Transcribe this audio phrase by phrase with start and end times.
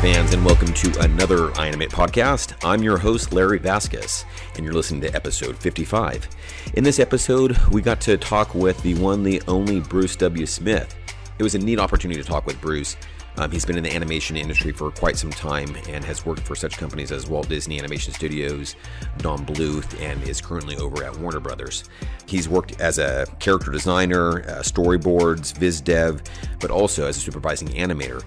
[0.00, 2.54] fans, and welcome to another iAnimate podcast.
[2.64, 4.24] I'm your host, Larry Vasquez,
[4.56, 6.26] and you're listening to episode 55.
[6.72, 10.46] In this episode, we got to talk with the one, the only Bruce W.
[10.46, 10.96] Smith.
[11.38, 12.96] It was a neat opportunity to talk with Bruce.
[13.36, 16.54] Um, he's been in the animation industry for quite some time and has worked for
[16.54, 18.76] such companies as Walt Disney Animation Studios,
[19.18, 21.84] Don Bluth, and is currently over at Warner Brothers.
[22.24, 26.22] He's worked as a character designer, uh, storyboards, viz dev,
[26.58, 28.24] but also as a supervising animator.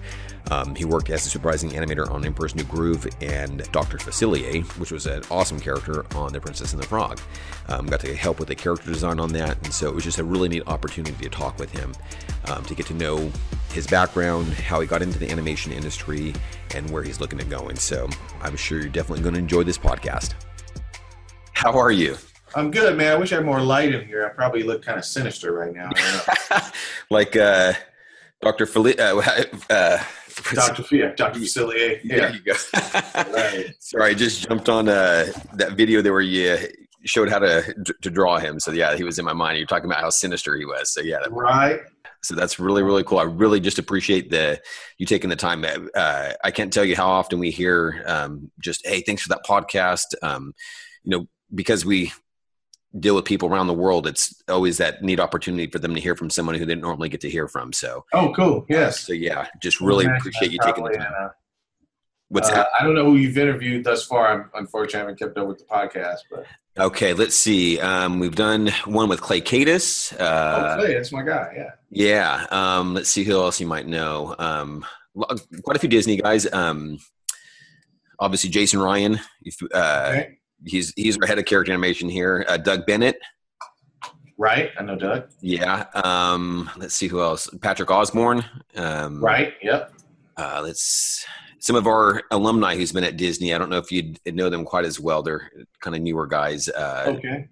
[0.50, 3.98] Um, he worked as a supervising animator on Emperor's New Groove and Dr.
[3.98, 7.20] Facilier, which was an awesome character on The Princess and the Frog.
[7.68, 10.18] Um, got to help with the character design on that, and so it was just
[10.18, 11.94] a really neat opportunity to talk with him,
[12.46, 13.30] um, to get to know
[13.72, 16.34] his background, how he got into the animation industry,
[16.74, 17.76] and where he's looking at going.
[17.76, 18.08] So
[18.42, 20.34] I'm sure you're definitely going to enjoy this podcast.
[21.52, 22.16] How are you?
[22.54, 23.12] I'm good, man.
[23.12, 24.26] I wish I had more light in here.
[24.26, 25.90] I probably look kind of sinister right now.
[27.10, 27.72] like uh,
[28.42, 28.66] Dr.
[28.66, 30.04] Feli- uh, uh,
[30.54, 30.82] Dr.
[30.82, 31.40] Fia, Dr.
[31.40, 32.00] Facilier.
[32.02, 32.16] Yeah.
[32.16, 32.54] There you go.
[33.32, 33.74] right.
[33.78, 36.58] Sorry, I just jumped on uh, that video there where you
[37.04, 38.58] showed how to to draw him.
[38.58, 39.58] So yeah, he was in my mind.
[39.58, 40.92] You're talking about how sinister he was.
[40.92, 41.80] So yeah, that, right.
[42.22, 43.18] So that's really really cool.
[43.18, 44.60] I really just appreciate the
[44.98, 45.64] you taking the time.
[45.94, 49.44] Uh, I can't tell you how often we hear um, just hey, thanks for that
[49.44, 50.06] podcast.
[50.22, 50.54] Um,
[51.02, 52.12] you know, because we
[52.98, 56.16] deal with people around the world, it's always that neat opportunity for them to hear
[56.16, 57.72] from someone who they normally get to hear from.
[57.72, 58.64] So, oh, cool.
[58.68, 59.00] Yes.
[59.00, 61.12] So, yeah, just really appreciate you taking the time.
[61.18, 61.28] Uh,
[62.28, 62.68] What's uh, that?
[62.78, 64.26] I don't know who you've interviewed thus far.
[64.28, 66.46] I'm unfortunately I haven't kept up with the podcast, but
[66.78, 67.78] okay, let's see.
[67.80, 70.18] Um, we've done one with Clay Kaytis.
[70.18, 71.52] Uh, oh, Clay, that's my guy.
[71.56, 71.70] Yeah.
[71.90, 72.46] Yeah.
[72.50, 74.34] Um, let's see who else you might know.
[74.38, 74.84] Um,
[75.62, 76.50] quite a few Disney guys.
[76.52, 76.98] Um,
[78.18, 79.20] obviously Jason Ryan.
[79.72, 82.44] Uh, okay he's he's our head of character animation here.
[82.48, 83.18] Uh, Doug Bennett.
[84.36, 85.28] Right, I know Doug.
[85.40, 85.86] Yeah.
[85.94, 87.48] Um, let's see who else.
[87.62, 88.44] Patrick Osborne.
[88.76, 89.54] Um, right.
[89.62, 89.92] Yep.
[90.36, 91.24] Uh, let's
[91.60, 93.54] some of our alumni who's been at Disney.
[93.54, 95.22] I don't know if you know them quite as well.
[95.22, 96.68] They're kind of newer guys.
[96.68, 97.48] Uh, okay.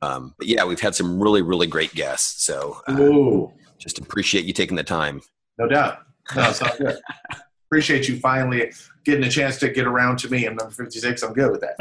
[0.00, 2.44] Um, but yeah, we've had some really really great guests.
[2.44, 5.20] So uh, just appreciate you taking the time.
[5.58, 5.98] No doubt.
[6.34, 6.98] No, it's not good.
[7.72, 8.70] appreciate you finally
[9.04, 10.46] getting a chance to get around to me.
[10.46, 11.22] I'm number 56.
[11.22, 11.76] I'm good with that.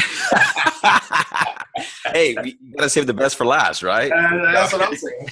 [2.13, 4.11] hey, you got to save the best for last, right?
[4.11, 5.29] Uh, that's what I'm saying.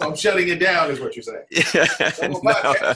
[0.00, 1.44] I'm shutting it down, is what you're saying.
[1.74, 1.86] Yeah.
[2.28, 2.94] no,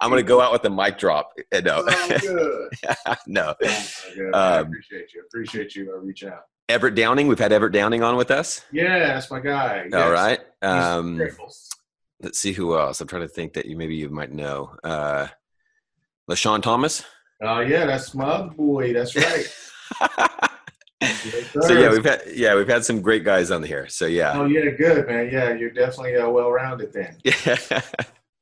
[0.00, 1.32] I'm going to go out with a mic drop.
[1.52, 1.84] Uh, no.
[1.86, 3.54] Oh, no.
[3.62, 5.22] Oh, um, I appreciate you.
[5.26, 6.44] Appreciate you uh, reaching out.
[6.68, 7.28] Everett Downing.
[7.28, 8.64] We've had Everett Downing on with us.
[8.72, 9.88] Yeah, that's my guy.
[9.92, 10.40] All right.
[10.62, 11.20] Um,
[12.22, 13.00] let's see who else.
[13.00, 14.74] I'm trying to think that you maybe you might know.
[14.82, 15.28] Uh,
[16.30, 17.04] LeSean Thomas.
[17.42, 18.92] Oh uh, yeah, that's my boy.
[18.92, 19.46] That's right.
[21.60, 23.88] so yeah, we've had yeah we've had some great guys on here.
[23.88, 24.32] So yeah.
[24.34, 25.28] Oh yeah, good man.
[25.32, 27.16] Yeah, you're definitely uh, well rounded then.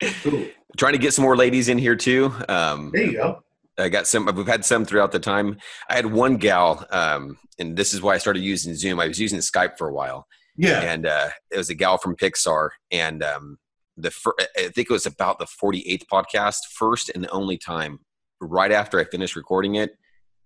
[0.02, 0.12] Yeah.
[0.22, 0.46] cool.
[0.78, 2.32] Trying to get some more ladies in here too.
[2.48, 3.42] Um, there you go.
[3.78, 4.26] I got some.
[4.34, 5.58] We've had some throughout the time.
[5.91, 8.98] I had one gal, um, and this is why I started using Zoom.
[8.98, 10.26] I was using Skype for a while.
[10.56, 10.80] Yeah.
[10.80, 13.58] And uh, it was a gal from Pixar, and um,
[14.00, 18.00] the fir- I think it was about the 48th podcast, first and the only time
[18.40, 19.96] right after I finished recording it,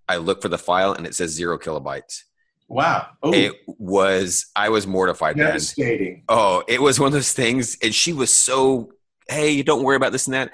[0.09, 2.23] I look for the file and it says zero kilobytes.
[2.69, 3.09] Wow.
[3.25, 3.33] Ooh.
[3.33, 5.37] It was, I was mortified.
[5.37, 6.25] Devastating.
[6.29, 7.77] Oh, it was one of those things.
[7.83, 8.93] And she was so,
[9.29, 10.51] hey, don't worry about this and that.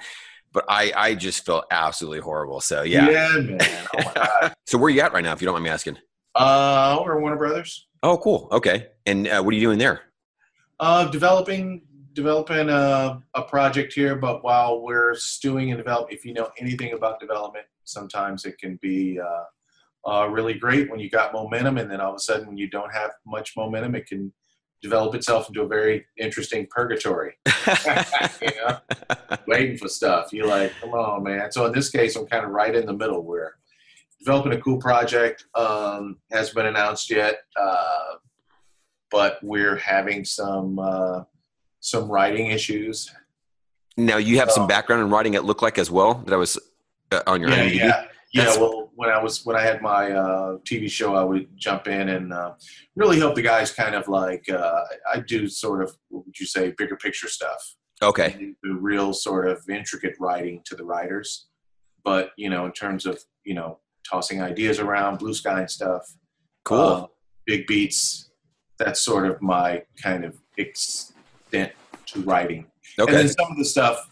[0.53, 2.59] But I, I just felt absolutely horrible.
[2.59, 3.09] So yeah.
[3.09, 3.87] Yeah, man.
[3.97, 5.97] Oh so where are you at right now, if you don't mind me asking?
[6.35, 7.87] Uh, we're Warner Brothers.
[8.03, 8.49] Oh, cool.
[8.51, 8.87] Okay.
[9.05, 10.01] And uh, what are you doing there?
[10.79, 11.83] Uh, developing
[12.13, 16.93] developing a, a project here, but while we're stewing and develop, if you know anything
[16.93, 21.89] about development, sometimes it can be uh, uh, really great when you got momentum, and
[21.89, 24.31] then all of a sudden, when you don't have much momentum, it can
[24.81, 27.33] develop itself into a very interesting purgatory.
[28.41, 28.77] you know,
[29.47, 30.33] waiting for stuff.
[30.33, 31.51] You're like, come on, man.
[31.51, 33.55] So in this case, I'm kind of right in the middle where
[34.19, 38.15] developing a cool project um, hasn't been announced yet, uh,
[39.11, 41.23] but we're having some uh,
[41.81, 43.11] some writing issues.
[43.97, 45.33] Now you have some background in writing.
[45.33, 46.57] It looked like as well that I was
[47.11, 47.75] uh, on your yeah, IMDb.
[47.75, 48.57] Yeah, yeah.
[48.57, 52.09] Well, when I was when I had my uh, TV show, I would jump in
[52.09, 52.53] and uh,
[52.95, 53.73] really help the guys.
[53.73, 54.83] Kind of like uh,
[55.13, 57.75] I do, sort of what would you say, bigger picture stuff.
[58.01, 58.53] Okay.
[58.63, 61.47] The real sort of intricate writing to the writers,
[62.03, 63.79] but you know, in terms of you know
[64.09, 66.03] tossing ideas around, blue sky and stuff.
[66.63, 66.79] Cool.
[66.79, 67.07] Uh,
[67.45, 68.31] big beats.
[68.77, 71.10] That's sort of my kind of ex-
[71.51, 71.73] extent
[72.07, 72.65] to writing.
[72.99, 73.11] Okay.
[73.11, 74.09] And then some of the stuff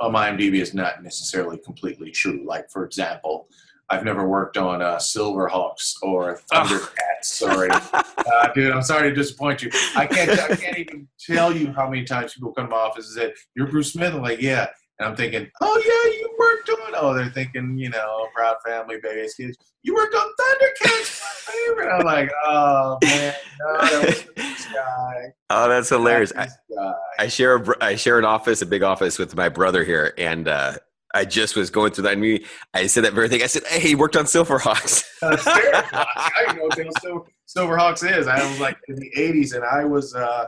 [0.00, 2.44] on my IMDb is not necessarily completely true.
[2.44, 3.48] Like, for example,
[3.90, 7.70] I've never worked on uh, Silverhawks or Thundercats or
[8.32, 8.72] uh, dude.
[8.72, 9.70] I'm sorry to disappoint you.
[9.94, 10.30] I can't.
[10.30, 13.34] I can't even tell you how many times people come to my office and say,
[13.54, 14.68] "You're Bruce Smith." I'm like, "Yeah."
[14.98, 16.94] And I'm thinking, oh yeah, you worked on.
[16.96, 19.56] Oh, they're thinking, you know, Proud Family, Bebe's Kids.
[19.82, 21.92] You worked on Thundercats, my favorite.
[21.92, 24.26] I'm like, oh man, no, that
[24.72, 25.32] guy.
[25.54, 26.32] Oh, that's hilarious.
[26.34, 26.92] That's I.
[27.18, 30.48] I share a, I share an office, a big office with my brother here, and
[30.48, 30.76] uh,
[31.14, 32.14] I just was going through that.
[32.14, 33.42] And we, I said that very thing.
[33.42, 36.04] I said, "Hey, he worked on Silverhawks." Uh, Silverhawks.
[36.16, 38.26] I didn't know what the hell Silver, Silverhawks is.
[38.26, 40.46] I was like in the '80s, and I was uh,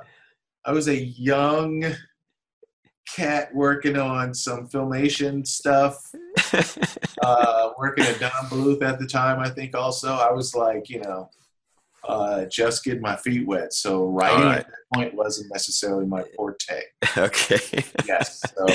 [0.64, 1.84] I was a young
[3.14, 6.12] cat working on some filmation stuff.
[7.22, 9.74] Uh, working at Don Bluth at the time, I think.
[9.74, 11.30] Also, I was like, you know,
[12.06, 13.72] uh, just getting my feet wet.
[13.72, 14.58] So writing right.
[14.58, 16.82] at that point wasn't necessarily my forte.
[17.16, 17.58] okay.
[18.06, 18.42] Yes.
[18.54, 18.66] So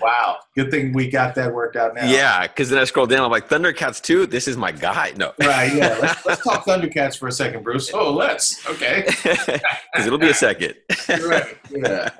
[0.00, 2.08] wow, good thing we got that worked out now.
[2.08, 3.24] Yeah, because then I scrolled down.
[3.24, 4.26] I'm like, Thundercats two.
[4.26, 5.12] This is my guy.
[5.16, 5.74] No, Right.
[5.74, 5.98] Yeah.
[6.00, 7.90] Let's, let's talk Thundercats for a second, Bruce.
[7.92, 8.64] Oh, let's.
[8.68, 9.06] Okay.
[9.06, 10.74] because it'll be a second.
[11.08, 11.56] right.
[11.70, 12.10] Yeah.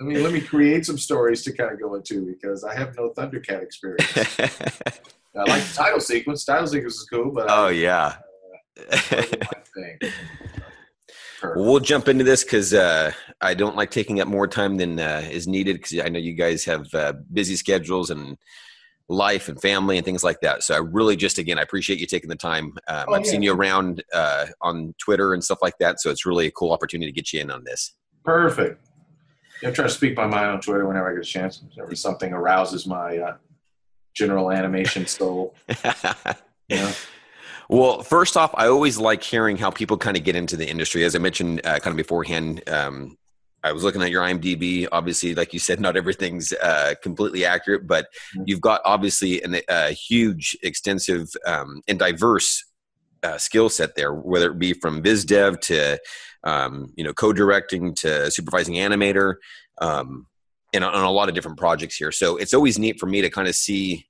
[0.00, 2.96] I mean, let me create some stories to kind of go into because I have
[2.96, 4.12] no Thundercat experience.
[5.36, 6.44] I like the title sequence.
[6.44, 8.16] Title sequence is cool, but oh I, yeah.
[8.76, 9.44] wasn't
[9.74, 10.12] thing.
[11.56, 15.26] We'll jump into this because uh, I don't like taking up more time than uh,
[15.30, 18.38] is needed because I know you guys have uh, busy schedules and
[19.08, 20.62] life and family and things like that.
[20.62, 22.72] So I really just again I appreciate you taking the time.
[22.88, 23.30] Um, Oh, I've yeah.
[23.30, 26.72] seen you around uh, on Twitter and stuff like that, so it's really a cool
[26.72, 27.92] opportunity to get you in on this.
[28.24, 28.83] Perfect.
[29.64, 31.62] I try to speak my mind on Twitter whenever I get a chance.
[31.74, 33.36] Whenever something arouses my uh,
[34.14, 35.54] general animation soul.
[36.70, 36.92] You know?
[37.68, 41.04] Well, first off, I always like hearing how people kind of get into the industry.
[41.04, 43.18] As I mentioned uh, kind of beforehand, um,
[43.62, 44.86] I was looking at your IMDb.
[44.90, 48.06] Obviously, like you said, not everything's uh, completely accurate, but
[48.46, 52.64] you've got obviously an, a huge, extensive, um, and diverse
[53.22, 55.98] uh, skill set there, whether it be from viz dev to
[56.44, 59.34] um, you know co-directing to supervising animator,
[59.80, 60.26] um,
[60.72, 62.12] and on, a lot of different projects here.
[62.12, 64.06] So it's always neat for me to kind of see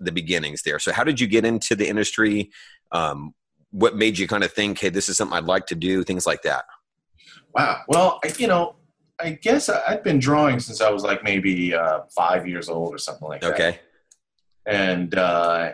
[0.00, 0.78] the beginnings there.
[0.78, 2.50] So how did you get into the industry?
[2.92, 3.34] Um,
[3.70, 6.04] what made you kind of think, hey, this is something I'd like to do?
[6.04, 6.64] Things like that.
[7.54, 7.82] Wow.
[7.88, 8.76] Well, I, you know,
[9.20, 12.94] I guess I, I've been drawing since I was like maybe uh, five years old
[12.94, 13.54] or something like that.
[13.54, 13.80] Okay.
[14.66, 15.72] and uh,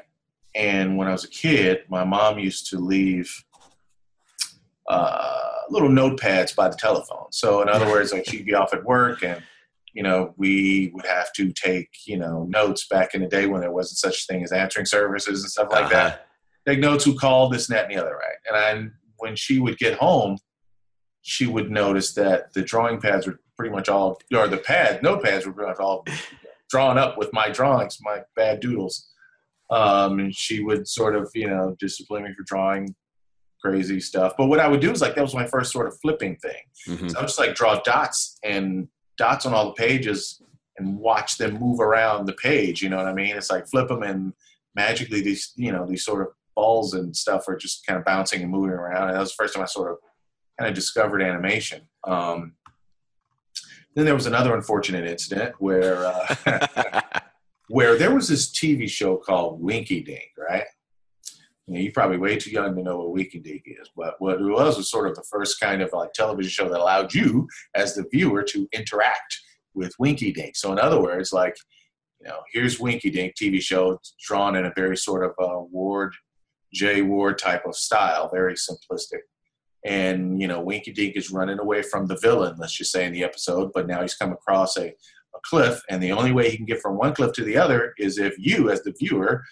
[0.54, 3.44] and when I was a kid, my mom used to leave
[4.88, 7.26] uh, little notepads by the telephone.
[7.30, 9.42] So in other words, like she'd be off at work, and
[9.92, 13.60] you know we would have to take you know notes back in the day when
[13.60, 16.12] there wasn't such a thing as answering services and stuff like that.
[16.12, 16.22] Uh-huh.
[16.66, 18.36] Take notes who called this, and that, and the other, right?
[18.48, 20.38] And I, when she would get home,
[21.20, 25.46] she would notice that the drawing pads were pretty much all, or the pad notepads
[25.46, 26.04] were pretty much all
[26.70, 29.08] drawn up with my drawings, my bad doodles.
[29.70, 32.94] Um, and she would sort of, you know, discipline me for drawing
[33.64, 34.34] crazy stuff.
[34.36, 36.62] But what I would do is like that was my first sort of flipping thing.
[36.86, 37.10] Mhm.
[37.10, 40.42] So I would just like draw dots and dots on all the pages
[40.76, 42.82] and watch them move around the page.
[42.82, 43.36] You know what I mean?
[43.36, 44.32] It's like flip them and
[44.74, 48.42] magically these, you know, these sort of balls and stuff are just kind of bouncing
[48.42, 49.08] and moving around.
[49.08, 49.98] And that was the first time I sort of
[50.58, 51.82] kind of discovered animation.
[52.06, 52.54] Um,
[53.94, 57.00] then there was another unfortunate incident where uh,
[57.68, 60.64] where there was this TV show called Winky Dink, right?
[61.66, 64.40] You know, you're probably way too young to know what Winky Dink is, but what
[64.40, 67.48] it was was sort of the first kind of like television show that allowed you
[67.74, 69.38] as the viewer to interact
[69.74, 70.56] with Winky Dink.
[70.56, 71.56] So in other words, like,
[72.20, 76.14] you know, here's Winky Dink TV show drawn in a very sort of uh, Ward,
[76.72, 79.20] Jay Ward type of style, very simplistic.
[79.86, 83.12] And you know, Winky Dink is running away from the villain, let's just say in
[83.12, 84.94] the episode, but now he's come across a
[85.34, 87.92] a cliff, and the only way he can get from one cliff to the other
[87.98, 89.42] is if you, as the viewer,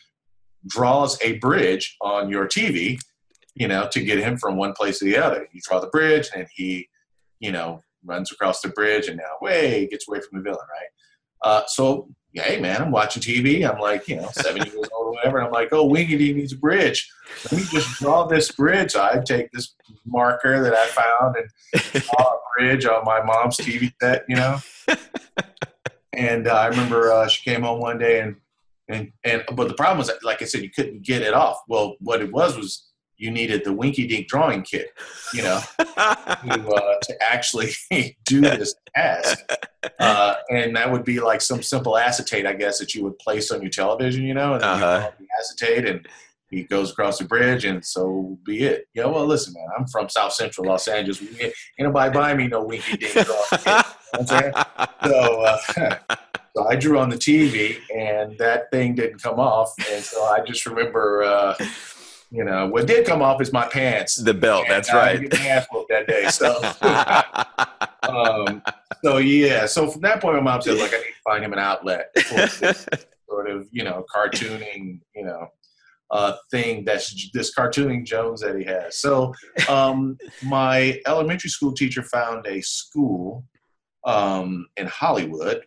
[0.67, 2.99] draws a bridge on your TV,
[3.55, 5.49] you know, to get him from one place to the other.
[5.53, 6.89] You draw the bridge, and he,
[7.41, 11.51] you know, runs across the bridge, and now, way gets away from the villain, right?
[11.51, 13.69] Uh, so, yeah, hey, man, I'm watching TV.
[13.69, 15.39] I'm like, you know, seven years old or whatever.
[15.39, 17.11] And I'm like, oh, Dink needs a bridge.
[17.51, 18.95] Let me just draw this bridge.
[18.95, 19.75] I take this
[20.07, 24.59] marker that I found and draw a bridge on my mom's TV set, you know.
[26.15, 28.37] And uh, I remember uh, she came home one day and
[28.89, 31.59] and and but the problem was like I said, you couldn't get it off.
[31.69, 34.89] Well, what it was was you needed the Winky Dink drawing kit,
[35.33, 37.71] you know, to, uh, to actually
[38.25, 39.39] do this task.
[40.01, 43.53] Uh, and that would be like some simple acetate, I guess, that you would place
[43.53, 45.11] on your television, you know, and Uh-huh.
[45.21, 46.09] you acetate and
[46.51, 48.87] he goes across the bridge and so be it.
[48.93, 51.23] Yeah, well, listen, man, I'm from South Central Los Angeles.
[51.41, 53.63] Ain't nobody buy me no Winky Dink drawing kit.
[53.67, 54.53] You know what I'm saying?
[55.05, 56.17] So, uh,
[56.55, 59.73] so I drew on the TV, and that thing didn't come off.
[59.91, 61.55] And so I just remember, uh,
[62.31, 64.17] you know, what did come off is my pants.
[64.17, 64.67] the belt.
[64.69, 65.21] That's I right.
[65.21, 66.29] getting my ass whooped that day.
[66.29, 66.61] So,
[68.03, 68.63] um,
[69.03, 69.67] so yeah.
[69.67, 72.11] So from that point, my mom said, like, I need to find him an outlet
[72.19, 72.87] for this
[73.29, 75.47] sort of you know cartooning you know
[76.11, 78.99] uh, thing that's this cartooning Jones that he has.
[78.99, 79.33] So
[79.71, 83.45] um, my elementary school teacher found a school
[84.05, 85.63] um, in Hollywood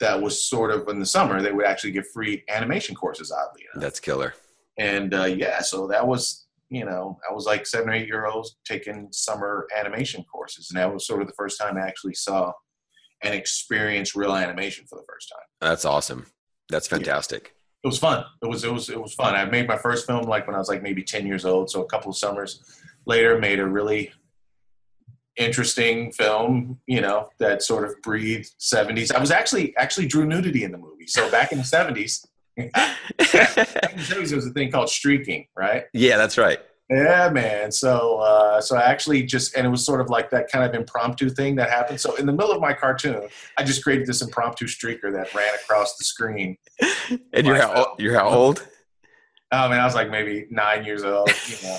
[0.00, 3.64] that was sort of in the summer they would actually give free animation courses oddly
[3.72, 3.82] enough.
[3.82, 4.34] That's killer.
[4.78, 8.26] And uh, yeah, so that was you know I was like seven or eight year
[8.26, 12.14] olds taking summer animation courses, and that was sort of the first time I actually
[12.14, 12.52] saw
[13.22, 15.46] and experienced real animation for the first time.
[15.60, 16.26] That's awesome.
[16.68, 17.54] That's fantastic.
[17.82, 18.24] It was fun.
[18.42, 19.34] It was it was it was fun.
[19.34, 21.82] I made my first film like when I was like maybe ten years old, so
[21.82, 22.62] a couple of summers
[23.06, 24.10] later made a really
[25.36, 29.14] interesting film, you know, that sort of breathed 70s.
[29.14, 31.06] I was actually actually drew nudity in the movie.
[31.06, 32.26] So back in the 70s,
[32.56, 35.84] back in the 70s there was a thing called streaking, right?
[35.92, 36.58] Yeah, that's right.
[36.88, 37.72] Yeah, man.
[37.72, 40.74] So uh, so I actually just and it was sort of like that kind of
[40.74, 42.00] impromptu thing that happened.
[42.00, 43.28] So in the middle of my cartoon,
[43.58, 46.56] I just created this impromptu streaker that ran across the screen.
[47.32, 48.66] And you're how you're how old?
[49.50, 51.78] Oh man, I was like maybe nine years old, you know.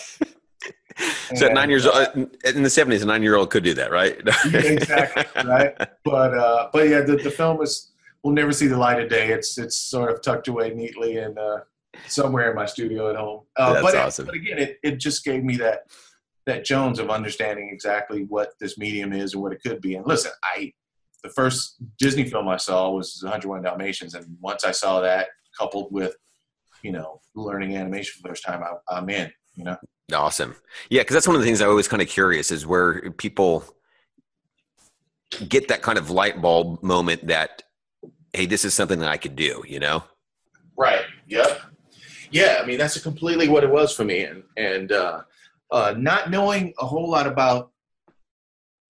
[1.35, 3.73] so at nine years old uh, in the seventies, a nine year old could do
[3.75, 4.19] that, right?
[4.25, 5.75] yeah, exactly, right.
[6.03, 7.91] But uh, but yeah, the, the film is
[8.23, 9.29] will never see the light of day.
[9.29, 11.59] It's it's sort of tucked away neatly in uh,
[12.07, 13.43] somewhere in my studio at home.
[13.55, 14.25] Uh, That's but awesome.
[14.25, 15.81] It, but again, it, it just gave me that
[16.45, 19.95] that Jones of understanding exactly what this medium is and what it could be.
[19.95, 20.73] And listen, I
[21.23, 25.27] the first Disney film I saw was 101 Dalmatians, and once I saw that
[25.57, 26.15] coupled with
[26.83, 29.31] you know learning animation for the first time, I, I'm in.
[29.57, 29.77] You know.
[30.13, 30.55] Awesome.
[30.89, 33.65] Yeah, because that's one of the things I always kind of curious is where people
[35.49, 37.63] get that kind of light bulb moment that,
[38.31, 40.03] hey, this is something that I could do, you know?
[40.77, 41.01] Right.
[41.27, 41.61] Yep.
[42.31, 42.59] Yeah.
[42.61, 45.21] I mean, that's completely what it was for me, and and uh,
[45.71, 47.71] uh, not knowing a whole lot about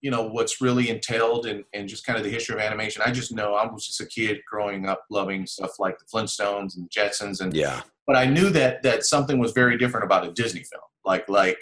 [0.00, 3.02] you know what's really entailed and and just kind of the history of animation.
[3.04, 6.76] I just know I was just a kid growing up loving stuff like the Flintstones
[6.76, 7.82] and Jetsons, and Yeah.
[8.08, 10.82] But I knew that that something was very different about a Disney film.
[11.04, 11.60] Like like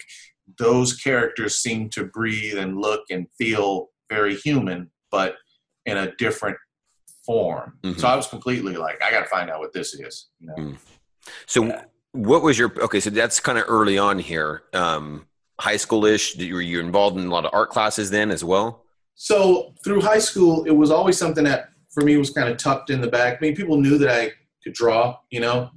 [0.57, 5.35] those characters seem to breathe and look and feel very human, but
[5.85, 6.57] in a different
[7.25, 7.77] form.
[7.83, 7.99] Mhm.
[7.99, 10.27] So I was completely like, I got to find out what this is.
[10.39, 10.55] You know?
[10.55, 10.77] Mm.
[11.45, 11.81] So,
[12.13, 13.01] what was your okay?
[13.01, 15.27] So that's kind of early on here, um,
[15.59, 16.37] high schoolish.
[16.37, 18.85] Did- Were you involved in a lot of art classes then as well?
[19.15, 22.89] So through high school, it was always something that for me was kind of tucked
[22.89, 23.33] in the back.
[23.33, 24.31] I mean, people knew that I
[24.63, 25.17] could draw.
[25.29, 25.69] You know,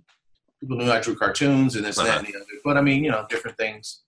[0.60, 2.46] people knew I drew cartoons and this, and that, and the other.
[2.64, 4.02] But I mean, you know, different things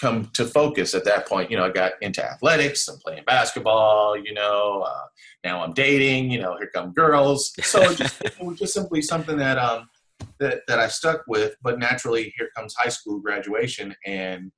[0.00, 1.50] come to focus at that point.
[1.50, 2.88] You know, I got into athletics.
[2.88, 4.16] I'm playing basketball.
[4.16, 5.06] You know, uh,
[5.44, 6.30] now I'm dating.
[6.30, 7.52] You know, here come girls.
[7.62, 9.88] So it, just, it was just simply something that um
[10.40, 11.54] that that I stuck with.
[11.62, 14.50] But naturally, here comes high school graduation and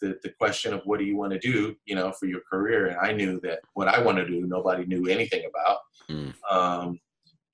[0.00, 2.86] the, the question of what do you want to do, you know, for your career.
[2.86, 5.78] And I knew that what I want to do, nobody knew anything about.
[6.08, 6.34] Mm.
[6.50, 7.00] Um,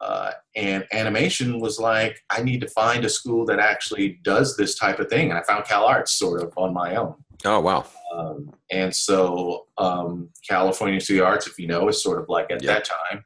[0.05, 4.75] uh, and animation was like, I need to find a school that actually does this
[4.79, 5.31] type of thing.
[5.31, 7.15] And I found Cal Arts sort of on my own.
[7.45, 7.87] Oh wow.
[8.15, 12.63] Um, and so um, California of Arts, if you know, is sort of like at
[12.63, 12.75] Yeah.
[12.75, 13.25] that time,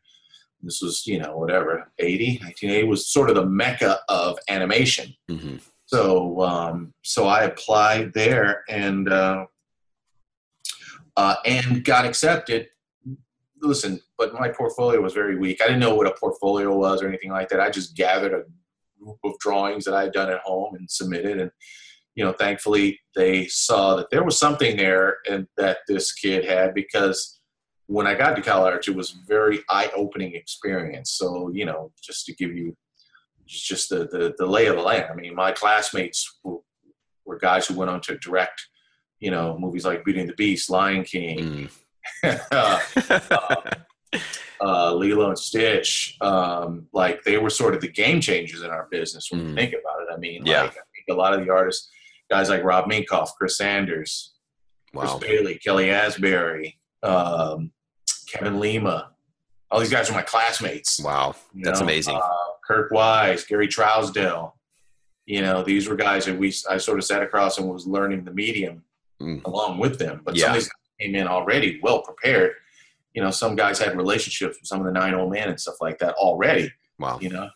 [0.63, 5.15] this was, you know, whatever, 80, 1980 was sort of the mecca of animation.
[5.29, 5.57] hmm
[5.87, 9.47] So um, so I applied there and uh,
[11.17, 12.69] uh, and got accepted.
[13.61, 15.61] Listen, but my portfolio was very weak.
[15.63, 17.61] I didn't know what a portfolio was or anything like that.
[17.61, 18.45] I just gathered a
[19.03, 21.41] group of drawings that I had done at home and submitted.
[21.41, 21.51] And
[22.15, 26.75] you know, thankfully they saw that there was something there and that this kid had
[26.75, 27.41] because
[27.87, 31.13] when I got to Cal Arts, it was very eye-opening experience.
[31.13, 32.77] So you know, just to give you
[33.47, 35.07] just the, the, the lay of the land.
[35.11, 36.59] I mean, my classmates were,
[37.25, 38.61] were guys who went on to direct,
[39.21, 41.71] you know, movies like Beauty and the Beast, Lion King, Mm.
[42.51, 42.81] uh,
[44.61, 46.17] uh, Lilo and Stitch.
[46.21, 49.57] Um, like they were sort of the game changers in our business when you Mm.
[49.57, 50.09] think about it.
[50.13, 50.63] I mean, Yeah.
[50.63, 51.91] like, I think a lot of the artists,
[52.31, 54.35] guys like Rob Minkoff, Chris Sanders,
[54.93, 55.19] wow.
[55.19, 57.73] Chris Bailey, Kelly Asbury, um,
[58.33, 59.13] Kevin Lima.
[59.71, 61.01] All these guys are my classmates.
[61.01, 61.35] Wow.
[61.55, 62.17] You That's know, amazing.
[62.17, 62.29] Uh,
[62.67, 64.53] Kirk Wise, Gary Trousdale.
[65.27, 68.25] You know, these were guys that we I sort of sat across and was learning
[68.25, 68.85] the medium
[69.21, 69.45] Mm.
[69.45, 70.23] along with them.
[70.25, 70.45] But Yeah.
[70.47, 70.71] some of these
[71.01, 72.53] came in already well prepared.
[73.15, 75.77] You know, some guys had relationships with some of the nine old men and stuff
[75.81, 76.71] like that already.
[76.99, 77.19] Wow.
[77.21, 77.49] You know,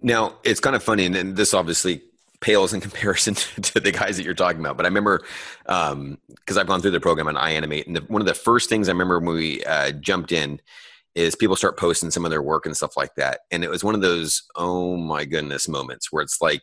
[0.00, 2.02] Now it's kind of funny, and, and this obviously
[2.40, 4.76] pales in comparison to the guys that you're talking about.
[4.76, 5.22] But I remember
[5.64, 8.88] because I've gone through the program on iAnimate, and the, one of the first things
[8.88, 10.60] I remember when we uh, jumped in
[11.14, 13.84] is people start posting some of their work and stuff like that, and it was
[13.84, 16.62] one of those oh my goodness moments where it's like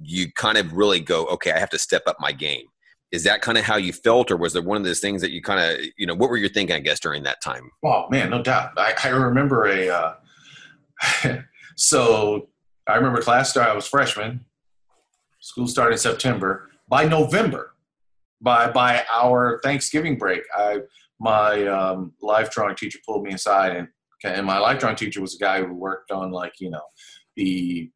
[0.00, 2.66] you kind of really go, okay, I have to step up my game
[3.10, 5.30] is that kind of how you felt or was there one of those things that
[5.30, 7.70] you kind of you know what were you thinking i guess during that time?
[7.84, 8.72] Oh man no doubt.
[8.76, 10.14] I, I remember a uh,
[11.76, 12.48] so
[12.86, 14.44] i remember class start i was freshman.
[15.40, 16.70] School started in september.
[16.88, 17.74] By november
[18.40, 20.78] by by our thanksgiving break i
[21.20, 23.88] my um, life drawing teacher pulled me aside and
[24.24, 26.82] and my life drawing teacher was a guy who worked on like you know
[27.36, 27.90] the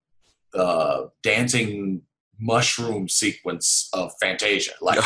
[0.55, 2.03] uh, dancing
[2.43, 4.73] mushroom sequence of Fantasia.
[4.81, 4.99] Like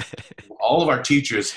[0.60, 1.54] all of our teachers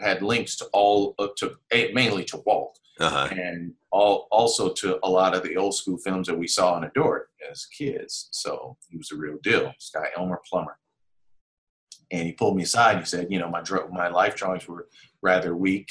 [0.00, 3.28] had links to all uh, to mainly to Walt, uh-huh.
[3.30, 6.84] and all also to a lot of the old school films that we saw and
[6.84, 8.28] adored as kids.
[8.32, 9.66] So he was a real deal.
[9.66, 10.76] This guy Elmer Plummer,
[12.10, 12.96] and he pulled me aside.
[12.96, 13.62] And he said, "You know, my
[13.92, 14.88] my life drawings were
[15.22, 15.88] rather weak."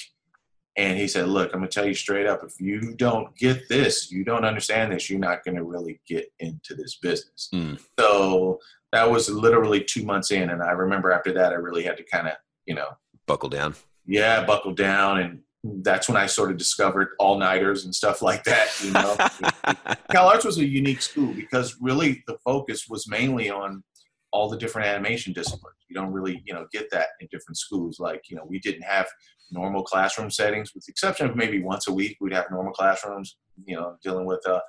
[0.76, 3.70] And he said, Look, I'm going to tell you straight up if you don't get
[3.70, 7.50] this, you don't understand this, you're not going to really get into this business.
[7.54, 7.80] Mm.
[8.00, 8.60] So
[8.92, 10.50] that was literally two months in.
[10.50, 12.34] And I remember after that, I really had to kind of,
[12.66, 12.90] you know,
[13.28, 13.76] buckle down.
[14.06, 15.20] Yeah, buckle down.
[15.20, 18.68] And that's when I sort of discovered all nighters and stuff like that.
[18.84, 23.84] You know, Cal Arts was a unique school because really the focus was mainly on
[24.32, 25.78] all the different animation disciplines.
[25.88, 28.00] You don't really, you know, get that in different schools.
[28.00, 29.08] Like, you know, we didn't have
[29.52, 33.38] normal classroom settings, with the exception of maybe once a week, we'd have normal classrooms,
[33.66, 34.60] you know, dealing with, uh,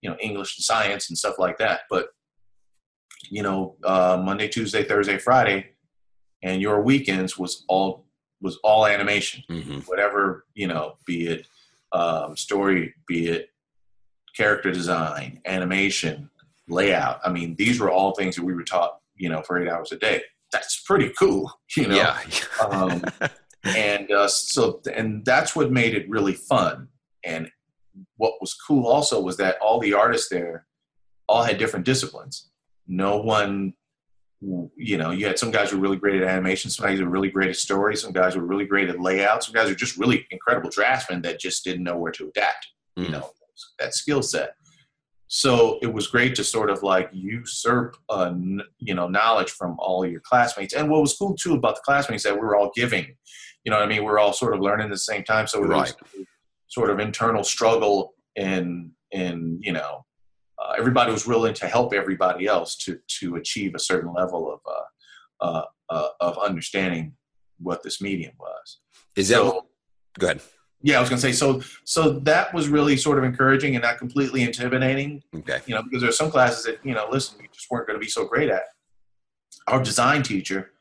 [0.00, 1.82] you know, English and science and stuff like that.
[1.90, 2.08] But,
[3.30, 5.70] you know, uh, Monday, Tuesday, Thursday, Friday,
[6.42, 8.04] and your weekends was all
[8.40, 9.78] was all animation, mm-hmm.
[9.86, 11.46] whatever you know, be it
[11.92, 13.48] um, story, be it
[14.36, 16.28] character design, animation,
[16.68, 17.20] layout.
[17.24, 19.92] I mean, these were all things that we were taught, you know, for eight hours
[19.92, 20.22] a day.
[20.52, 21.96] That's pretty cool, you know.
[21.96, 22.18] Yeah.
[22.60, 23.02] um,
[23.64, 26.88] and uh, so and that's what made it really fun.
[27.24, 27.50] And
[28.16, 30.66] what was cool also was that all the artists there
[31.28, 32.50] all had different disciplines.
[32.86, 33.74] No one
[34.76, 37.06] you know you had some guys who were really great at animation some guys who
[37.06, 39.74] were really great at story some guys were really great at layout some guys were
[39.74, 42.66] just really incredible draftsmen that just didn't know where to adapt
[42.98, 43.06] mm.
[43.06, 43.30] you know
[43.78, 44.54] that skill set.
[45.26, 48.34] So it was great to sort of like usurp uh,
[48.78, 50.74] you know knowledge from all your classmates.
[50.74, 53.16] And what was cool too about the classmates that we were all giving
[53.64, 54.04] you know what I mean?
[54.04, 55.46] We're all sort of learning at the same time.
[55.46, 55.94] So right.
[56.68, 60.04] sort of internal struggle and, and, you know,
[60.62, 64.60] uh, everybody was willing to help everybody else to, to achieve a certain level of,
[64.66, 67.14] uh, uh, uh of understanding
[67.58, 68.80] what this medium was.
[69.16, 69.66] Is that, so,
[70.18, 70.40] go ahead.
[70.82, 73.82] Yeah, I was going to say, so, so that was really sort of encouraging and
[73.82, 75.22] not completely intimidating.
[75.34, 75.60] Okay.
[75.66, 77.98] You know, because there there's some classes that, you know, listen, we just weren't going
[77.98, 78.64] to be so great at.
[79.66, 80.72] Our design teacher,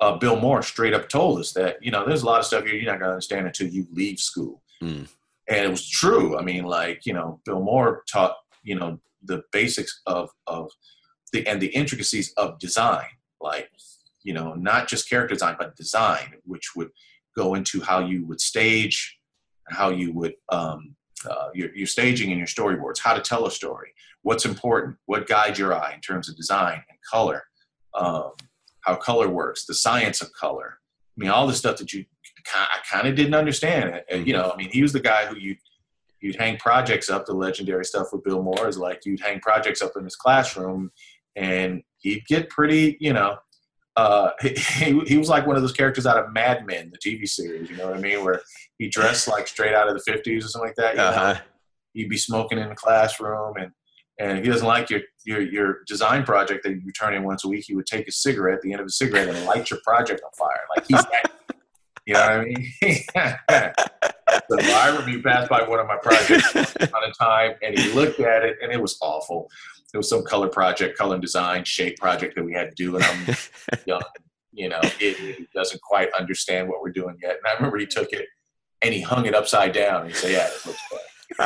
[0.00, 2.64] uh, Bill Moore straight up told us that you know there's a lot of stuff
[2.64, 5.08] here you're not going to understand until you leave school, mm.
[5.48, 6.38] and it was true.
[6.38, 10.70] I mean, like you know, Bill Moore taught you know the basics of of
[11.32, 13.06] the and the intricacies of design,
[13.40, 13.70] like
[14.22, 16.90] you know, not just character design but design, which would
[17.36, 19.18] go into how you would stage,
[19.68, 20.94] how you would um,
[21.28, 23.90] uh, your, your staging and your storyboards, how to tell a story,
[24.22, 27.44] what's important, what guides your eye in terms of design and color.
[27.94, 28.32] Um,
[28.82, 30.78] how color works, the science of color.
[31.16, 32.04] I mean, all the stuff that you
[32.54, 34.02] I kind of didn't understand.
[34.10, 35.56] And, you know, I mean, he was the guy who you
[36.20, 37.26] you'd hang projects up.
[37.26, 40.90] The legendary stuff with Bill Moore is like you'd hang projects up in his classroom,
[41.36, 43.38] and he'd get pretty, you know.
[43.96, 47.28] Uh, he, he was like one of those characters out of Mad Men, the TV
[47.28, 47.70] series.
[47.70, 48.24] You know what I mean?
[48.24, 48.40] Where
[48.78, 50.94] he dressed like straight out of the '50s or something like that.
[50.94, 51.32] You uh-huh.
[51.34, 51.38] know?
[51.94, 53.72] He'd be smoking in the classroom, and
[54.18, 57.44] and if he doesn't like your your your design project that you turn in once
[57.44, 59.70] a week, he would take a cigarette at the end of a cigarette and light
[59.70, 60.60] your project on fire.
[60.76, 61.32] Like he's that.
[62.06, 62.72] You know what I mean?
[64.48, 67.92] so I remember he passed by one of my projects on a time, and he
[67.92, 69.50] looked at it, and it was awful.
[69.92, 72.96] It was some color project, color and design, shape project that we had to do,
[72.96, 73.36] and I'm
[73.86, 74.00] young.
[74.52, 77.36] You know, it, it doesn't quite understand what we're doing yet.
[77.36, 78.26] And I remember he took it
[78.82, 81.02] and he hung it upside down, and he said, "Yeah, it looks better."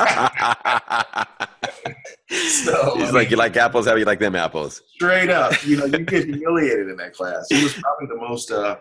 [2.30, 3.86] so, He's like, you like apples?
[3.86, 4.82] How you like them apples?
[4.94, 7.46] Straight up, you know, you get humiliated in that class.
[7.50, 8.76] It was probably the most uh,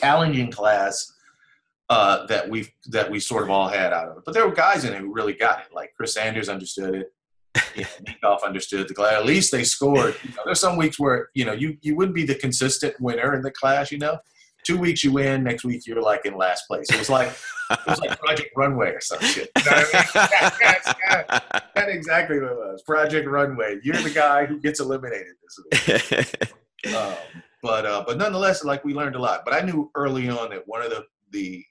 [0.00, 1.12] challenging class
[1.88, 4.22] uh, that we that we sort of all had out of it.
[4.24, 5.66] But there were guys in it who really got it.
[5.72, 7.12] Like Chris Sanders understood it.
[7.74, 7.86] You
[8.22, 9.14] know, understood the class.
[9.14, 10.14] At least they scored.
[10.22, 13.34] You know, there's some weeks where you know you you wouldn't be the consistent winner
[13.34, 13.90] in the class.
[13.90, 14.18] You know,
[14.64, 16.90] two weeks you win, next week you're like in last place.
[16.90, 17.32] It was like
[17.70, 19.50] it was like Project Runway or some shit.
[19.56, 19.88] You know I mean?
[20.60, 20.94] that's,
[21.74, 22.82] that's, exactly what it was.
[22.82, 23.78] Project Runway.
[23.82, 26.00] You're the guy who gets eliminated this
[26.84, 26.94] week.
[26.96, 27.14] um,
[27.62, 29.42] but uh, but nonetheless, like we learned a lot.
[29.44, 31.64] But I knew early on that one of the the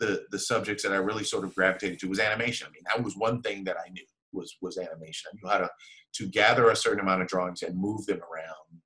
[0.00, 2.66] the the subjects that I really sort of gravitated to was animation.
[2.68, 5.30] I mean, that was one thing that I knew was was animation.
[5.32, 5.70] I knew how to
[6.14, 8.81] to gather a certain amount of drawings and move them around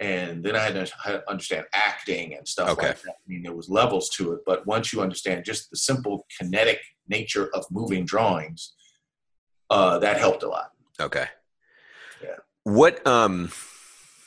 [0.00, 2.88] and then I had to understand acting and stuff Okay.
[2.88, 3.12] like that.
[3.12, 6.80] I mean, there was levels to it, but once you understand just the simple kinetic
[7.08, 8.74] nature of moving drawings,
[9.70, 10.72] uh, that helped a lot.
[11.00, 11.26] Okay.
[12.22, 12.36] Yeah.
[12.64, 13.50] What um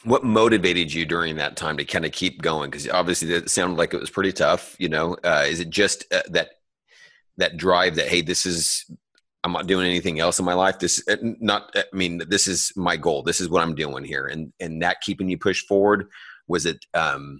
[0.05, 2.69] what motivated you during that time to kind of keep going?
[2.69, 4.75] Because obviously it sounded like it was pretty tough.
[4.79, 6.49] You know, uh, is it just uh, that
[7.37, 8.85] that drive that hey, this is
[9.43, 10.79] I'm not doing anything else in my life.
[10.79, 13.23] This uh, not I mean this is my goal.
[13.23, 16.07] This is what I'm doing here, and and that keeping you pushed forward.
[16.47, 17.39] Was it um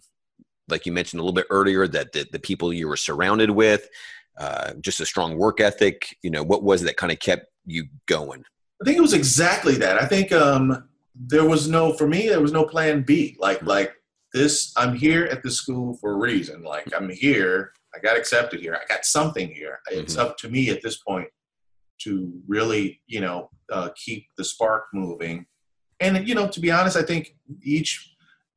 [0.69, 3.89] like you mentioned a little bit earlier that the, the people you were surrounded with,
[4.37, 6.15] uh, just a strong work ethic.
[6.21, 8.43] You know, what was it that kind of kept you going?
[8.81, 10.01] I think it was exactly that.
[10.01, 13.35] I think um, there was no, for me, there was no plan B.
[13.39, 13.93] Like, like
[14.31, 16.63] this, I'm here at the school for a reason.
[16.63, 17.73] Like, I'm here.
[17.95, 18.75] I got accepted here.
[18.75, 19.79] I got something here.
[19.89, 20.19] It's Mhm.
[20.19, 21.27] up to me at this point
[22.03, 25.45] to really, you know, uh, keep the spark moving.
[25.99, 28.13] And you know, to be honest, I think each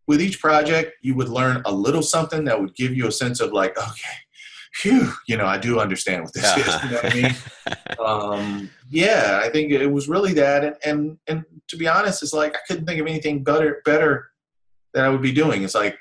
[0.06, 3.40] with each project, you would learn a little something that would give you a sense
[3.40, 4.16] of like, okay,
[4.74, 6.66] phew, you know, I do understand what this is.
[6.66, 7.36] You know what I mean?
[8.04, 12.32] um, yeah, I think it was really that, and, and and to be honest, it's
[12.32, 14.30] like I couldn't think of anything better better
[14.94, 15.62] that I would be doing.
[15.62, 15.96] It's like,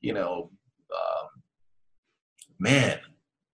[0.00, 0.50] you know,
[0.94, 1.28] um,
[2.58, 3.00] man,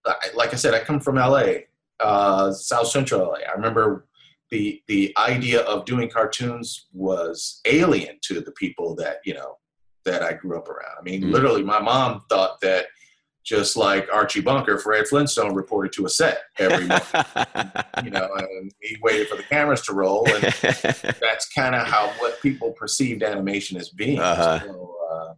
[0.04, 1.64] I- like I said, I come from LA,
[2.02, 3.38] uh, South Central LA.
[3.48, 4.06] I remember
[4.50, 9.56] the the idea of doing cartoons was alien to the people that you know
[10.04, 10.96] that I grew up around.
[10.98, 11.32] I mean, Mm.
[11.32, 12.86] literally, my mom thought that
[13.44, 17.10] just like Archie Bunker, Fred Flintstone reported to a set every month.
[18.04, 20.42] you know, and he waited for the cameras to roll, and
[21.20, 24.18] that's kind of how what people perceived animation as being.
[24.18, 24.60] Uh-huh.
[24.60, 25.34] So, uh,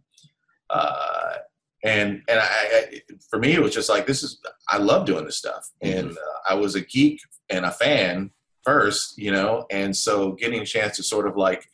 [0.69, 1.33] uh,
[1.83, 4.39] and and I, I, for me, it was just like this is.
[4.69, 7.19] I love doing this stuff, and uh, I was a geek
[7.49, 8.31] and a fan
[8.63, 11.67] first, you know, and so getting a chance to sort of like,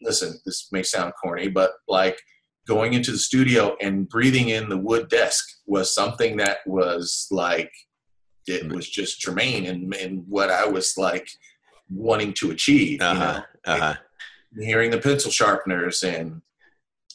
[0.00, 2.20] listen, this may sound corny, but like
[2.66, 7.72] going into the studio and breathing in the wood desk was something that was like
[8.46, 11.28] it was just germane and in what I was like
[11.90, 12.92] wanting to achieve.
[12.92, 13.10] You know?
[13.10, 13.42] uh-huh.
[13.66, 13.94] Uh-huh.
[14.58, 16.40] hearing the pencil sharpeners and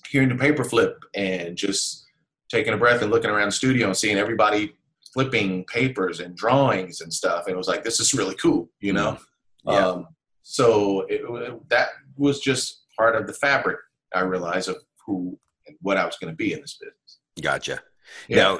[0.09, 2.04] hearing the paper flip and just
[2.49, 4.73] taking a breath and looking around the studio and seeing everybody
[5.13, 7.45] flipping papers and drawings and stuff.
[7.47, 9.17] And it was like, this is really cool, you know?
[9.65, 9.87] Yeah.
[9.87, 10.07] Um,
[10.43, 13.77] so it, it- that was just part of the fabric,
[14.13, 17.19] I realized, of who and what I was going to be in this business.
[17.41, 17.81] Gotcha.
[18.27, 18.57] Yeah.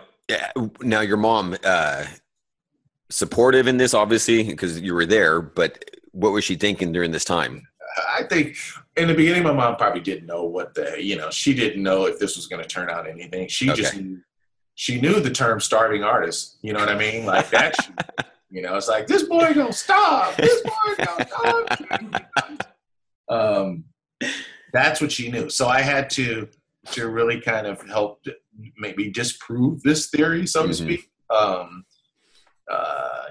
[0.56, 2.06] Now, now your mom uh,
[3.10, 5.42] supportive in this, obviously, because you were there.
[5.42, 7.62] But what was she thinking during this time?
[8.18, 8.58] I think
[8.98, 12.06] in the beginning, my mom probably didn't know what the you know she didn't know
[12.06, 13.48] if this was going to turn out anything.
[13.48, 14.02] She just Okay.
[14.04, 14.22] knew
[14.78, 16.58] she knew the term starving artist.
[16.62, 17.26] You know what I mean?
[17.26, 17.76] Like that.
[17.82, 17.92] she,
[18.50, 20.38] you know, it's like this boy don't starve.
[20.38, 22.22] This boy gonna starve.
[23.30, 23.84] um,
[24.74, 25.50] that's what she knew.
[25.50, 26.48] So I had to
[26.92, 28.24] to really kind of help
[28.78, 30.76] maybe disprove this theory, so to Mhm.
[30.76, 31.10] speak.
[31.30, 31.86] Um,
[32.72, 33.26] uh,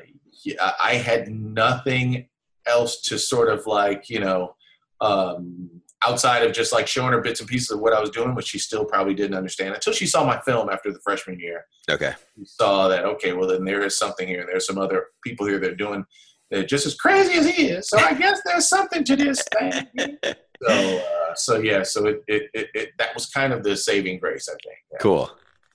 [0.44, 2.28] yeah, I had nothing
[2.66, 4.56] else to sort of like you know
[5.04, 5.70] um,
[6.06, 8.48] outside of just like showing her bits and pieces of what I was doing, which
[8.48, 11.66] she still probably didn't understand until she saw my film after the freshman year.
[11.90, 12.14] Okay.
[12.36, 14.44] She saw that okay, well then there is something here.
[14.46, 16.04] There's some other people here that are doing
[16.50, 17.88] that just as crazy as he is.
[17.88, 20.18] So I guess there's something to this thing.
[20.62, 24.18] So uh, so yeah, so it, it, it, it that was kind of the saving
[24.18, 24.78] grace, I think.
[24.92, 24.98] Yeah.
[24.98, 25.30] Cool.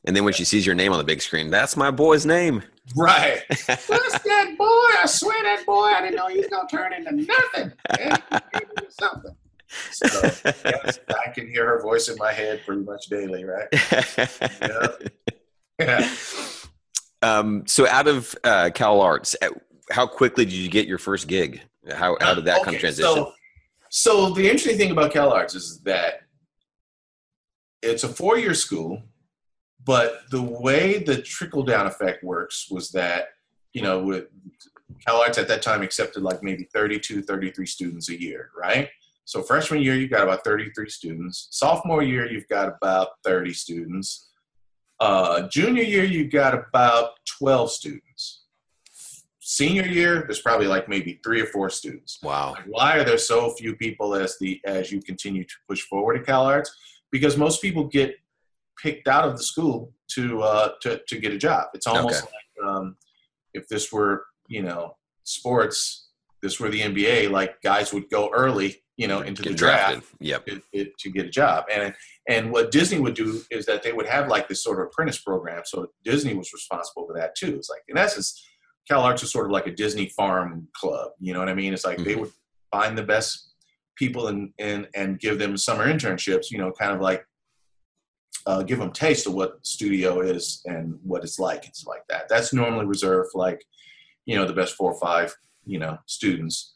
[0.09, 2.63] And then when she sees your name on the big screen, that's my boy's name.
[2.95, 3.43] Right.
[3.67, 4.65] What's that boy?
[4.65, 7.71] I swear that boy, I didn't know he was gonna turn into nothing.
[7.95, 9.35] Man, he gave me something.
[9.91, 10.07] So
[10.65, 13.67] yes, I can hear her voice in my head pretty much daily, right?
[15.79, 16.11] Yeah.
[17.21, 19.49] um, so, out of uh, Cal Arts, uh,
[19.91, 21.61] how quickly did you get your first gig?
[21.93, 23.13] How, how did that kind of Okay, transition?
[23.13, 23.33] So,
[23.89, 26.21] so the interesting thing about Cal Arts is that
[27.81, 29.03] it's a four-year school,
[29.85, 33.29] but the way the trickle-down effect works was that,
[33.73, 34.25] you know, with
[35.05, 38.89] Cal Arts at that time accepted like maybe 32, 33 students a year, right?
[39.25, 41.47] So freshman year, you've got about 33 students.
[41.51, 44.29] Sophomore year, you've got about 30 students.
[44.99, 48.45] Uh, junior year, you've got about 12 students.
[49.39, 52.19] Senior year, there's probably like maybe three or four students.
[52.21, 52.51] wow.
[52.51, 56.17] Like, why are there so few people as the as you continue to push forward
[56.17, 56.75] at Cal Arts?
[57.11, 58.15] Because most people get
[58.81, 61.67] picked out of the school to uh, to to get a job.
[61.73, 62.95] It's almost like um,
[63.53, 66.09] if this were you know sports,
[66.41, 67.29] this were the NBA.
[67.29, 70.17] Like guys would go early, you know, into Get the draft drafted.
[70.19, 70.45] Yep.
[70.73, 71.65] to, to get a job.
[71.71, 71.93] And
[72.27, 75.19] and what Disney would do is that they would have like this sort of apprentice
[75.19, 75.61] program.
[75.65, 77.55] So Disney was responsible for that too.
[77.55, 78.43] It's like in essence,
[78.87, 81.11] Cal Arts is sort of like a Disney farm club.
[81.19, 81.73] You know what I mean?
[81.73, 82.19] It's like they Mhm.
[82.21, 82.31] would
[82.71, 83.53] find the best
[83.95, 86.49] people and and and give them summer internships.
[86.51, 87.23] You know, kind of like
[88.45, 92.29] uh, give them taste of what studio is and what it's like It's like that.
[92.29, 93.63] That's normally reserved for like
[94.25, 96.75] you know the best four or five you know students.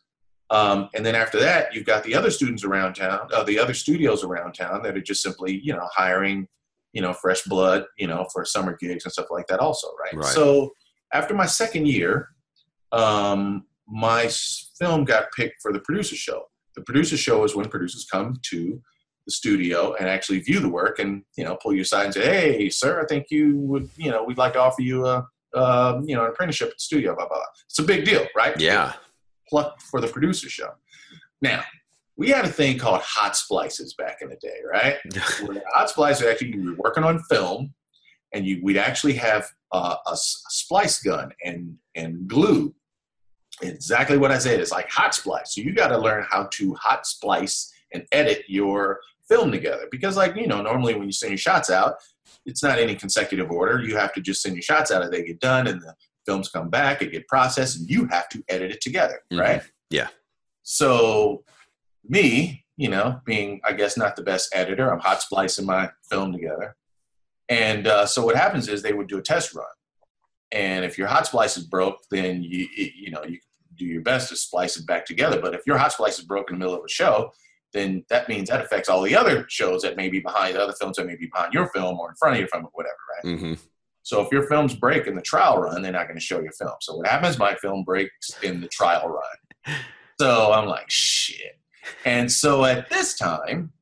[0.49, 3.73] Um, and then after that, you've got the other students around town, uh, the other
[3.73, 6.47] studios around town that are just simply, you know, hiring,
[6.91, 10.13] you know, fresh blood, you know, for summer gigs and stuff like that also, right?
[10.13, 10.25] Right.
[10.25, 10.71] So
[11.11, 12.29] after my second year,
[12.91, 14.29] um, my
[14.77, 16.43] film got picked for the producer show.
[16.75, 18.79] The producer show is when producers come to
[19.25, 22.25] the studio and actually view the work and, you know, pull you aside and say,
[22.57, 26.01] hey, sir, I think you would, you know, we'd like to offer you a, uh,
[26.03, 27.45] you know, an apprenticeship at the studio, blah, blah, blah.
[27.69, 28.59] It's a big deal, right?
[28.59, 28.93] Yeah.
[29.49, 30.71] plucked for the producer show.
[31.41, 31.63] Now,
[32.17, 34.97] we had a thing called hot splices back in the day, right?
[35.47, 37.73] Where hot splice actually you were working on film,
[38.33, 42.73] and you we'd actually have uh, a, s- a splice gun and and glue.
[43.61, 44.59] Exactly what I said.
[44.59, 45.53] It's like hot splice.
[45.55, 50.17] So you got to learn how to hot splice and edit your film together because,
[50.17, 51.95] like you know, normally when you send your shots out,
[52.45, 53.81] it's not any consecutive order.
[53.81, 55.93] You have to just send your shots out, and they get done, and the
[56.25, 59.39] films come back, it get processed, and you have to edit it together, Mhm.
[59.39, 59.61] right?
[59.89, 60.07] Yeah.
[60.63, 61.43] So
[62.07, 66.31] me, you know, being I guess not the best editor, I'm hot splicing my film
[66.31, 66.75] together.
[67.49, 69.65] And uh, so what happens is they would do a test run,
[70.51, 73.39] and if your hot splice is broke, then you you know you
[73.75, 75.41] do your best to splice it back together.
[75.41, 77.33] But if your hot splice is broke in the middle of a show,
[77.73, 80.73] then that means that affects all the other shows that may be behind the other
[80.73, 82.95] films that may be behind your film or in front of your film or whatever,
[83.23, 83.39] right?
[83.39, 83.53] hmm
[84.03, 86.51] So if your films break in the trial run, they're not going to show your
[86.53, 86.75] film.
[86.81, 87.37] So what happens?
[87.37, 89.75] My film breaks in the trial run.
[90.21, 91.59] So I'm like, shit.
[92.05, 93.73] And so at this time,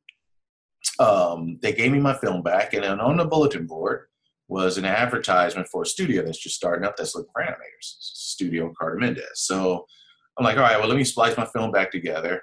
[0.98, 4.06] um, they gave me my film back, and on the bulletin board
[4.48, 8.72] was an advertisement for a studio that's just starting up that's looking for animators, Studio
[8.78, 9.24] Carter Mendez.
[9.34, 9.86] So
[10.38, 12.42] I'm like, all right, well, let me splice my film back together,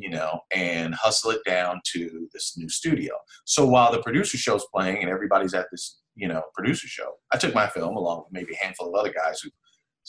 [0.00, 3.14] you know, and hustle it down to this new studio.
[3.44, 7.36] So while the producer show's playing and everybody's at this, you know, producer show, I
[7.36, 9.52] took my film along with maybe a handful of other guys whose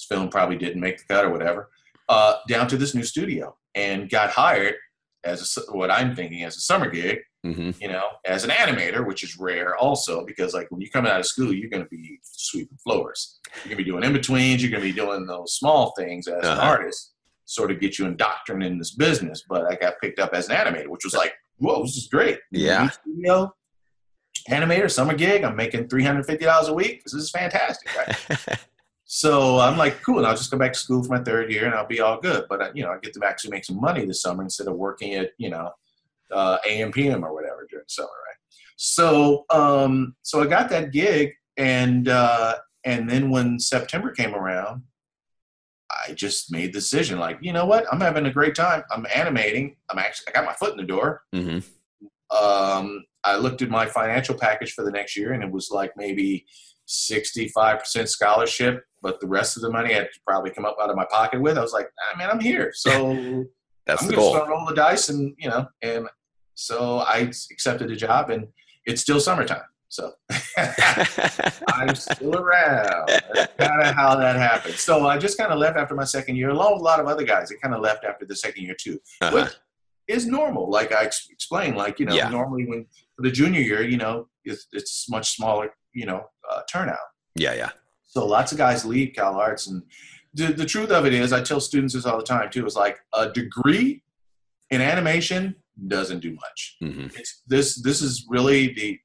[0.08, 1.70] film probably didn't make the cut or whatever,
[2.10, 4.76] uh, down to this new studio and got hired
[5.24, 9.06] as a, what I'm thinking as a summer gig, hmm you know, as an animator,
[9.06, 11.90] which is rare also because like when you're coming out of school, you're going to
[11.90, 13.40] be sweeping floors.
[13.64, 14.62] You're going to be doing in betweens.
[14.62, 16.68] You're going to be doing those small things as an Uh-huh.
[16.68, 17.14] artist,
[17.52, 19.44] sort of get you indoctrinated in this business.
[19.48, 22.40] But I got picked up as an animator, which was like, whoa, this is great.
[22.52, 22.90] Yeah.
[22.90, 23.54] Studio,
[24.50, 25.44] animator, summer gig.
[25.44, 27.04] I'm making three hundred fifty dollars a week.
[27.04, 27.90] This is fantastic.
[27.98, 28.60] Right?
[29.14, 30.20] So I'm like, cool.
[30.20, 32.18] And I'll just go back to school for my third year, and I'll be all
[32.22, 32.46] good.
[32.48, 34.78] But uh, you know, I get to actually make some money this summer instead of
[34.78, 35.70] working at you know
[36.32, 38.38] uh, AM PM or whatever during the summer, right?
[38.78, 44.84] So um, so I got that gig, and uh, and then when September came around,
[46.08, 47.86] I just made the decision, like, you know what?
[47.92, 48.84] I'm having a great time.
[48.92, 49.76] I'm animating.
[49.90, 51.24] I'm actually I got my foot in the door.
[51.34, 51.60] hmm
[52.36, 55.92] Um, I looked at my financial package for the next year, and it was like
[55.98, 56.46] maybe
[56.88, 60.96] 65% scholarship, but the rest of the money I had probably come up out of
[60.96, 61.58] my pocket with.
[61.58, 62.72] I was like, ah, man, I'm here.
[62.74, 63.46] So
[63.86, 64.34] That's I'm the goal.
[64.34, 66.08] gonna roll the dice, and you know, and
[66.56, 67.18] so I
[67.52, 68.48] accepted the job, and
[68.86, 69.64] it's still summertime.
[69.92, 70.14] So
[71.68, 73.10] I'm still around.
[73.34, 74.76] That's kind of how that happened.
[74.76, 77.08] So I just kind of left after my second year, along with a lot of
[77.08, 77.50] other guys.
[77.50, 79.36] They kind of left after the second year too Uh-huh.
[79.44, 79.54] which
[80.08, 80.70] is normal.
[80.70, 82.30] Like I ex- explained, like you know, Yeah.
[82.30, 82.86] normally when
[83.18, 86.98] for the junior year, you know, it's, it's much smaller, you know, uh, turnout.
[87.36, 87.72] Yeah, yeah.
[88.04, 89.84] So lots of guys leave Cal Arts, and
[90.34, 92.66] the, the truth of it is, I tell students this all the time too.
[92.66, 94.04] Is like a degree
[94.70, 95.56] in animation
[95.88, 96.78] doesn't do much.
[96.80, 99.00] hmm It's this this is really the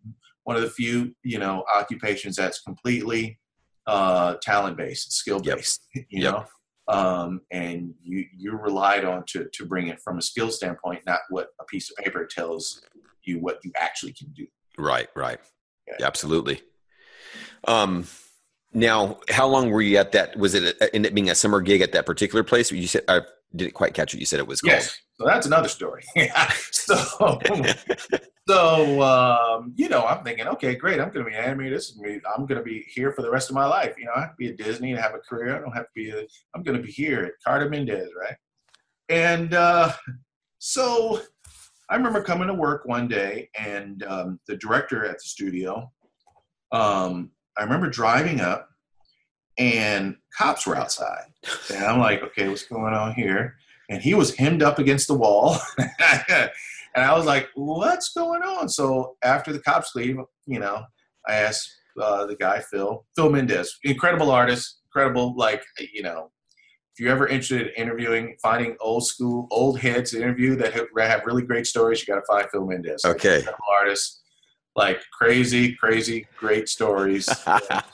[0.46, 3.38] one of the few you know occupations that's completely
[3.86, 5.86] uh, talent based, skill based.
[5.94, 6.32] You Yep.
[6.32, 6.44] know,
[6.88, 11.20] um, and you you're relied on to to bring it from a skill standpoint, not
[11.30, 12.80] what a piece of paper tells
[13.24, 14.46] you what you actually can do.
[14.78, 15.40] Right, right.
[15.88, 16.06] Yeah.
[16.06, 16.62] Absolutely.
[17.66, 18.06] Um,
[18.72, 20.36] now, how long were you at that?
[20.36, 22.70] Was it a, ended up being a summer gig at that particular place?
[22.70, 23.22] You said I
[23.54, 24.74] didn't quite catch what you said it was called.
[24.74, 24.96] Yes.
[25.18, 26.04] So that's another story.
[26.70, 27.40] so,
[28.48, 31.00] so um, you know, I'm thinking, okay, great.
[31.00, 31.70] I'm going to be an animator.
[31.70, 32.20] This is me.
[32.36, 33.94] I'm going to be here for the rest of my life.
[33.98, 35.56] You know, I have to be at Disney and have a career.
[35.56, 36.12] I don't have to be.
[36.54, 38.36] I'm going to be here at Carter Mendez, right?
[39.08, 39.92] And uh,
[40.58, 41.20] so,
[41.88, 45.90] I remember coming to work one day, and um, the director at the studio.
[46.72, 48.68] Um, I remember driving up,
[49.56, 51.26] and cops were outside,
[51.72, 53.56] and I'm like, okay, what's going on here?
[53.88, 55.58] and he was hemmed up against the wall.
[56.96, 58.70] and I was like, what's going on?
[58.70, 60.82] So after the cops leave, you know,
[61.28, 66.30] I asked uh, the guy, Phil, Phil Mendez, incredible artist, incredible, like, you know,
[66.94, 70.86] if you're ever interested in interviewing, finding old school, old heads to interview that have,
[70.98, 73.04] have really great stories, you got to find Phil Mendez.
[73.04, 73.36] Okay.
[73.36, 74.22] Incredible Artist,
[74.74, 77.28] like crazy, crazy, great stories.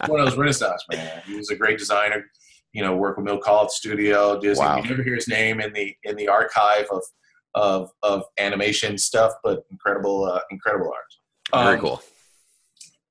[0.07, 1.23] one of those Renaissance man.
[1.27, 2.25] He was a great designer.
[2.73, 4.41] You know, worked with Kahl at studio.
[4.41, 4.65] Disney.
[4.65, 4.77] Wow.
[4.77, 7.03] You never hear his name in the in the archive of
[7.55, 11.65] of of animation stuff, but incredible, uh, incredible art.
[11.65, 12.03] Very Um, cool.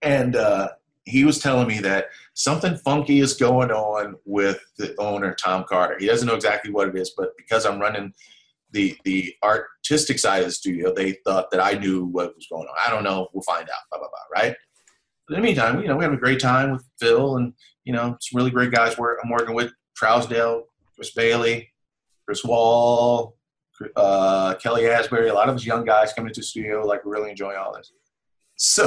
[0.01, 0.69] and uh,
[1.05, 5.97] he was telling me that something funky is going on with the owner Tom Carter.
[5.99, 8.13] He doesn't know exactly what it is, but because I'm running
[8.71, 12.67] the the artistic side of the studio, they thought that I knew what was going
[12.67, 12.75] on.
[12.85, 13.27] I don't know.
[13.33, 13.83] We'll find out.
[13.89, 14.41] Blah blah blah.
[14.41, 14.55] Right.
[15.27, 17.93] But in the meantime, you know, we have a great time with Phil, and you
[17.93, 18.97] know, some really great guys.
[18.97, 20.63] Work I'm working with Trousdale,
[20.95, 21.69] Chris Bailey,
[22.25, 23.35] Chris Wall,
[23.95, 25.29] uh, Kelly Asbury.
[25.29, 27.91] A lot of us young guys coming into the studio, like really enjoying all this.
[28.55, 28.85] So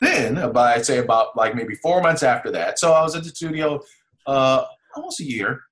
[0.00, 2.78] then about I'd say about like maybe four months after that.
[2.78, 3.80] So I was at the studio
[4.26, 5.62] uh, almost a year.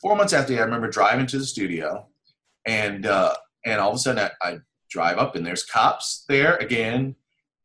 [0.00, 2.06] Four months after that, I remember driving to the studio,
[2.66, 4.58] and uh, and all of a sudden I, I
[4.90, 7.16] drive up and there's cops there again,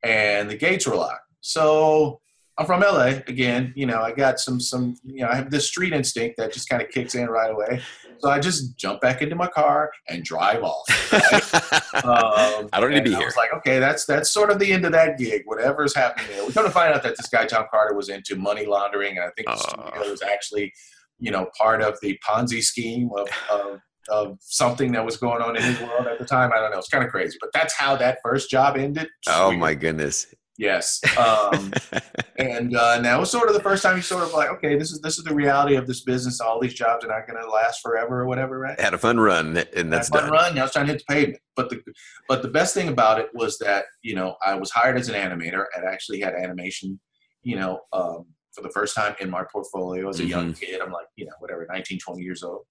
[0.04, 1.22] and the gates were locked.
[1.42, 2.22] So
[2.58, 3.74] I'm from LA again.
[3.76, 6.70] You know, I got some some you know I have this street instinct that just
[6.70, 7.82] kind of kicks in right away.
[8.20, 10.86] So I just jump back into my car and drive off.
[11.96, 13.28] Um, I don't need to be I here.
[13.28, 15.44] was like, okay, that's that's sort of the end of that gig.
[15.46, 16.46] Whatever's happening there.
[16.46, 19.18] We come to find out that this guy Tom Carter was into money laundering.
[19.18, 19.56] And I think Oh.
[19.56, 20.74] studio was actually,
[21.20, 25.56] you know, part of the Ponzi scheme of, of of something that was going on
[25.56, 26.52] in his world at the time.
[26.54, 26.78] I don't know.
[26.78, 29.08] It's kind of crazy, but that's how that first job ended.
[29.30, 30.28] oh my goodness.
[30.58, 31.02] Yes.
[31.18, 31.74] Um,
[32.38, 34.92] and uh, now was sort of the first time you sort of like, okay, this
[34.92, 36.40] is this is the reality of this business.
[36.40, 38.80] All these jobs are not going to last forever or whatever, right?
[38.80, 40.32] Had a fun run, and that's Had fun done.
[40.32, 40.56] run.
[40.56, 41.42] Now it's trying to hit the pavement.
[41.56, 41.82] But the
[42.30, 45.16] but the best thing about it was that you know I was hired as an
[45.16, 47.00] animator and actually had animation,
[47.44, 50.66] you know, um, for the first time in my portfolio as a young Mm-hmm.
[50.66, 50.82] kid.
[50.82, 52.62] I'm like, you know, whatever, 19, 20 years old,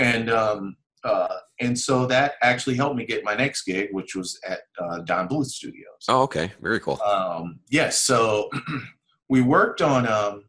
[0.00, 4.38] and um, uh, and so that actually helped me get my next gig, which was
[4.48, 6.04] at uh, Don Bluth Studios.
[6.08, 6.52] Oh, okay.
[6.60, 7.00] Very cool.
[7.02, 8.50] Um, yes, so
[9.28, 10.44] we worked on um,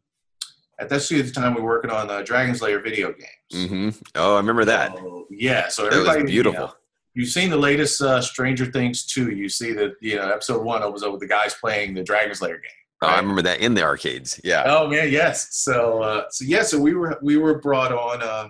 [0.80, 3.70] at that studio at the time we were working on uh, Dragon's Lair video games.
[3.70, 3.88] Mm-hmm.
[4.16, 4.96] Oh, I remember that.
[4.96, 6.76] So, yeah, so That everybody was you know, beautiful.
[7.14, 9.30] You've seen the latest uh, Stranger Things 2.
[9.30, 12.40] You see that, you know, episode one it was with the guys playing the Dragon's
[12.40, 12.70] Lair game.
[13.02, 14.38] Oh, I remember that in the arcades.
[14.44, 14.64] Yeah.
[14.66, 15.56] Oh man, yes.
[15.56, 18.48] So, uh, so yeah, so we were we were brought on uh,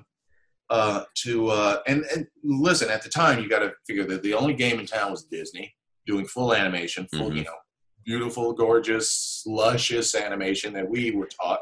[0.70, 2.88] uh, to uh, and and listen.
[2.90, 5.74] At the time, you got to figure that the only game in town was Disney
[6.06, 7.36] doing full animation, full Mhm.
[7.38, 7.56] you know,
[8.04, 11.60] beautiful, gorgeous, luscious animation that we were taught.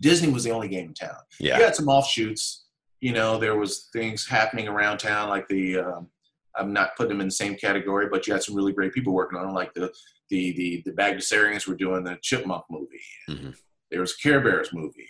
[0.00, 1.16] Disney was the only game in town.
[1.38, 1.58] Yeah.
[1.58, 2.66] You had some offshoots.
[3.00, 5.78] You know, there was things happening around town, like the.
[5.78, 6.08] Um,
[6.54, 9.14] I'm not putting them in the same category, but you had some really great people
[9.14, 9.90] working on them like the
[10.30, 13.00] the the the Bagdasarians were doing the Chipmunk movie.
[13.28, 13.56] Mhm.
[13.90, 15.08] There was a Care Bears movie,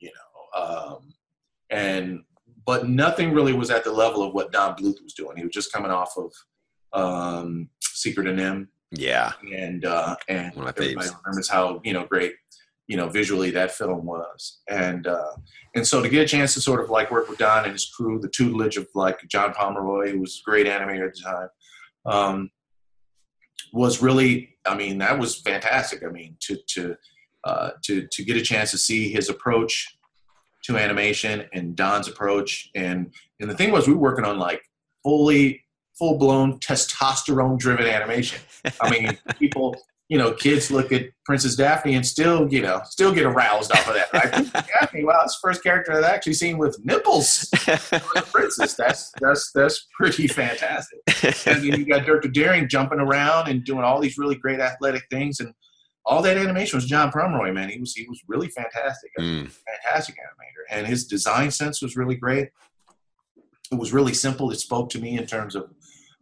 [0.00, 1.14] you know, um,
[1.70, 2.22] and
[2.64, 5.36] but nothing really was at the level of what Don Bluth was doing.
[5.36, 6.32] He was just coming off of
[6.92, 9.32] um, Secret and NIMH, Yeah.
[9.54, 11.14] and uh, and One of my everybody faves.
[11.24, 12.34] remembers how you know great
[12.88, 15.32] you know visually that film was, and uh,
[15.74, 17.84] and so to get a chance to sort of like work with Don and his
[17.86, 21.48] crew, the tutelage of like John Pomeroy, who was a great animator at the time,
[22.06, 22.50] um,
[23.72, 26.02] was really I mean that was fantastic.
[26.04, 26.96] I mean to to
[27.44, 29.95] uh, to to get a chance to see his approach
[30.66, 34.62] to animation and Don's approach, and and the thing was we were working on like
[35.02, 35.62] fully
[35.98, 38.40] full blown testosterone driven animation.
[38.80, 39.76] I mean, people,
[40.08, 43.88] you know, kids look at Princess Daphne and still, you know, still get aroused off
[43.88, 44.12] of that.
[44.12, 44.66] Right?
[44.80, 47.48] Daphne, wow, that's the first character I've actually seen with nipples.
[48.32, 48.74] princess.
[48.74, 51.00] That's that's that's pretty fantastic.
[51.46, 54.60] And then you got Dirk the Daring jumping around and doing all these really great
[54.60, 55.52] athletic things, and
[56.06, 57.52] all that animation was John Pomeroy.
[57.52, 59.10] Man, he was he was really fantastic.
[59.18, 59.50] Mm.
[59.50, 62.48] fantastic animator, and his design sense was really great.
[63.72, 64.50] It was really simple.
[64.52, 65.70] It spoke to me in terms of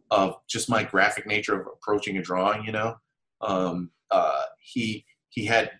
[0.09, 2.65] of just my graphic nature of approaching a drawing.
[2.65, 2.95] You know,
[3.41, 5.71] um, uh, he he had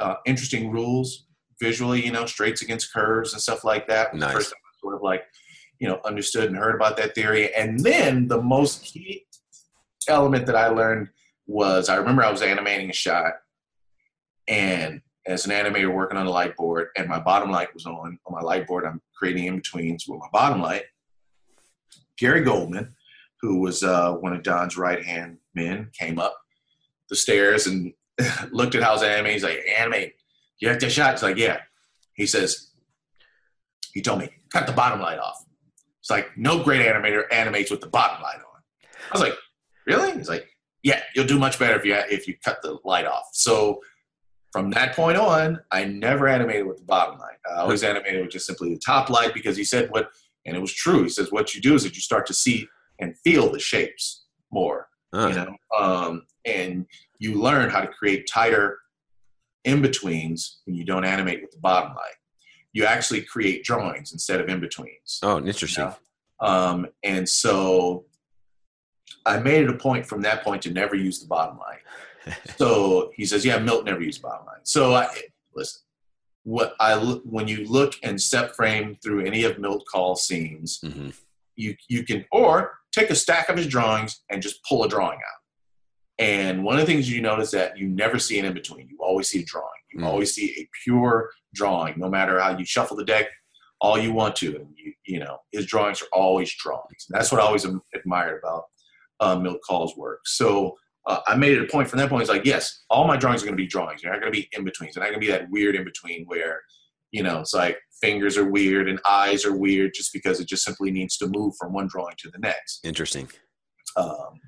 [0.00, 1.26] uh, interesting rules
[1.62, 2.04] visually.
[2.04, 4.14] You know, straights against curves and stuff like that.
[4.14, 4.32] Nice.
[4.32, 5.22] First I sort of like
[5.78, 9.26] you know understood and heard about that theory, and then the most key
[10.08, 11.10] element that I learned
[11.48, 13.32] was I remember I was animating a shot,
[14.46, 18.18] and as an animator working on a light board, and my bottom light was on.
[18.26, 20.84] On my light board, I'm creating in betweens with my bottom light.
[22.18, 22.94] Gary Goldman,
[23.40, 26.36] who was uh, one of Don's right hand men, came up
[27.08, 27.92] the stairs and
[28.50, 29.32] looked at how I was animating.
[29.32, 30.14] He's like, "Animate,
[30.60, 31.60] you have to shot." He's like, "Yeah."
[32.12, 32.72] He says,
[33.92, 35.44] he told me, "Cut the bottom light off."
[36.00, 38.62] It's like no great animator animates with the bottom light on.
[39.10, 39.34] I was like,
[39.86, 40.46] "Really?" He's like,
[40.82, 43.80] "Yeah, you'll do much better if you if you cut the light off." So
[44.52, 47.36] from that point on, I never animated with the bottom light.
[47.50, 50.10] I always animated with just simply the top light because he said what,
[50.46, 51.02] and it was true.
[51.02, 52.66] He says what you do is that you start to see
[52.98, 55.28] and feel the shapes more, Huh.
[55.28, 56.86] you know, um, and
[57.18, 58.78] you learn how to create tighter
[59.64, 62.14] in betweens when you don't animate with the bottom light.
[62.72, 65.20] You actually create drawings instead of in betweens.
[65.22, 65.84] Oh, interesting.
[65.84, 65.94] Yeah.
[66.40, 68.06] Um, and so
[69.28, 72.34] I made it a point from that point to never use the bottom line.
[72.56, 75.08] so he says, "Yeah, Milt never used bottom line." So I
[75.54, 75.82] listen.
[76.44, 81.10] What I when you look and step frame through any of Milt Kahl scenes, hmm
[81.56, 85.18] you you can or take a stack of his drawings and just pull a drawing
[85.18, 85.40] out.
[86.20, 88.88] And one of the things you notice that you never see an in between.
[88.88, 89.68] You always see a drawing.
[89.92, 90.06] You Mm.
[90.06, 93.26] always see a pure drawing, no matter how you shuffle the deck,
[93.80, 94.56] all you want to.
[94.56, 97.06] And you, you know, his drawings are always drawings.
[97.08, 98.64] And that's what I always admired about
[99.20, 100.20] uh, Milt Kahl's work.
[100.26, 102.22] So uh, I made it a point from that point.
[102.22, 104.02] It's like, yes, all my drawings are going to be drawings.
[104.02, 104.94] They're not going to be in betweens.
[104.94, 106.60] They're not going to be that weird in between where,
[107.12, 110.64] you know, it's like fingers are weird and eyes are weird just because it just
[110.64, 113.28] simply needs to move from one drawing to the next Interesting.
[113.96, 114.40] um,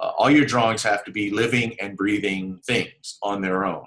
[0.00, 3.84] uh, all your drawings have to be living and breathing things on their own.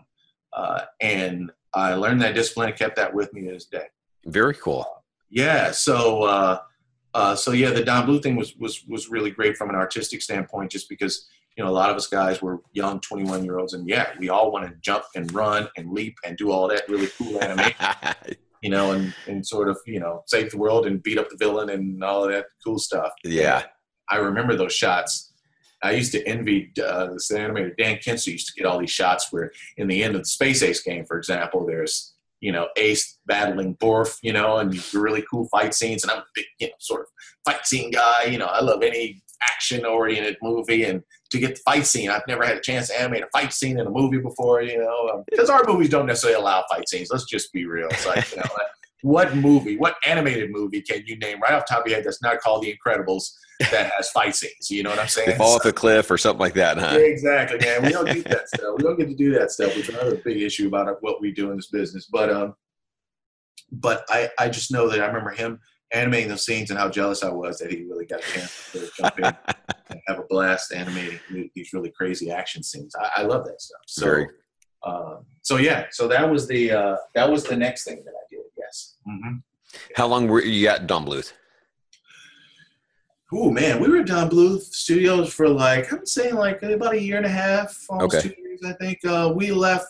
[0.53, 3.85] Uh, and I learned that discipline and kept that with me to this day.
[4.25, 4.85] Very cool.
[5.29, 5.71] Yeah.
[5.71, 6.23] So,
[7.13, 10.21] uh, so yeah, the Don Bluth thing was, was, was really great from an artistic
[10.21, 13.73] standpoint, just because, you know, a lot of us guys were young 21 year olds
[13.73, 16.87] and yeah, we all want to jump and run and leap and do all that
[16.87, 17.75] really cool animation,
[18.61, 21.37] you know, and, and sort of, you know, save the world and beat up the
[21.37, 23.11] villain and all of that cool stuff.
[23.23, 23.63] yeah.
[24.09, 25.31] I remember those shots.
[25.83, 29.31] I used to envy uh, this animator Dan Kuenster used to get all these shots
[29.31, 32.10] where in the end of the Space Ace game, for example, there's
[32.41, 36.03] you know Ace battling Borf, you know, and really cool fight scenes.
[36.03, 37.07] And I'm a big, you know, sort of
[37.45, 38.25] fight scene guy.
[38.25, 42.27] You know, I love any action oriented movie, and to get the fight scene, I've
[42.27, 44.61] never had a chance to animate a fight scene in a movie before.
[44.61, 47.09] You know, um, because our movies don't necessarily allow fight scenes.
[47.11, 47.87] Let's just be real.
[47.89, 48.43] It's like you know.
[49.01, 52.05] What movie, what animated movie can you name right off the top of your head
[52.05, 54.69] that's not called The Incredibles that has fight scenes?
[54.69, 55.31] You know what I'm saying?
[55.31, 56.97] They fall off a cliff or something like that, huh?
[56.97, 57.83] Exactly, man.
[57.83, 58.75] We don't get that stuff.
[58.77, 61.31] We don't get to do that stuff, which is another big issue about what we
[61.31, 62.07] do in this business.
[62.11, 62.55] But um,
[63.71, 65.59] but I I just know that I remember him
[65.93, 68.89] animating those scenes and how jealous I was that he really got a chance to
[68.97, 69.25] jump in
[69.89, 71.19] and have a blast animating
[71.53, 72.95] these really crazy action scenes.
[72.95, 73.81] I, I love that stuff.
[73.87, 74.27] So Very.
[74.85, 78.25] um, so yeah, so that was the uh, that was the next thing that I
[78.29, 78.40] did.
[78.71, 78.95] Yes.
[79.07, 79.37] Mm-hmm.
[79.95, 81.33] How long were you at Don Bluth?
[83.33, 87.01] Oh man, we were at Don Bluth Studios for like I'm saying like about a
[87.01, 88.29] year and a half, almost Okay.
[88.29, 88.59] two years.
[88.65, 89.87] I think uh, we left.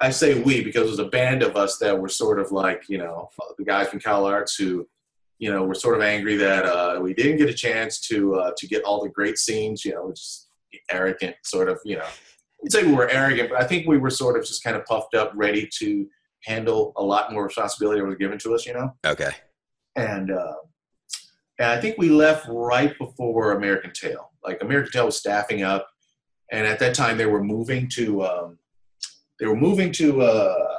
[0.00, 2.84] I say we because it was a band of us that were sort of like
[2.88, 3.28] you know
[3.58, 4.86] the guys from Cal Arts who
[5.38, 8.52] you know were sort of angry that uh, we didn't get a chance to uh,
[8.56, 9.84] to get all the great scenes.
[9.84, 10.48] You know, just
[10.90, 12.06] arrogant sort of you know.
[12.64, 14.84] I'd say we were arrogant, but I think we were sort of just kind of
[14.84, 16.06] puffed up, ready to
[16.44, 18.66] handle a lot more responsibility that was given to us.
[18.66, 19.30] You know Okay.
[19.96, 20.54] and uh,
[21.58, 24.30] and I think we left right before American Tail.
[24.44, 25.88] Like American Tail was staffing up,
[26.50, 28.58] and at that time they were moving to um,
[29.38, 30.76] they were moving to uh,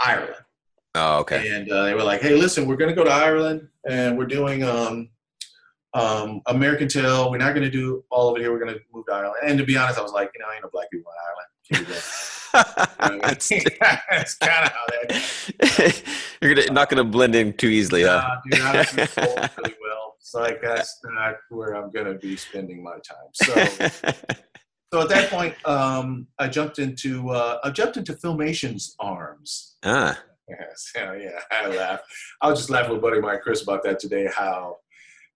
[0.00, 0.34] Ireland,
[0.94, 1.48] Oh, okay.
[1.50, 4.26] and uh, they were like, "Hey, listen, we're going to go to Ireland, and we're
[4.26, 5.08] doing um,
[5.94, 7.30] um, American Tail.
[7.30, 8.52] We're not going to do all of it here.
[8.52, 10.46] We're going to move to Ireland." And to be honest, I was like, "You know,
[10.48, 11.96] I ain't no black people in Ireland."
[12.64, 13.10] Can't do that.
[13.10, 13.48] You know, That's-
[14.10, 16.02] That's kind of how that
[16.42, 18.36] You're gonna, not going to blend in too easily, huh?
[18.50, 20.14] Dude, I don't really well.
[20.20, 23.28] It's like that's not where I'm gonna be spending my time.
[23.32, 23.54] So,
[24.92, 29.76] so at that point, um, I jumped into uh, I jumped into Filmation's arms.
[29.84, 31.38] ah, Yes, yeah.
[31.52, 32.00] I laugh.
[32.42, 34.28] I was just laughing with buddy of mine, Chris, about that today.
[34.34, 34.78] How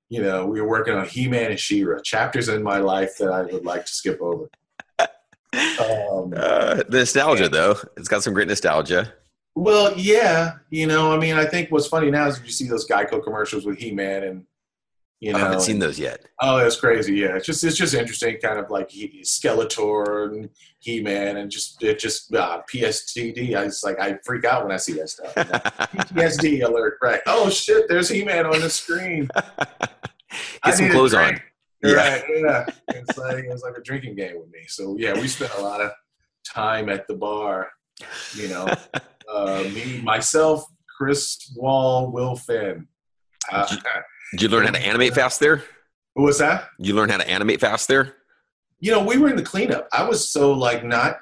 [0.09, 3.43] you know we were working on He-Man and She-Ra, chapters in my life that I
[3.43, 4.51] would like to skip over.
[5.53, 7.76] Um, uh, the nostalgia though.
[7.96, 9.12] It's got some great nostalgia.
[9.57, 12.86] Well, yeah, you know, I mean, I think what's funny now is you see those
[12.86, 14.44] Geico commercials with He-Man, and
[15.18, 16.24] you know, I haven't seen those yet.
[16.40, 17.16] Oh, that's crazy.
[17.16, 21.51] Yeah, it's just it's just interesting, kind of like he, Skeletor and He Man, and
[21.51, 23.57] just it just uh, PSTD.
[23.57, 25.34] I just like I freak out when I see that stuff.
[25.34, 27.20] PTSD alert, right?
[27.26, 29.28] Oh shit, there's He Man on the screen.
[29.36, 31.40] I Get some clothes on.
[31.83, 31.95] Yeah.
[31.95, 32.66] Right, yeah.
[32.89, 34.61] It's like it was like a drinking game with me.
[34.68, 35.93] So yeah, we spent a lot of
[36.47, 37.70] time at the bar.
[38.35, 38.68] You know,
[39.33, 40.64] uh, me, myself,
[40.97, 42.87] Chris Wall, Will Finn.
[43.51, 43.66] Uh,
[44.33, 45.62] Did you learn how to animate fast there?
[46.14, 46.68] what was that?
[46.78, 48.16] You learn how to animate fast there?
[48.81, 49.89] you know, we were in the cleanup.
[49.93, 51.18] I was so like not,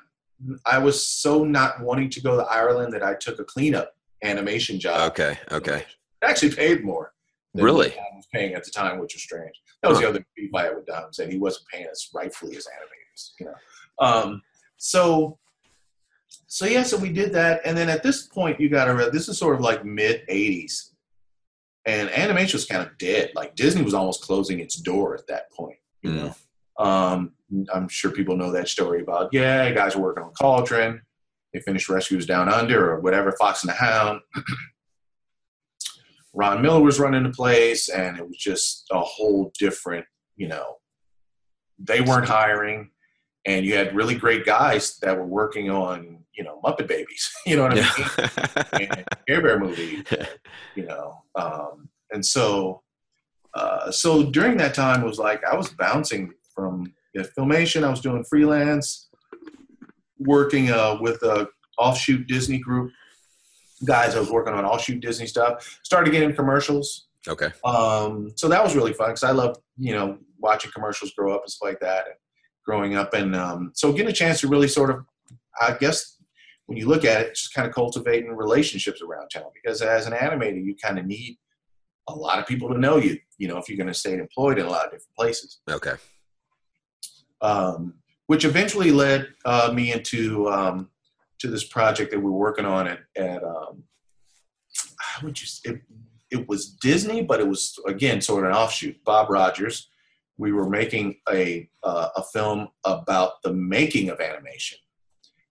[0.65, 4.79] I was so not wanting to go to Ireland that I took a cleanup animation
[4.79, 5.11] job.
[5.11, 5.79] Okay, okay.
[5.79, 5.87] It
[6.23, 7.13] actually paid more.
[7.55, 7.93] Really?
[7.93, 9.55] I was paying at the time, which was strange.
[9.83, 12.57] That was the other beef I had with was that he wasn't paying us rightfully
[12.57, 13.31] as animators.
[13.39, 13.55] You know,
[14.07, 14.43] um,
[14.77, 15.39] so
[16.47, 19.11] so yeah, so we did that, and then at this point, you got to.
[19.11, 20.91] This is sort of like mid '80s,
[21.87, 23.31] and animation was kind of dead.
[23.35, 25.79] Like Disney was almost closing its door at that point.
[26.03, 26.17] You Mm.
[26.79, 27.33] know, um,
[27.73, 31.03] I'm sure people know that story about yeah, guys were working on Cauldron.
[31.55, 34.21] They finished Rescues Down Under or whatever, Fox and the Hound.
[36.35, 40.05] Ron Miller was running the place, and it was just a whole different,
[40.37, 40.77] you know,
[41.79, 42.91] they weren't hiring,
[43.47, 47.57] and you had really great guys that were working on, you know, Muppet Babies, you
[47.57, 50.05] know what I mean, and Care Bear movie,
[50.75, 52.83] you know, um, and so,
[53.55, 57.85] uh, so during that time it was like I was bouncing from you know, filmation.
[57.85, 59.09] I was doing freelance,
[60.19, 61.49] working uh, with a
[61.79, 62.93] offshoot Disney group
[63.85, 64.15] guys.
[64.15, 65.81] I was working on all shoot Disney stuff.
[65.83, 67.09] Started getting commercials.
[67.27, 67.51] okay.
[67.65, 71.43] Um, so that was really fun because I love you know watching commercials grow up
[71.43, 72.07] and stuff like that.
[72.07, 72.15] And
[72.65, 75.05] growing up, and um, so getting a chance to really sort of,
[75.61, 76.19] I guess,
[76.67, 79.51] when you look at it, just kind of cultivating relationships around town.
[79.55, 81.39] Because as an animator, you kind of need
[82.09, 83.19] a lot of people to know you.
[83.39, 85.61] You know, if you're going to stay employed in a lot of different places.
[85.69, 85.95] Okay.
[87.41, 87.95] Um,
[88.27, 90.91] which eventually led uh, me into um,
[91.41, 93.85] to this project that we're working on at, at um,
[95.01, 95.81] how would you s- it,
[96.31, 99.03] it was Disney, but it was again sort of an offshoot.
[99.05, 99.89] Bob Rogers.
[100.41, 104.79] We were making a uh, a film about the making of animation,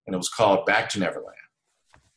[0.05, 1.35] and it was called Back to Neverland.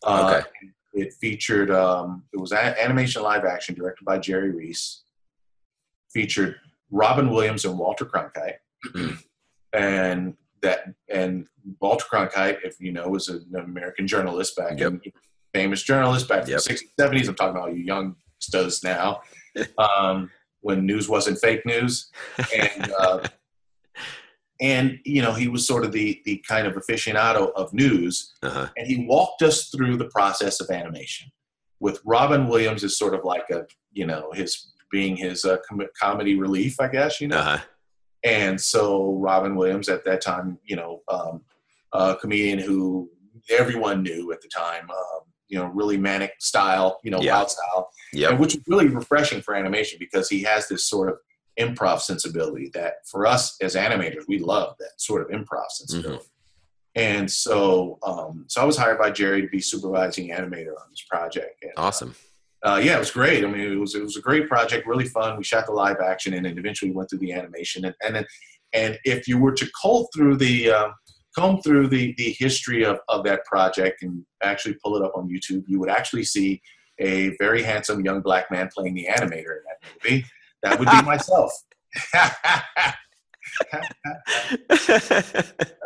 [0.04, 0.46] Uh, Okay.
[0.92, 5.02] It featured um, it was a- animation live action directed by Jerry Rees.
[6.12, 6.56] Featured
[6.90, 8.56] Robin Williams and Walter Cronkite,
[8.94, 9.18] Mm.
[9.72, 11.46] and that and
[11.80, 15.00] Walter Cronkite, if you know, was an American journalist back in
[15.54, 16.56] famous journalist back in Yep.
[16.58, 17.28] the sixties, seventies.
[17.28, 19.20] I'm talking about you young studs now,
[19.78, 20.30] um,
[20.60, 22.10] when news wasn't fake news,
[22.54, 23.20] and uh,
[24.60, 28.68] and you know he was sort of the the kind of aficionado of news, Uh-huh.
[28.76, 31.30] and he walked us through the process of animation.
[31.80, 35.86] With Robin Williams as sort of like a you know his being his uh, com-
[35.98, 37.38] comedy relief, I guess you know.
[37.38, 37.58] Uh-huh.
[38.24, 41.42] And so Robin Williams at that time, you know, um,
[41.92, 43.10] a comedian who
[43.48, 47.36] everyone knew at the time, um, you know, really manic style, you know, Yeah.
[47.36, 48.30] wild style, Yep.
[48.32, 51.18] and which is really refreshing for animation because he has this sort of
[51.58, 56.24] improv sensibility that for us as animators, we love that sort of improv sensibility.
[56.94, 61.02] And so, um, so I was hired by Jerry to be supervising animator on this
[61.08, 61.62] project.
[61.62, 62.10] And, Awesome.
[62.10, 62.14] uh,
[62.64, 63.44] yeah, it was great.
[63.44, 65.36] I mean, it was it was a great project, really fun.
[65.36, 67.84] We shot the live action and then eventually went through the animation.
[67.84, 68.26] And and then,
[68.72, 70.90] and if you were to comb through the uh,
[71.36, 75.28] comb through the the history of of that project and actually pull it up on
[75.28, 76.60] YouTube, you would actually see
[76.98, 80.24] a very handsome young black man playing the animator in that movie.
[80.62, 81.52] That would be myself.
[82.14, 82.94] I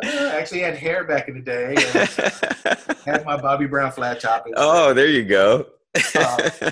[0.03, 1.75] actually had hair back in the day.
[1.75, 4.45] And had my Bobby Brown flat top.
[4.55, 5.67] Oh, there you go.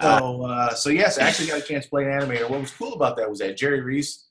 [0.00, 2.48] So, uh, so yes, I actually got a chance to play an animator.
[2.48, 4.26] What was cool about that was that Jerry Rees,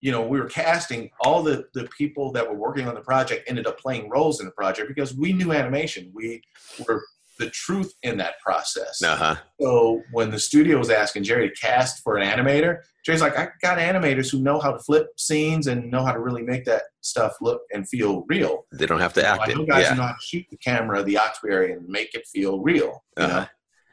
[0.00, 3.44] you know, we were casting all the the people that were working on the project
[3.48, 6.10] ended up playing roles in the project because we knew animation.
[6.14, 6.42] We
[6.88, 7.02] were
[7.38, 9.02] the truth in that process.
[9.02, 9.36] uh-huh.
[9.60, 13.48] So when the studio was asking Jerry to cast for an animator, Jerry's like, I
[13.62, 16.82] got animators who know how to flip scenes and know how to really make that
[17.00, 18.66] stuff look and feel real.
[18.72, 19.56] They don't have to You know, act I it.
[19.56, 19.90] know guys Yeah.
[19.90, 23.02] who know how to shoot the camera, the Oxberry, and make it feel real.
[23.16, 23.46] Uh-huh.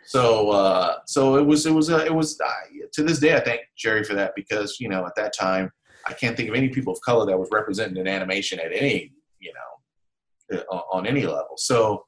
[0.09, 2.39] So, uh, so it was, it was, uh, it was.
[2.43, 2.49] Uh,
[2.93, 5.71] to this day, I thank Jerry for that because you know at that time
[6.07, 9.13] I can't think of any people of color that was represented in animation at any,
[9.39, 11.57] you know, uh, on any level.
[11.57, 12.07] So,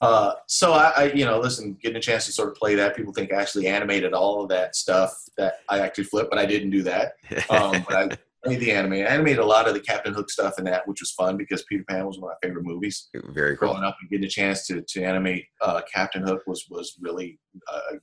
[0.00, 2.94] uh, so I, I, you know, listen, getting a chance to sort of play that,
[2.94, 6.46] people think I actually animated all of that stuff that I actually flipped, but I
[6.46, 7.14] didn't do that.
[7.50, 8.92] Um, but I the anime.
[8.94, 11.62] I animated a lot of the Captain Hook stuff in that, which was fun because
[11.68, 13.08] Peter Pan was one of my favorite movies.
[13.14, 13.68] Very cool.
[13.68, 17.38] Growing up and getting a chance to, to animate uh, Captain Hook was was really,
[17.72, 17.98] uh, yeah,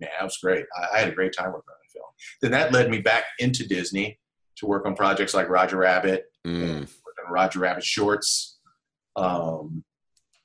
[0.00, 0.64] man, that was great.
[0.76, 2.06] I, I had a great time working on the film.
[2.42, 4.18] Then that led me back into Disney
[4.56, 6.82] to work on projects like Roger Rabbit, Mm.
[6.82, 8.58] on Roger Rabbit shorts.
[9.16, 9.84] Um,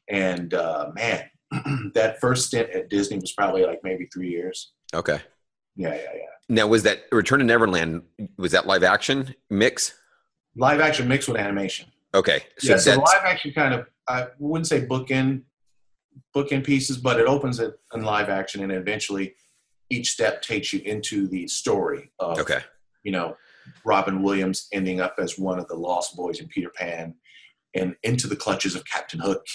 [0.10, 1.24] and uh, man,
[1.94, 4.74] that first stint at Disney was probably like maybe three years.
[4.94, 5.20] Okay.
[5.76, 6.22] Yeah, yeah, yeah.
[6.48, 8.04] Now, was that Return to Neverland?
[8.38, 9.94] Was that live action mix?
[10.56, 11.88] Live action mixed with animation.
[12.14, 12.44] Okay.
[12.60, 15.44] So yeah, so the live action kind of I wouldn't say bookend
[16.36, 19.36] bookend pieces, but it opens it in live action, and eventually
[19.90, 22.60] each step takes you into the story of okay.
[23.04, 23.36] you know
[23.84, 27.16] Robin Williams ending up as one of the lost boys in Peter Pan,
[27.74, 29.46] and into the clutches of Captain Hook,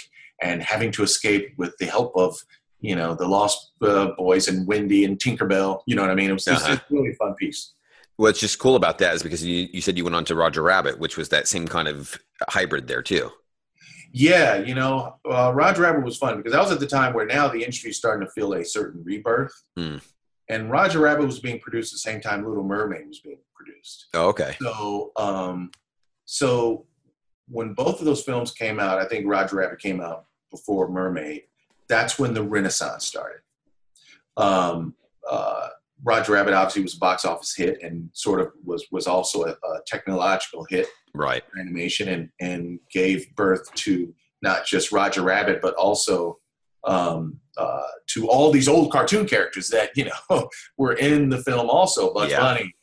[0.42, 2.36] and having to escape with the help of
[2.80, 5.82] you know the lost uh, boys and Wendy and Tinkerbell.
[5.86, 6.30] You know what I mean?
[6.30, 6.74] It was just Uh-huh.
[6.74, 7.74] it's really fun piece.
[8.16, 10.62] What's just cool about that is because you, you said you went on to Roger
[10.62, 12.18] Rabbit, which was that same kind of
[12.48, 13.30] hybrid there too.
[14.12, 17.26] Yeah, you know, uh, Roger Rabbit was fun because that was at the time where
[17.26, 19.52] now the industry is starting to feel a certain rebirth.
[19.78, 20.02] Mm.
[20.48, 24.08] And Roger Rabbit was being produced at the same time Little Mermaid was being produced.
[24.14, 24.56] Oh, okay.
[24.60, 25.70] So, um,
[26.24, 26.86] so
[27.46, 31.42] when both of those films came out, I think Roger Rabbit came out before Mermaid.
[31.90, 33.40] That's when the Renaissance started.
[34.38, 34.94] Um,
[35.30, 35.68] uh,
[36.02, 39.50] Roger Rabbit obviously was a box office hit and sort of was was also a,
[39.50, 41.42] a technological hit Right.
[41.60, 46.38] animation and and gave birth to not just Roger Rabbit but also
[46.84, 47.82] um, uh,
[48.14, 52.30] to all these old cartoon characters that you know were in the film also Bugs
[52.30, 52.40] Yeah.
[52.40, 52.74] Bunny,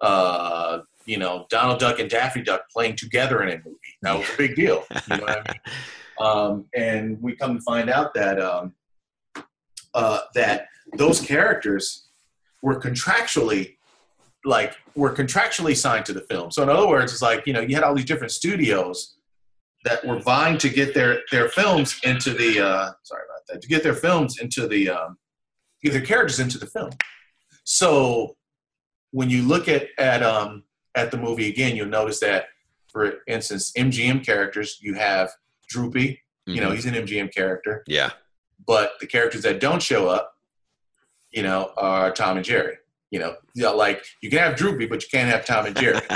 [0.00, 4.28] uh, you know Donald Duck and Daffy Duck playing together in a movie that was
[4.28, 4.84] a big deal.
[5.08, 5.60] You know what I mean?
[6.18, 8.74] Um, and we come to find out that um,
[9.94, 12.08] uh, that those characters
[12.62, 13.76] were contractually
[14.44, 16.50] like were contractually signed to the film.
[16.50, 19.16] So in other words, it's like you know you had all these different studios
[19.84, 23.68] that were vying to get their their films into the uh, sorry about that to
[23.68, 25.18] get their films into the um,
[25.82, 26.90] get their characters into the film.
[27.64, 28.36] So
[29.10, 30.64] when you look at at um,
[30.94, 32.46] at the movie again, you'll notice that
[32.96, 35.30] for instance, MGM characters you have
[35.68, 36.20] Droopy.
[36.46, 36.74] You know Mhm.
[36.74, 38.10] he's an MGM character, Yeah.
[38.66, 40.36] but the characters that don't show up,
[41.32, 42.76] you know, are Tom and Jerry.
[43.10, 45.76] You know, you know, like you can have Droopy, but you can't have Tom and
[45.76, 46.00] Jerry.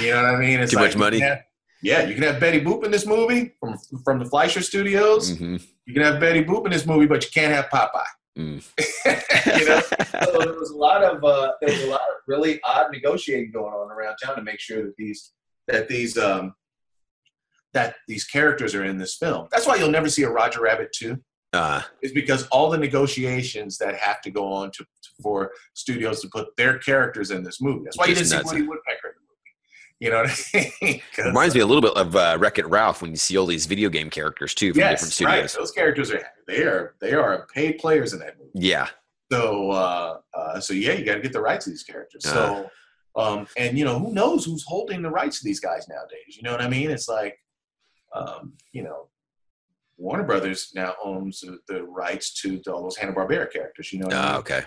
[0.00, 0.58] You know what I mean?
[0.58, 1.20] It's Too like much money?
[1.20, 1.42] have-
[1.82, 5.36] yeah, you can have Betty Boop in this movie from from the Fleischer Studios.
[5.36, 5.62] Mhm.
[5.84, 8.02] You can have Betty Boop in this movie, but you can't have Popeye.
[8.38, 8.62] Mm.
[9.60, 9.80] you know,
[10.24, 13.50] so there was a lot of uh, there was a lot of really odd negotiating
[13.52, 15.32] going on around town to make sure that these
[15.68, 16.54] that these um,
[17.74, 19.48] that these characters are in this film.
[19.50, 23.78] That's why you'll never see a Roger Rabbit two Uh, is because all the negotiations
[23.78, 24.86] that have to go on to,
[25.22, 27.84] for studios to put their characters in this movie.
[27.84, 29.42] That's why you didn't see Woody Woodpecker in the movie.
[30.00, 31.00] You know what I mean?
[31.26, 33.66] reminds me a little bit of uh, Wreck It Ralph when you see all these
[33.66, 35.50] video game characters too from different yes, right.
[35.50, 35.54] studios.
[35.54, 38.50] Those characters are they are they are paid players in that movie.
[38.54, 38.88] Yeah.
[39.30, 42.24] So uh, uh, so yeah, you got to get the rights to these characters.
[42.24, 42.68] So
[43.14, 46.36] um, and you know who knows who's holding the rights to these guys nowadays?
[46.36, 46.90] You know what I mean?
[46.90, 47.38] It's like
[48.14, 49.08] um, you know.
[49.98, 53.92] Warner Brothers now owns the, the rights to, to all those Hanna Barbera characters.
[53.92, 54.36] You know what I Uh, mean?
[54.40, 54.60] okay.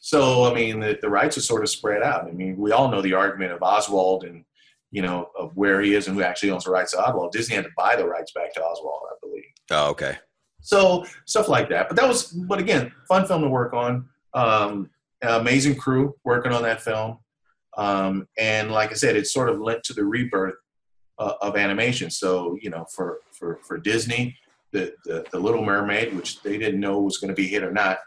[0.00, 2.26] So I mean, the, the rights are sort of spread out.
[2.26, 4.44] I mean, we all know the argument of Oswald and
[4.90, 7.32] you know of where he is and who actually owns the rights to Oswald.
[7.32, 9.44] Disney had to buy the rights back to Oswald, I believe.
[9.70, 10.16] Oh, okay.
[10.60, 11.88] So stuff like that.
[11.88, 14.08] But that was, but again, fun film to work on.
[14.34, 14.90] Um,
[15.22, 17.18] amazing crew working on that film,
[17.78, 20.54] um, and like I said, it sort of led to the rebirth
[21.22, 22.10] uh, of animation.
[22.10, 24.36] So you know, for for for Disney,
[24.72, 27.72] the the, the Little Mermaid, which they didn't know was going to be hit or
[27.72, 27.98] not,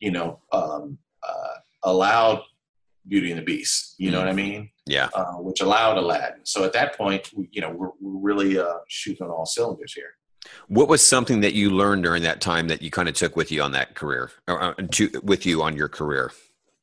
[0.00, 2.40] you know, um, uh, allowed
[3.08, 3.94] Beauty and the Beast.
[3.98, 4.70] You know what I mean?
[4.86, 5.08] Yeah.
[5.14, 6.40] Uh, which allowed Aladdin.
[6.44, 9.92] So at that point, we, you know, we're, we're really uh, shooting on all cylinders
[9.94, 10.12] here.
[10.68, 13.50] What was something that you learned during that time that you kind of took with
[13.50, 16.30] you on that career, or uh, to, with you on your career?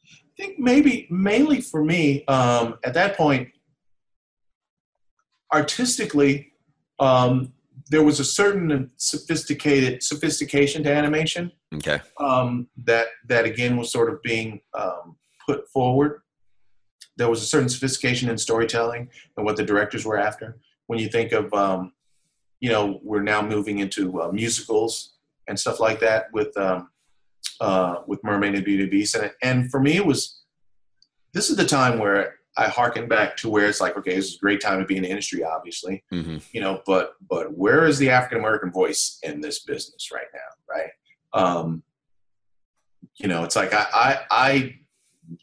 [0.05, 3.49] I think maybe mainly for me um, at that point,
[5.53, 6.53] artistically,
[6.99, 7.53] um,
[7.89, 12.01] there was a certain sophisticated sophistication to animation Okay.
[12.19, 16.21] um, that that again was sort of being um, put forward.
[17.17, 20.59] There was a certain sophistication in storytelling and what the directors were after.
[20.87, 21.93] When you think of, um,
[22.59, 25.13] you know, we're now moving into uh, musicals
[25.47, 26.89] and stuff like that with um,
[27.59, 30.41] uh, with Mermaid and Beauty and the Beast, and and for me it was
[31.33, 34.35] this is the time where I harken back to where it's like, okay, this is
[34.35, 37.85] a great time to be in the industry, obviously, hmm you know, but but where
[37.85, 40.39] is the African American voice in this business right now,
[40.69, 40.89] right?
[41.33, 41.83] Um,
[43.15, 44.75] you know, it's like I, I I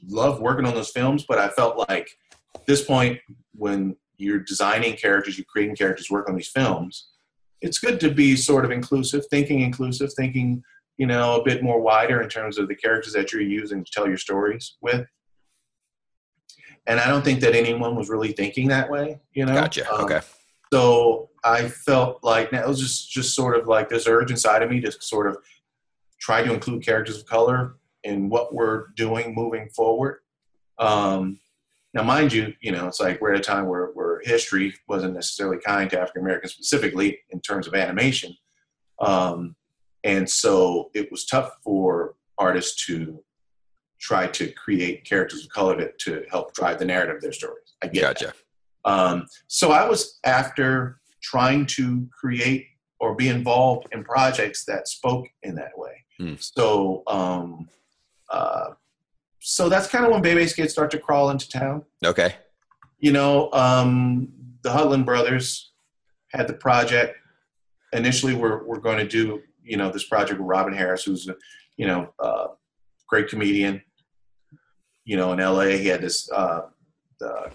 [0.07, 2.11] love working on those films, but I felt like
[2.55, 3.19] at this point
[3.55, 7.09] when you're designing characters, you're creating characters, work on these films,
[7.61, 10.63] it's good to be sort of inclusive, thinking inclusive, thinking
[10.97, 13.91] you know a bit more wider in terms of the characters that you're using to
[13.91, 15.07] tell your stories with.
[16.87, 19.55] And I don't think that anyone was really thinking that way, you know.
[19.55, 19.91] Gotcha.
[19.93, 20.21] Um, Okay.
[20.73, 24.63] so I felt like now it was just just sort of like this urge inside
[24.63, 25.39] of me to sort of
[26.21, 30.19] try to include characters of color in what we're doing moving forward.
[30.79, 31.39] Um,
[31.93, 35.15] now, mind you, you know, it's like we're at a time where, where history wasn't
[35.15, 38.37] necessarily kind to African Americans specifically in terms of animation.
[39.01, 39.57] Um,
[40.05, 43.23] and so it was tough for artists to
[44.01, 47.75] try to create characters of color to, to help drive the narrative of their stories.
[47.83, 48.35] I get that.
[48.85, 52.67] Um, so I was after trying to create
[52.99, 56.05] or be involved in projects that spoke in that way.
[56.19, 56.35] Hmm.
[56.39, 57.69] So, um,
[58.31, 58.71] uh,
[59.39, 61.85] so that's kind of when Bebe's kids start to crawl into town.
[62.05, 62.35] Okay.
[62.99, 64.33] You know, um,
[64.63, 65.73] the Hudlin brothers
[66.33, 67.17] had the project
[67.93, 71.37] initially we're we're going to do you know this project with Robin Harris, who's a
[71.77, 72.49] you know uh,
[73.09, 73.83] great comedian.
[75.11, 76.67] You know, in L.A., he had this uh,
[77.21, 77.49] uh,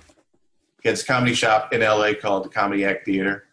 [0.82, 2.14] he had this comedy shop in L.A.
[2.14, 3.45] called the Comedy Act Theater.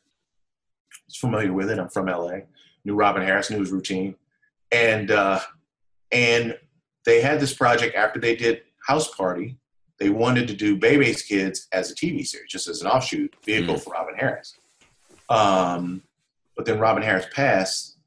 [1.06, 1.78] He's familiar with it.
[1.78, 2.42] I'm from L.A.
[2.84, 4.16] Knew Robin Harris, knew his routine,
[4.72, 5.38] and uh,
[6.10, 6.58] and
[7.04, 9.56] they had this project after they did House Party.
[10.00, 13.76] They wanted to do Bebe's Kids as a TV series, just as an offshoot vehicle
[13.76, 13.84] Mm.
[13.84, 14.56] for Robin Harris.
[15.28, 16.02] Um,
[16.56, 17.98] but then Robin Harris passed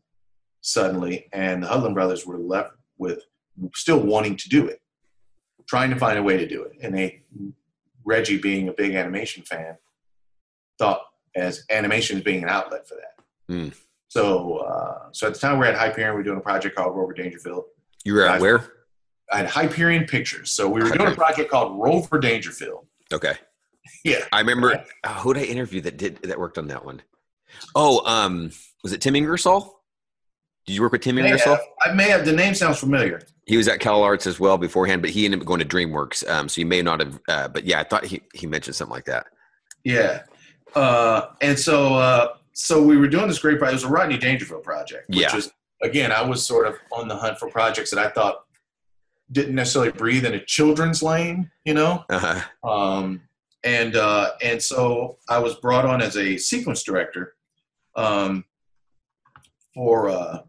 [0.59, 3.21] suddenly, and the Hudlin brothers were left with
[3.73, 4.81] still wanting to do it,
[5.67, 6.73] trying to find a way to do it.
[6.81, 7.23] And they,
[8.03, 9.77] Reggie, being a big animation fan,
[10.77, 11.01] thought
[11.35, 13.53] as animation as being an outlet for that.
[13.53, 13.69] Hmm.
[14.09, 16.75] So, uh, so at the time we were at Hyperion, we were doing a project
[16.75, 17.65] called Rover Dangerfield.
[18.03, 18.71] You were at Guys- where?
[19.31, 22.85] I had Hyperion Pictures, so we were doing a project called Rover Dangerfield.
[23.11, 23.33] Okay.
[24.03, 24.23] Yeah.
[24.31, 27.01] I remember uh, who did I interview that did that worked on that one?
[27.73, 28.51] Oh, um,
[28.83, 29.74] was it Tim Ingersoll?
[30.65, 31.55] Did you work with Tim May Ingersoll?
[31.55, 33.21] have, I may have the name sounds familiar.
[33.45, 36.27] He was at Cal Arts as well beforehand, but he ended up going to DreamWorks.
[36.29, 38.93] Um, so you may not have, uh, but yeah, I thought he, he mentioned something
[38.93, 39.27] like that.
[39.83, 40.23] Yeah.
[40.73, 43.73] Uh, and so uh, so we were doing this great project.
[43.73, 45.35] It was a Rodney Dangerfield project, which Yeah.
[45.35, 45.51] was
[45.83, 48.45] again, I was sort of on the hunt for projects that I thought
[49.31, 52.03] didn't necessarily breathe in a children's lane, you know.
[52.09, 52.67] Uh-huh.
[52.67, 53.21] Um,
[53.63, 57.35] and uh, and so I was brought on as a sequence director
[57.95, 58.43] um,
[59.73, 60.39] for uh,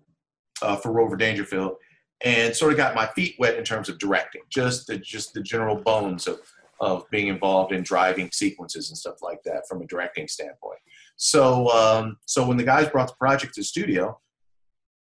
[0.63, 1.77] uh, for Rover Dangerfield,
[2.25, 5.43] and sort of got my feet wet in terms of directing, just the just the
[5.43, 6.41] general bones of
[6.81, 10.79] of being involved in driving sequences and stuff like that from a directing standpoint.
[11.17, 14.19] So um, so when the guys brought the project to the studio,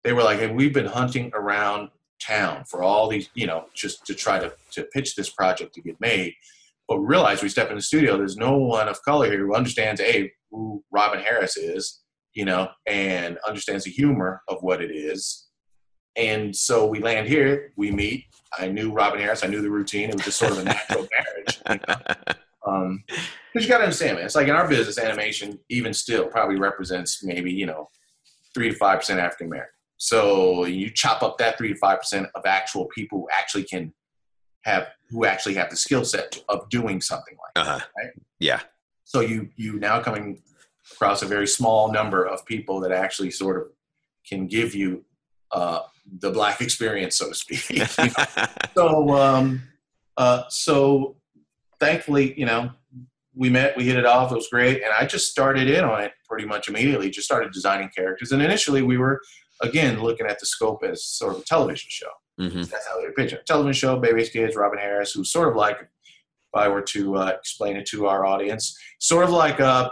[0.05, 1.91] they were like, "Hey, we've been hunting around
[2.21, 5.83] town for all these, you know, just to try to to pitch this project to
[5.83, 6.35] get made."
[6.89, 10.01] But realize we step in the studio, there's no one of color here who understands
[10.01, 12.01] a who Robin Harris is,
[12.39, 15.49] you know, and understands the humor of what it is.
[16.15, 18.27] And so we land here, we meet.
[18.57, 20.11] I knew Robin Harris, I knew the routine.
[20.11, 21.61] It was just sort of a natural marriage.
[21.69, 22.35] You know?
[22.65, 23.05] Um,
[23.53, 24.27] because you got to understand, man.
[24.27, 27.89] It's like in our business, animation, even still, probably represents maybe you know
[28.55, 29.73] three to five percent African American.
[29.97, 33.93] So you chop up that three to five percent of actual people who actually can
[34.63, 37.67] have who actually have the skill set of doing something like.
[37.67, 37.81] Uh-huh.
[37.97, 38.13] Right.
[38.39, 38.61] Yeah.
[39.03, 40.41] So you you now coming
[40.93, 43.69] across a very small number of people that actually sort of
[44.27, 45.05] can give you
[45.53, 45.81] uh,
[46.21, 47.69] the black experience, so to speak.
[47.71, 48.09] you know?
[48.75, 49.63] so um,
[50.17, 51.17] uh, so
[51.81, 52.71] thankfully, you know,
[53.35, 56.01] we met, we hit it off, it was great, and I just started in on
[56.03, 57.09] it pretty much immediately.
[57.11, 59.21] Just started designing characters, and initially we were
[59.63, 62.11] again looking at the scope as sort of a television show.
[62.39, 63.39] hmm That's how they were pitching.
[63.39, 63.47] it.
[63.47, 67.27] Television show, Bebe's Kids, Robin Harris, who's sort of like, if I were to uh,
[67.29, 69.91] explain it to our audience, sort of like uh,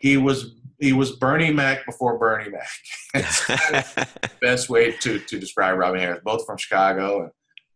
[0.00, 4.08] he was he was Bernie Mac before Bernie Mac.
[4.40, 6.20] Best way to, to describe Robin Harris.
[6.24, 7.32] Both from Chicago and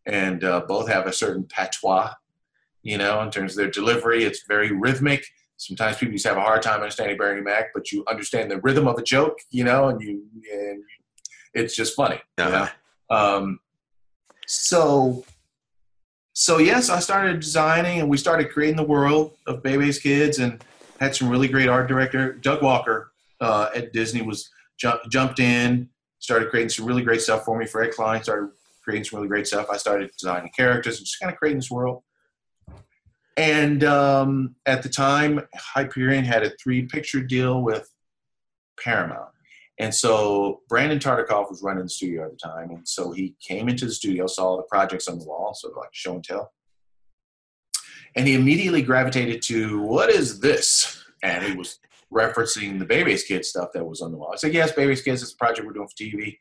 [0.06, 2.12] and uh, both have a certain patois,
[2.82, 4.24] you know, in terms of their delivery.
[4.24, 5.24] It's very rhythmic.
[5.56, 8.88] Sometimes people just have a hard time understanding Bernie Mac, but you understand the rhythm
[8.88, 10.82] of a joke, you know, and you and
[11.54, 12.20] it's just funny.
[12.38, 12.50] You know?
[12.50, 13.36] Uh-huh.
[13.36, 13.60] Um,
[14.46, 15.24] so,
[16.32, 20.64] so yes, I started designing, and we started creating the world of Bebe's Kids, and
[21.02, 22.34] had some really great art director.
[22.34, 24.48] Doug Walker uh, at Disney was
[24.78, 25.88] jump, jumped in,
[26.20, 27.66] started creating some really great stuff for me.
[27.66, 28.50] for Fred Klein started
[28.84, 29.66] creating some really great stuff.
[29.70, 32.04] I started designing characters and just kind of creating this world.
[33.36, 37.90] And um, at the time, Hyperion had a three-picture deal with
[38.78, 39.30] Paramount.
[39.80, 42.70] And so Brandon Tartikoff was running the studio at the time.
[42.70, 45.72] And so he came into the studio, saw all the projects on the wall, sort
[45.72, 46.52] of like show and tell.
[48.16, 51.04] And he immediately gravitated to, what is this?
[51.22, 51.78] And he was
[52.12, 54.30] referencing the Bebe's Kids stuff that was on the wall.
[54.32, 56.36] I said, yes, Bebe's Kids is a project we're doing for TV.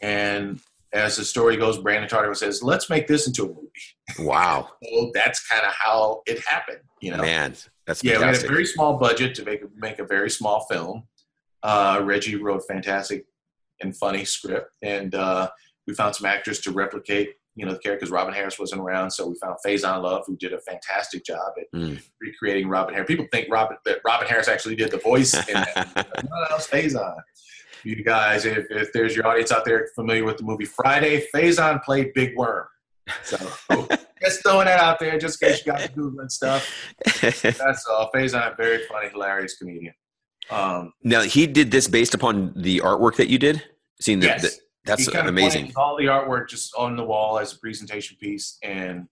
[0.00, 0.60] And
[0.92, 4.28] as the story goes, Brandon Tartikoff says, let's make this into a movie.
[4.28, 7.22] wow, So that's kind of how it happened, you know?
[7.22, 7.54] man,
[7.86, 10.66] that's Yeah, we had a very small budget to make a, make a very small
[10.70, 11.04] film.
[11.62, 13.26] Uh, Reggie wrote a fantastic
[13.80, 15.48] and funny script, and uh,
[15.86, 18.10] we found some actors to replicate, you know, the characters.
[18.10, 21.66] Robin Harris wasn't around, so we found Faison Love, who did a fantastic job at
[21.78, 22.02] Mm.
[22.20, 23.08] recreating Robin Harris.
[23.08, 25.32] People think Robin that Robin Harris actually did the voice.
[25.32, 25.92] That.
[25.96, 26.02] no,
[26.50, 27.14] no, it's Faison.
[27.84, 31.82] You guys, if, if there's your audience out there familiar with the movie Friday, Faison
[31.82, 32.66] played Big Worm.
[33.24, 33.36] So
[34.22, 36.68] just throwing that out there, just in case you got to Google and stuff.
[37.20, 38.10] That's all.
[38.14, 39.94] Faison, very funny, hilarious comedian.
[40.50, 43.62] Um, now he did this based upon the artwork that you did.
[44.00, 45.72] Seeing the, yes, the that's amazing.
[45.76, 49.06] all the artwork just on the wall as a presentation piece, and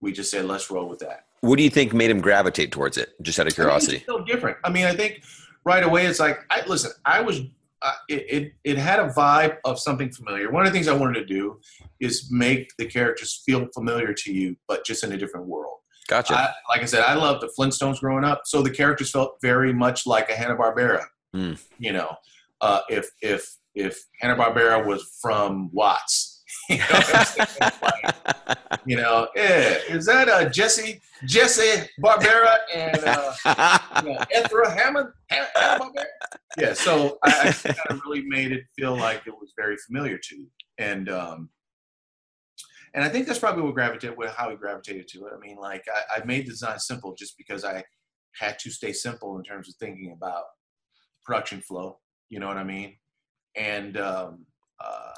[0.00, 1.26] we just said, let's roll with that.
[1.40, 3.10] What do you think made him gravitate towards it?
[3.22, 3.96] Just out of I curiosity.
[3.96, 4.58] It's still different.
[4.64, 5.22] I mean, I think
[5.64, 6.92] right away it's like, I listen.
[7.04, 7.42] I was
[7.82, 10.50] uh, it, it it had a vibe of something familiar.
[10.50, 11.60] One of the things I wanted to do
[11.98, 15.78] is make the characters feel familiar to you, but just in a different world.
[16.08, 16.34] Gotcha.
[16.34, 19.72] I, like I said, I loved the Flintstones growing up, so the characters felt very
[19.72, 21.04] much like a Hanna Barbera.
[21.34, 21.62] Mm.
[21.78, 22.16] You know,
[22.60, 27.00] uh, if if if Hanna Barbera was from Watts, you know,
[27.82, 34.70] like, you know, yeah, is that uh, Jesse Jesse Barbera and uh, you know, Ethra
[34.70, 35.08] Hammond?
[35.30, 35.92] Hanna
[36.58, 40.18] Yeah, so I, I kind of really made it feel like it was very familiar
[40.18, 40.46] to you,
[40.78, 41.50] and um,
[42.94, 45.32] and I think that's probably what gravitated, how we gravitated to it.
[45.34, 47.84] I mean, like I, I made the design simple just because I
[48.38, 50.44] had to stay simple in terms of thinking about
[51.24, 51.98] production flow.
[52.28, 52.96] You know what I mean?
[53.56, 54.46] And um,
[54.82, 55.12] uh,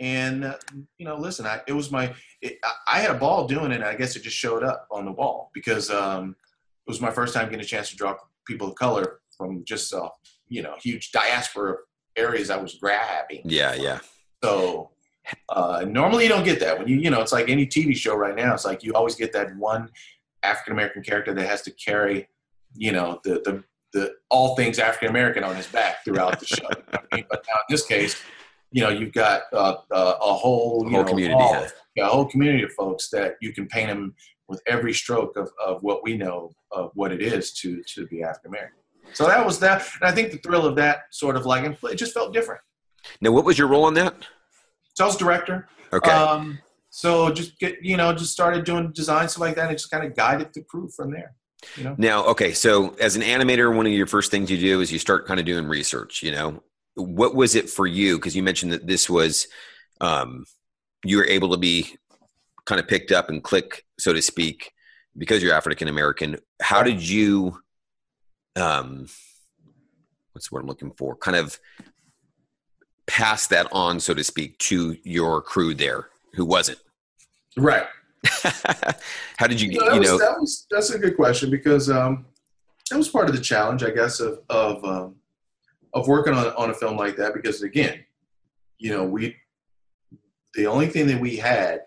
[0.00, 0.54] and
[0.98, 3.82] you know, listen, I, it was my, it, I, had a ball doing it.
[3.82, 6.34] I guess it just showed up on the wall because um,
[6.86, 8.16] it was my first time getting a chance to draw
[8.46, 10.08] people of color from just uh,
[10.48, 11.78] you know huge diaspora of
[12.16, 13.42] areas I was grabbing.
[13.44, 14.00] yeah, yeah.
[14.42, 14.90] So
[15.50, 18.16] uh, normally you don't get that when you you know it's like any TV show
[18.16, 18.54] right now.
[18.54, 19.90] It's like you always get that one
[20.42, 22.26] African American character that has to carry
[22.74, 23.62] you know the the
[23.92, 26.68] the all things African American on his back throughout the show.
[26.70, 27.24] You know I mean?
[27.28, 28.22] But now in this case,
[28.70, 31.68] you know you've got uh, uh, a whole you Whole know, community, yeah.
[31.96, 34.14] yeah, a whole community of folks that you can paint them
[34.48, 38.22] with every stroke of, of what we know of what it is to to be
[38.22, 38.78] African American.
[39.12, 41.96] So that was that, and I think the thrill of that sort of like it
[41.96, 42.60] just felt different.
[43.20, 44.14] Now, what was your role in that?
[44.94, 45.68] So I was director.
[45.92, 46.10] Okay.
[46.10, 46.60] Um,
[46.90, 50.04] so just get you know just started doing design stuff like that, and just kind
[50.04, 51.34] of guided the crew from there.
[51.76, 51.94] You know.
[51.98, 54.98] Now, okay, so as an animator, one of your first things you do is you
[54.98, 56.22] start kind of doing research.
[56.22, 56.62] You know,
[56.94, 58.16] what was it for you?
[58.16, 59.46] Because you mentioned that this was,
[60.00, 60.44] um,
[61.04, 61.96] you were able to be
[62.66, 64.72] kind of picked up and click, so to speak,
[65.16, 66.38] because you're African American.
[66.60, 66.86] How Right.
[66.92, 67.60] did you,
[68.56, 69.08] um,
[70.32, 71.16] what's the word I'm looking for?
[71.16, 71.58] Kind of
[73.06, 76.78] pass that on, so to speak, to your crew there who wasn't.
[77.56, 77.86] Right.
[79.38, 81.88] How did you, You know, that you was, that was that's a good question because
[81.90, 82.26] um,
[82.90, 85.16] that was part of the challenge, I guess, of of um,
[85.94, 87.34] of working on on a film like that.
[87.34, 88.04] Because again,
[88.78, 89.36] you know, we
[90.54, 91.82] the only thing that we had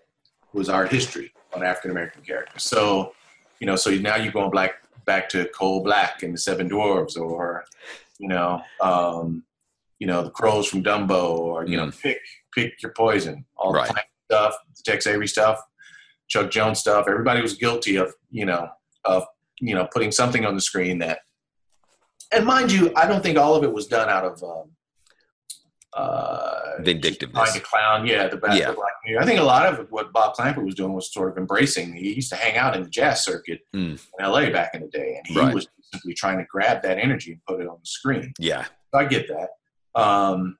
[0.52, 2.62] was our history on African American characters.
[2.64, 3.14] So,
[3.60, 7.16] you know, so now you're going back back to Coal Black and the Seven Dwarves,
[7.16, 7.64] or
[8.18, 9.44] you know, um,
[9.98, 12.18] you know, the Crows from Dumbo, or you know, pick
[12.54, 13.88] pick your poison, all Right.
[13.88, 15.60] the stuff, the Tex Avery stuff.
[16.28, 17.06] Chuck Jones stuff.
[17.08, 18.68] Everybody was guilty of, you know,
[19.04, 19.24] of,
[19.60, 21.20] you know, putting something on the screen that,
[22.32, 24.70] and mind you, I don't think all of it was done out of, um,
[25.92, 27.50] uh, vindictiveness?
[27.50, 28.70] trying to clown, yeah, the bad Yeah.
[28.70, 29.22] the black community.
[29.24, 31.94] I think a lot of what Bob Clampett was doing was sort of embracing.
[31.94, 33.92] He used to hang out in the jazz circuit Mm.
[34.18, 35.54] in LA back in the day, and he Right.
[35.54, 38.32] was simply trying to grab that energy and put it on the screen.
[38.40, 38.64] Yeah.
[38.92, 39.50] So I get that.
[40.00, 40.58] Um,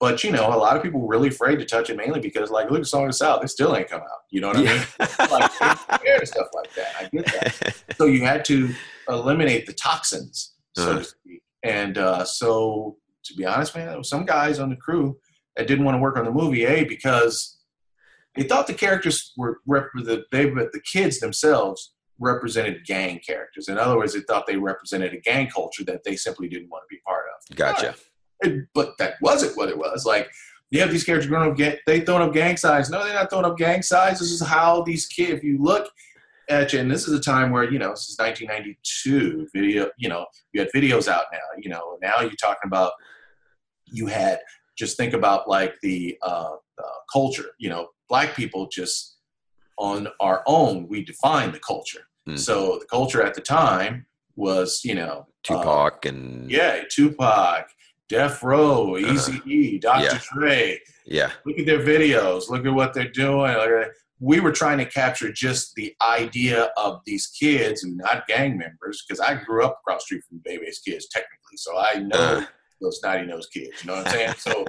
[0.00, 2.50] but you know, a lot of people were really afraid to touch it mainly because,
[2.50, 4.22] like, look at Song of the South, it still ain't come out.
[4.30, 5.30] You know what I mean?
[5.30, 5.52] like
[6.00, 6.88] scared of stuff like that.
[6.98, 7.76] I get that.
[7.96, 8.72] So you had to
[9.08, 10.98] eliminate the toxins, so Uh-huh.
[11.00, 11.42] to speak.
[11.62, 15.18] And uh, so, to be honest, man, there was some guys on the crew
[15.56, 17.58] that didn't want to work on the movie, a because
[18.36, 23.68] they thought the characters were rep- the they the kids themselves represented gang characters.
[23.68, 26.84] In other words, they thought they represented a gang culture that they simply didn't want
[26.88, 27.56] to be part of.
[27.56, 27.94] Gotcha.
[28.74, 30.04] But that wasn't what it was.
[30.04, 30.30] Like
[30.70, 32.90] you have these characters growing up, they throwing up gang signs.
[32.90, 34.20] No, they're not throwing up gang signs.
[34.20, 35.32] This is how these kids.
[35.32, 35.90] If you look
[36.48, 39.48] at you, and this is a time where you know this is 1992.
[39.54, 41.38] Video, you know, you had videos out now.
[41.58, 42.92] You know, now you're talking about
[43.86, 44.40] you had
[44.76, 47.50] just think about like the uh, uh, culture.
[47.58, 49.16] You know, black people just
[49.78, 52.02] on our own we define the culture.
[52.26, 52.36] Hmm.
[52.36, 57.68] So the culture at the time was you know uh, Tupac and yeah, Tupac,
[58.10, 60.02] Death Row, Easy E, Dr.
[60.04, 60.20] Yeah.
[60.34, 60.78] Dre.
[61.06, 62.50] yeah, Look at their videos.
[62.50, 63.56] Look at what they're doing.
[64.18, 69.02] We were trying to capture just the idea of these kids who not gang members,
[69.06, 71.56] because I grew up across the street from Bebe's kids, technically.
[71.56, 72.44] So I know Uh.
[72.82, 73.82] those snotty nose kids.
[73.82, 74.34] You know what I'm saying?
[74.38, 74.64] So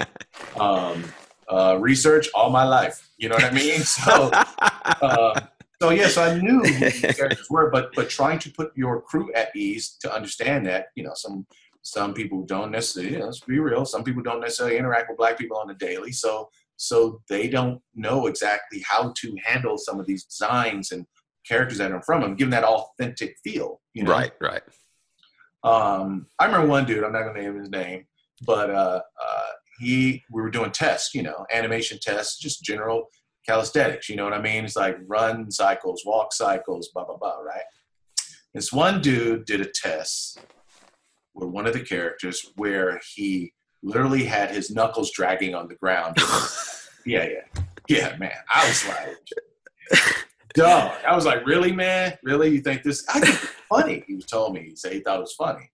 [0.62, 1.04] um,
[1.50, 3.10] uh, research all my life.
[3.18, 3.82] You know what I mean?
[3.82, 4.30] So
[5.02, 5.42] uh,
[5.82, 9.34] so yes, I knew who these characters were, but but trying to put your crew
[9.34, 11.46] at ease to understand that you know some
[11.84, 15.58] some people don't necessarily let's be real some people don't necessarily interact with black people
[15.58, 20.26] on a daily so so they don't know exactly how to handle some of these
[20.26, 21.06] designs and
[21.48, 24.62] characters that are from them give them that authentic feel you know right, right.
[25.64, 28.06] um, I remember one dude, I'm not gonna name his name,
[28.46, 29.48] but uh, uh,
[29.80, 33.08] he we were doing tests, you know, animation tests, just general
[33.48, 34.66] calisthenics, you know what I mean?
[34.66, 37.64] It's like run cycles, walk cycles, blah blah blah, right?
[38.54, 40.40] This one dude did a test
[41.34, 43.54] with one of the characters where he
[43.84, 46.18] literally had his knuckles dragging on the ground.
[47.06, 48.32] yeah, yeah, yeah, man.
[48.54, 50.04] I was like,
[50.54, 50.94] dog.
[51.08, 52.18] I was like, really, man?
[52.24, 52.50] Really?
[52.50, 53.06] You think this?
[53.10, 54.04] I think it's funny.
[54.08, 54.62] He told me.
[54.70, 55.72] He said he thought it was funny.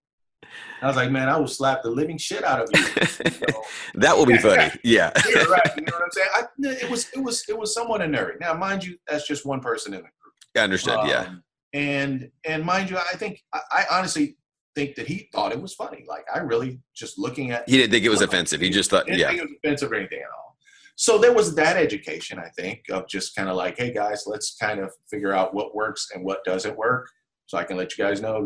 [0.82, 2.80] I was like, man, I will slap the living shit out of you.
[2.82, 3.64] you know?
[3.96, 4.72] that will be funny.
[4.84, 5.12] Yeah.
[5.30, 5.72] yeah, right.
[5.76, 6.30] You know what I'm saying?
[6.36, 6.44] I,
[6.84, 8.38] it was it was it was somewhat unnerving.
[8.40, 10.34] Now, mind you, that's just one person in the group.
[10.56, 11.00] I understand.
[11.00, 11.34] Um, yeah.
[11.74, 14.38] And and mind you, I think I, I, honestly
[14.78, 16.06] think that he thought it was funny.
[16.08, 17.68] Like I really just looking at.
[17.68, 18.62] He didn't think it was offensive.
[18.62, 20.56] He just thought, yeah, it was offensive or anything at all.
[20.96, 24.56] So there was that education, I think, of just kind of like, hey guys, let's
[24.56, 27.10] kind of figure out what works and what doesn't work,
[27.48, 28.46] so I can let you guys know.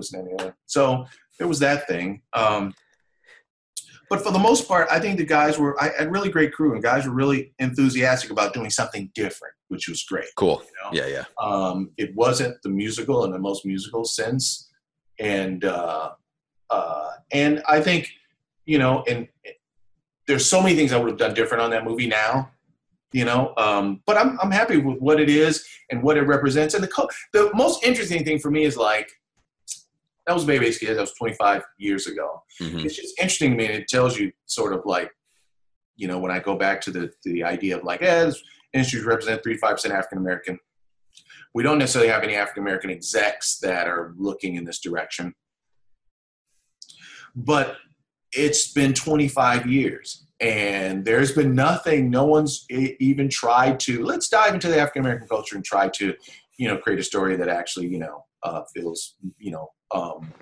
[0.68, 1.06] So
[1.38, 2.22] there was that thing.
[2.34, 2.74] Um,
[4.10, 6.74] but for the most part, I think the guys were I had really great crew,
[6.74, 10.32] and guys were really enthusiastic about doing something different, which was great.
[10.36, 10.62] Cool.
[10.64, 10.90] You know?
[11.00, 11.26] Yeah, yeah.
[11.42, 14.70] Um, it wasn't the musical in the most musical sense,
[15.20, 16.12] and uh,
[16.72, 18.10] uh, and I think
[18.66, 19.28] you know, and
[20.28, 22.52] there's so many things I would have done different on that movie now.
[23.12, 26.74] You know, um, but I'm I'm happy with what it is and what it represents.
[26.74, 29.12] And the co- the most interesting thing for me is like
[30.26, 30.96] that was Bebe's Kids.
[30.96, 32.44] That was 25 years ago.
[32.62, 32.80] Mm-hmm.
[32.80, 33.66] It's just interesting to me.
[33.66, 35.12] And it tells you sort of like,
[35.98, 38.32] you know, when I go back to the the idea of like, eh,
[38.74, 40.58] industries represent three five percent African American.
[41.54, 45.34] We don't necessarily have any African American execs that are looking in this direction,
[47.36, 47.78] but
[48.32, 54.54] it's been 25 years and there's been nothing no one's even tried to let's dive
[54.54, 56.14] into the african american culture and try to
[56.58, 60.34] you know create a story that actually you know uh, feels you know um,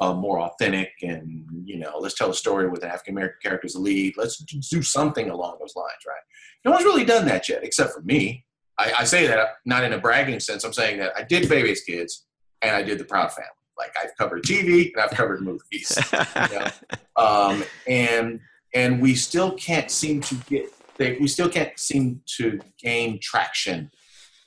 [0.00, 3.66] uh, more authentic and you know let's tell a story with an african american character
[3.66, 4.14] as lead.
[4.16, 6.16] Let's do something along those lines right?
[6.64, 8.44] No one's really done that yet except for me.
[8.78, 10.64] I, I say that not in a bragging sense.
[10.64, 12.26] I'm saying that i did Bebe's kids
[12.60, 16.58] and i did the proud family like i've covered tv and i've covered movies you
[16.58, 16.68] know?
[17.16, 18.40] um, and
[18.74, 23.90] and we still can't seem to get they, we still can't seem to gain traction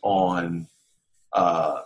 [0.04, 0.68] on
[1.34, 1.82] uh,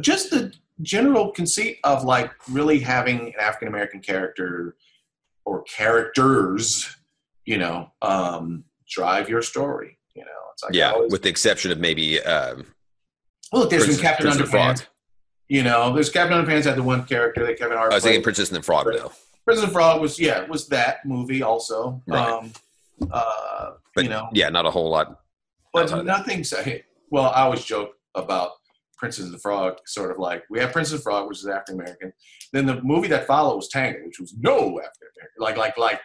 [0.00, 0.52] just the
[0.82, 4.76] general conceit of like really having an African American character
[5.44, 6.96] or characters,
[7.44, 9.98] you know, um, drive your story.
[10.14, 12.20] You know, it's like yeah, always, with the exception of maybe.
[12.22, 12.66] Um,
[13.52, 14.86] well, look, there's been Captain Underpants.
[15.50, 17.90] You know, there's Captain Underpants had the one character that Kevin Hart.
[17.90, 19.10] I was thinking Princess and the Frog though.
[19.44, 22.00] Princess and the Frog was yeah was that movie also.
[22.06, 22.24] Right.
[22.24, 22.52] Um,
[23.10, 25.20] uh, but, you know, yeah, not a whole lot.
[25.72, 26.44] But nothing.
[27.10, 28.52] Well, I always joke about
[28.96, 31.46] Princess and the Frog, sort of like we have Princess and the Frog, which is
[31.48, 32.12] African American.
[32.52, 35.40] Then the movie that followed was Tangled, which was no African American.
[35.40, 36.00] Like like like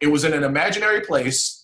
[0.00, 1.59] it was in an imaginary place,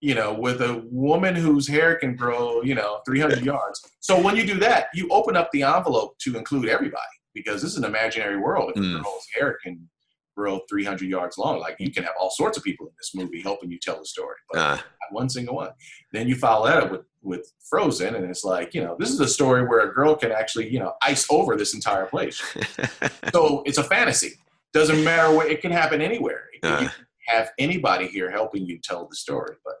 [0.00, 3.80] you know, with a woman whose hair can grow, you know, 300 yards.
[4.00, 7.02] So when you do that, you open up the envelope to include everybody
[7.34, 8.72] because this is an imaginary world.
[8.74, 8.98] If mm.
[8.98, 9.88] a girl's hair can
[10.36, 11.58] grow 300 yards long.
[11.58, 14.04] Like you can have all sorts of people in this movie helping you tell the
[14.04, 14.78] story, but uh.
[15.10, 15.70] one single one.
[16.12, 19.18] Then you follow that up with with Frozen, and it's like you know this is
[19.18, 22.42] a story where a girl can actually you know ice over this entire place.
[23.32, 24.34] so it's a fantasy.
[24.72, 26.44] Doesn't matter what it can happen anywhere.
[26.62, 26.78] Uh.
[26.82, 29.74] You can have anybody here helping you tell the story, but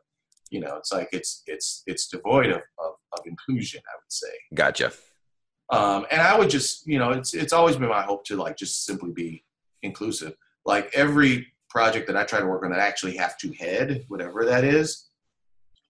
[0.50, 3.80] you know it's like it's it's it's devoid of, of, of inclusion.
[3.86, 4.32] I would say.
[4.54, 4.92] Gotcha.
[5.68, 8.56] Um, and I would just, you know, it's it's always been my hope to like
[8.56, 9.44] just simply be
[9.82, 10.36] inclusive
[10.66, 14.04] like every project that I try to work on that I actually have to head,
[14.08, 15.08] whatever that is,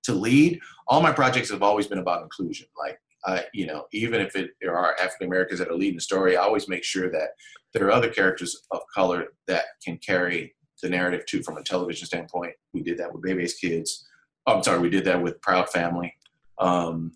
[0.04, 2.66] to lead, all my projects have always been about inclusion.
[2.78, 6.02] Like, uh, you know, even if it, there are African Americans that are leading the
[6.02, 7.30] story, I always make sure that
[7.72, 12.06] there are other characters of color that can carry the narrative too from a television
[12.06, 12.52] standpoint.
[12.72, 14.05] We did that with Bebe's Kids.
[14.46, 16.14] Oh, I'm sorry, we did that with Proud Family.
[16.58, 17.12] Um,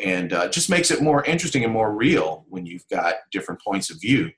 [0.00, 3.90] and uh, just makes it more interesting and more real when you've got different points
[3.90, 4.30] of view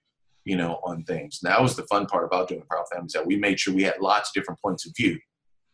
[0.47, 1.41] you know, on things.
[1.43, 3.83] And that was the fun part about doing Proud Families that we made sure we
[3.83, 5.19] had lots of different points of view,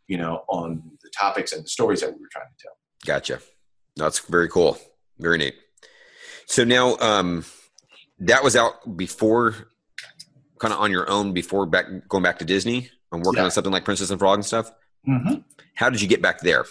[0.09, 2.73] you know, on the topics and the stories that we were trying to tell.
[3.05, 3.41] Gotcha.
[3.97, 4.79] That's very cool.
[5.19, 5.55] Very neat.
[6.47, 7.45] So now, um,
[8.21, 9.69] that was out before,
[10.59, 13.45] kind of on your own before back going back to Disney and working yeah.
[13.45, 14.73] on something like Princess and Frog and stuff.
[15.07, 15.35] Mm-hmm.
[15.75, 16.65] How did you get back there?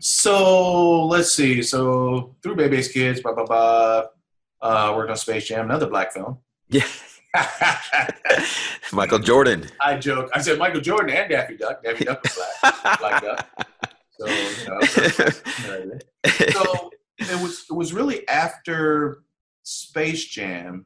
[0.00, 1.62] So let's see.
[1.62, 4.02] So through Bebe's Kids, blah blah blah.
[4.60, 6.38] Uh, worked on Space Jam, another black film.
[6.68, 6.86] Yeah.
[8.92, 9.68] Michael Jordan.
[9.80, 10.30] I joke.
[10.34, 11.82] I said Michael Jordan and Daffy Duck.
[11.82, 12.98] Daffy Duck was black.
[13.00, 13.66] black Duck.
[14.18, 14.80] So, you know,
[16.50, 19.22] so it was it was really after
[19.62, 20.84] Space Jam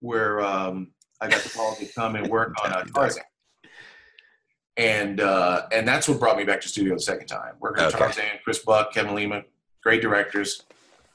[0.00, 3.22] where um, I got the call to come and work on uh, Tarzan.
[4.76, 7.54] And uh, and that's what brought me back to studio the second time.
[7.60, 8.04] Working with okay.
[8.04, 9.42] Tarzan, Chris Buck, Kevin Lima,
[9.82, 10.64] great directors,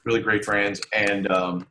[0.04, 1.66] really great friends, and um,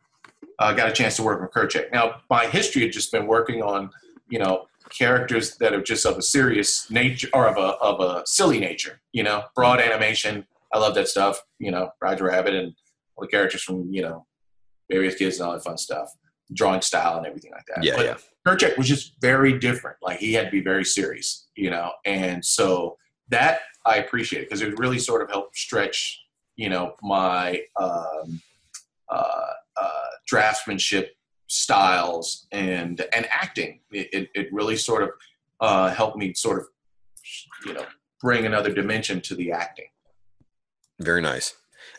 [0.59, 1.91] uh, got a chance to work with Kerchak.
[1.91, 3.89] Now, my history had just been working on,
[4.29, 8.23] you know, characters that are just of a serious nature or of a of a
[8.25, 9.01] silly nature.
[9.11, 10.45] You know, broad animation.
[10.73, 11.41] I love that stuff.
[11.57, 12.73] You know, Roger Rabbit and
[13.15, 14.25] all the characters from you know
[14.91, 16.11] various kids and all that fun stuff,
[16.53, 17.83] drawing style and everything like that.
[17.83, 18.17] Yeah, but yeah.
[18.47, 19.97] Kerchak was just very different.
[20.01, 22.97] Like he had to be very serious, you know, and so
[23.29, 26.19] that I appreciate because it really sort of helped stretch,
[26.55, 28.41] you know, my um,
[29.09, 31.09] uh, uh, draftsmanship
[31.47, 33.81] styles and and acting.
[33.91, 35.09] It, it, it really sort of
[35.59, 36.67] uh, helped me sort of,
[37.65, 37.85] you know,
[38.21, 39.87] bring another dimension to the acting.
[40.99, 41.55] Very nice.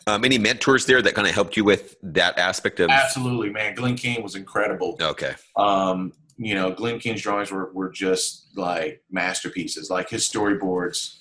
[0.07, 2.89] Um, any mentors there that kind of helped you with that aspect of?
[2.89, 3.75] Absolutely, man.
[3.75, 4.97] Glen Keane was incredible.
[5.01, 5.33] Okay.
[5.55, 6.13] Um,
[6.43, 9.89] you know, Glen Keane's drawings were, were just like masterpieces.
[9.91, 11.17] Like his storyboards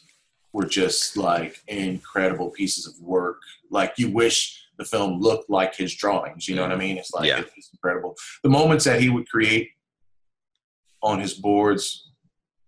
[0.55, 3.41] were just like incredible pieces of work.
[3.71, 6.49] Like you wish the film looked like his drawings.
[6.49, 6.97] You know what I mean?
[6.97, 7.43] It's like Yeah.
[7.57, 8.17] it's incredible.
[8.43, 9.69] The moments that he would create
[11.03, 12.11] on his boards,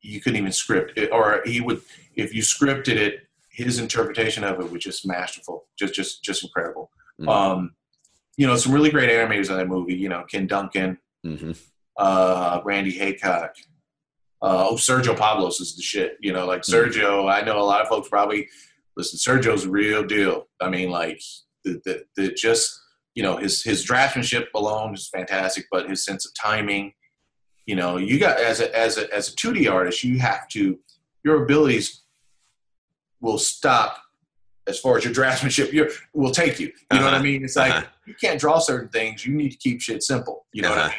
[0.03, 1.80] you couldn't even script it, or he would
[2.16, 6.90] if you scripted it, his interpretation of it was just masterful, just just just incredible.
[7.20, 7.28] Mhm.
[7.28, 7.74] Um,
[8.36, 9.94] you know, some really great animators in that movie.
[9.94, 11.53] You know, Ken Duncan, hmm
[11.97, 13.55] uh, Randy Haycock.
[14.40, 16.16] Uh, oh, Sergio Pablos is the shit.
[16.20, 18.49] You know, like Sergio, I know a lot of folks probably
[18.97, 19.18] listen.
[19.18, 20.49] Sergio's a real deal.
[20.61, 21.20] I mean, like
[21.64, 22.78] the, the, the just
[23.14, 26.93] you know his his draftsmanship alone is fantastic, but his sense of timing.
[27.66, 30.49] You know, you got as a as a as a two D artist, you have
[30.49, 30.78] to
[31.24, 32.03] your abilities
[33.20, 33.99] will stop
[34.66, 36.72] as far as your draftsmanship your, will take you.
[36.93, 37.22] You know what I Uh-huh.
[37.22, 37.45] mean?
[37.45, 37.86] It's like Uh-huh.
[38.07, 39.24] you can't draw certain things.
[39.24, 40.47] You need to keep shit simple.
[40.53, 40.90] You know what I Uh-huh.
[40.90, 40.99] mean?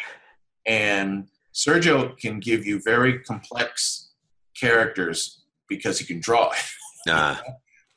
[0.66, 4.12] And Sergio can give you very complex
[4.60, 6.58] characters because he can draw it.
[7.10, 7.36] Uh,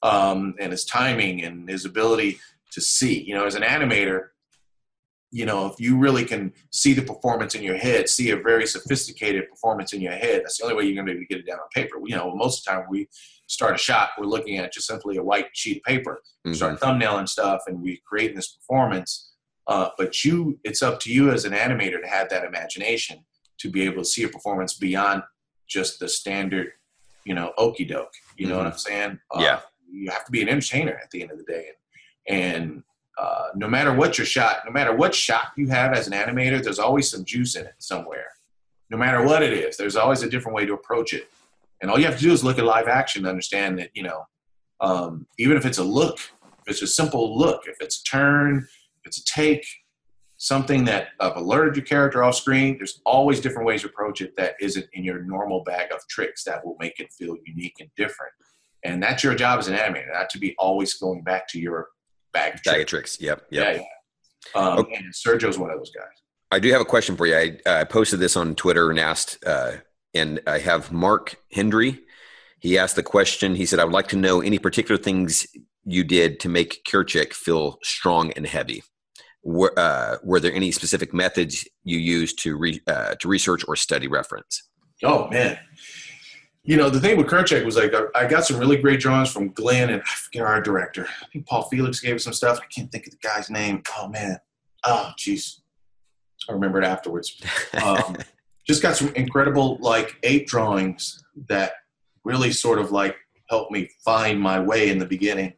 [0.03, 2.41] Um, and his timing and his ability
[2.73, 3.23] to see.
[3.23, 4.31] You know, as an animator,
[5.31, 8.67] you know, if you really can see the performance in your head, see a very
[8.67, 11.35] sophisticated performance in your head, that's the only way you're going to be able to
[11.35, 11.99] get it down on paper.
[12.05, 13.09] You know, most of the time we
[13.49, 16.55] start a shot, we're looking at just simply a white sheet of paper mhm.
[16.55, 19.33] start thumbnailing stuff and we creating this performance.
[19.67, 23.25] Uh, but you, it's up to you as an animator to have that imagination
[23.59, 25.23] to be able to see a performance beyond
[25.67, 26.69] just the standard,
[27.25, 28.13] you know, okey doke.
[28.37, 29.19] You know what I'm saying?
[29.35, 29.61] Uh, Yeah.
[29.91, 31.69] You have to be an entertainer at the end of the day,
[32.29, 32.83] and, and
[33.19, 36.63] uh, no matter what your shot, no matter what shot you have as an animator,
[36.63, 38.27] there's always some juice in it somewhere.
[38.91, 41.31] No matter what it is, there's always a different way to approach it.
[41.81, 44.03] And all you have to do is look at live action to understand that, you
[44.03, 44.27] know,
[44.81, 48.67] um, even if it's a look, if it's a simple look, if it's a turn,
[49.07, 49.67] it's a take,
[50.37, 54.37] something that uh, alerted your character off screen, there's always different ways to approach it
[54.37, 57.89] that isn't in your normal bag of tricks that will make it feel unique and
[57.97, 58.33] different.
[58.85, 61.89] And that's your job as an animator, not to be always going back to your
[62.33, 63.17] bag of Bag of tricks.
[63.17, 63.21] tricks.
[63.21, 63.47] Yep.
[63.51, 63.77] Yep.
[63.77, 63.83] Yeah,
[64.55, 64.61] yeah.
[64.61, 64.95] Um, Okay.
[64.97, 66.05] And Sergio's one of those guys.
[66.53, 67.37] I do have a question for you.
[67.37, 69.73] I uh, posted this on Twitter and asked, uh,
[70.15, 72.01] and I have Mark Hendry.
[72.61, 73.57] He asked the question.
[73.57, 75.47] He said, "I would like to know any particular things
[75.85, 78.83] you did to make Kerchak feel strong and heavy.
[79.47, 83.77] Were, uh, were there any specific methods you used to re, uh, to research or
[83.77, 84.69] study reference?"
[85.05, 85.57] Oh man.
[86.65, 89.31] You know, the thing with Kerchak was like I- I got some really great drawings
[89.31, 91.07] from Glen and I forget our director.
[91.23, 92.59] I think Paul Felix gave us some stuff.
[92.61, 93.85] I can't think of the guy's name.
[93.97, 94.41] Oh man.
[94.83, 95.61] Oh jeez.
[96.49, 97.41] I remember it afterwards.
[97.81, 98.17] Um,
[98.67, 101.75] just got some incredible like eight drawings that
[102.25, 103.17] really sort of like
[103.49, 105.53] helped me find my way in the beginning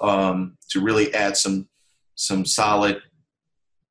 [0.00, 1.68] um, to really add some
[2.14, 3.02] some solid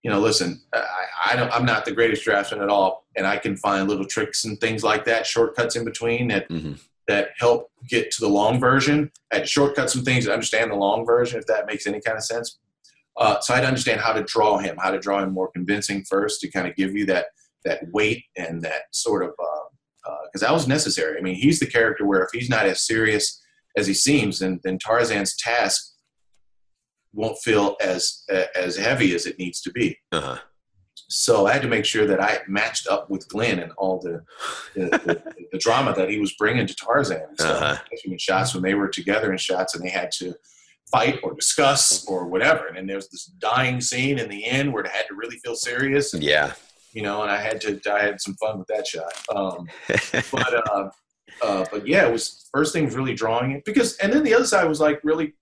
[0.03, 3.37] you know listen I, I don't i'm not the greatest draftsman at all and i
[3.37, 6.79] can find little tricks and things like that shortcuts in between that Mhm.
[7.07, 9.11] that help get to the long version.
[9.31, 11.99] I had to shortcut some things to understand the long version if that makes any
[11.99, 12.57] kind of sense.
[13.17, 15.49] Uh, so i had to understand how to draw him how to draw him more
[15.51, 17.25] convincing first to kind of give you that
[17.65, 19.31] that weight and that sort of
[20.25, 21.17] because that was necessary.
[21.17, 23.39] I mean he's the character where if he's not as serious
[23.77, 25.92] as he seems then, then tarzan's task
[27.13, 28.23] won't feel as
[28.55, 30.37] as heavy as it needs to be Uh-huh.
[30.95, 34.23] so I had to make sure that I matched up with Glen and all the
[34.75, 37.21] the, the, the drama that he was bringing to Tarzan.
[37.29, 37.61] And stuff.
[37.61, 37.77] Uh-huh.
[38.05, 40.33] In shots when they were together in shots and they had to
[40.91, 42.67] fight or discuss or whatever.
[42.67, 45.37] And then there was this dying scene in the end where it had to really
[45.37, 46.13] feel serious.
[46.13, 46.53] And, Yeah.
[46.93, 49.13] You know, and I had to I had some fun with that shot.
[49.35, 49.67] Um,
[50.31, 50.89] but uh,
[51.41, 54.33] uh, but yeah, it was first thing was really drawing it because, and then the
[54.35, 55.33] other side was like really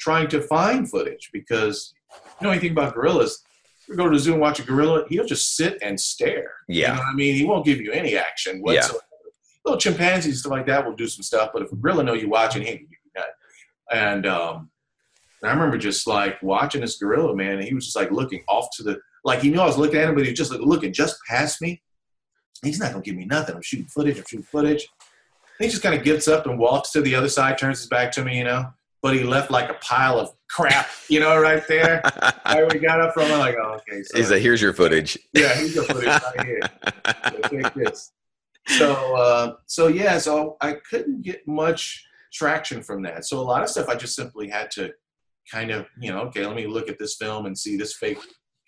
[0.00, 1.94] trying to find footage because
[2.40, 3.42] you know anything about gorillas.
[3.88, 6.52] You go to the zoo and watch a gorilla, he'll just sit and stare.
[6.68, 6.92] You Yeah.
[6.94, 7.34] know what I mean?
[7.34, 9.04] He won't give you any action whatsoever.
[9.64, 12.28] Little chimpanzees stuff like that will do some stuff, but if a gorilla know you
[12.30, 13.24] watching, he ain't gonna give.
[13.92, 14.70] And um,
[15.42, 18.42] and I remember just like watching this gorilla man, and he was just like looking
[18.48, 20.50] off to the like he knew I was looking at him, but he was just
[20.52, 21.82] like looking just past me.
[22.62, 23.56] He's not gonna give me nothing.
[23.56, 24.18] I'm shooting footage.
[24.18, 24.86] I'm shooting footage.
[25.58, 28.12] he just kind of gets up and walks to the other side, turns his back
[28.12, 28.66] to me, you know.
[29.02, 32.02] But he left like a pile of crap, you know, right there.
[32.44, 34.02] I we got up from, I'm like, oh, okay.
[34.02, 35.18] So He's like, here's your footage.
[35.32, 36.60] Yeah, here's your footage right here.
[37.62, 38.12] Take this.
[38.66, 43.24] So, uh, so yeah, so I couldn't get much traction from that.
[43.24, 44.92] So a lot of stuff I just simply had to
[45.50, 48.18] kind of, you know, okay, let me look at this film and see this fake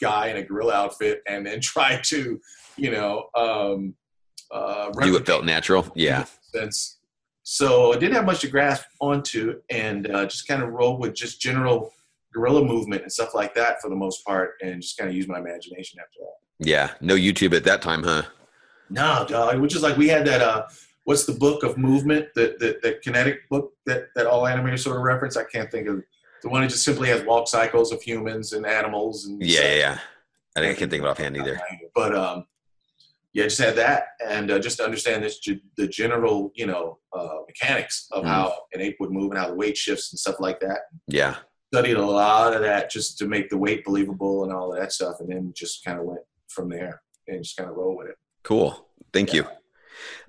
[0.00, 2.40] guy in a gorilla outfit and then try to,
[2.76, 3.94] you know, um,
[4.50, 5.90] uh, do what felt natural.
[5.94, 6.24] Yeah.
[6.54, 6.98] Sense.
[7.42, 11.14] So I didn't have much to grasp onto and uh, just kind of roll with
[11.14, 11.92] just general
[12.32, 15.28] gorilla movement and stuff like that for the most part and just kind of use
[15.28, 16.66] my imagination after that.
[16.66, 16.90] Yeah.
[17.00, 18.22] No YouTube at that time, huh?
[18.90, 19.58] No, dog.
[19.60, 20.66] Which is like we had that, uh,
[21.04, 24.96] what's the book of movement, the, the, the kinetic book that, that all animators sort
[24.96, 25.36] of reference?
[25.36, 26.02] I can't think of
[26.42, 29.26] the one that just simply has walk cycles of humans and animals.
[29.26, 29.98] And yeah, yeah, yeah.
[30.56, 31.60] I think I can't think of offhand either.
[31.94, 32.46] But um,
[33.34, 35.40] yeah, just had that, and uh, just to understand this,
[35.76, 38.28] the general, you know, uh, mechanics of mm.
[38.28, 40.80] how an ape would move and how the weight shifts and stuff like that.
[41.08, 41.36] Yeah,
[41.72, 44.92] studied a lot of that just to make the weight believable and all of that
[44.92, 48.08] stuff, and then just kind of went from there and just kind of roll with
[48.08, 48.16] it.
[48.42, 48.86] Cool.
[49.12, 49.42] Thank yeah.
[49.42, 49.46] you.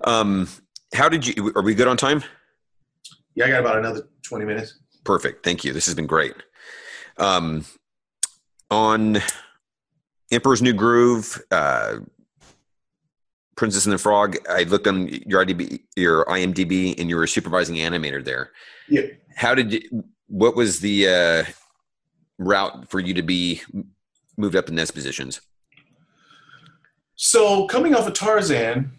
[0.04, 0.48] Um,
[0.94, 1.52] how did you?
[1.56, 2.22] Are we good on time?
[3.34, 4.78] Yeah, I got about another twenty minutes.
[5.04, 5.44] Perfect.
[5.44, 5.72] Thank you.
[5.72, 6.34] This has been great.
[7.18, 7.64] Um,
[8.70, 9.18] on
[10.30, 11.96] Emperor's New Groove, uh,
[13.56, 14.36] Princess and the Frog.
[14.48, 18.50] I looked on your IMDb, your IMDb, and you were a supervising animator there.
[18.88, 19.02] Yeah.
[19.36, 20.04] How did you?
[20.28, 21.44] What was the uh,
[22.38, 23.62] route for you to be
[24.36, 25.40] moved up in those positions?
[27.16, 28.90] So coming off of Tarzan,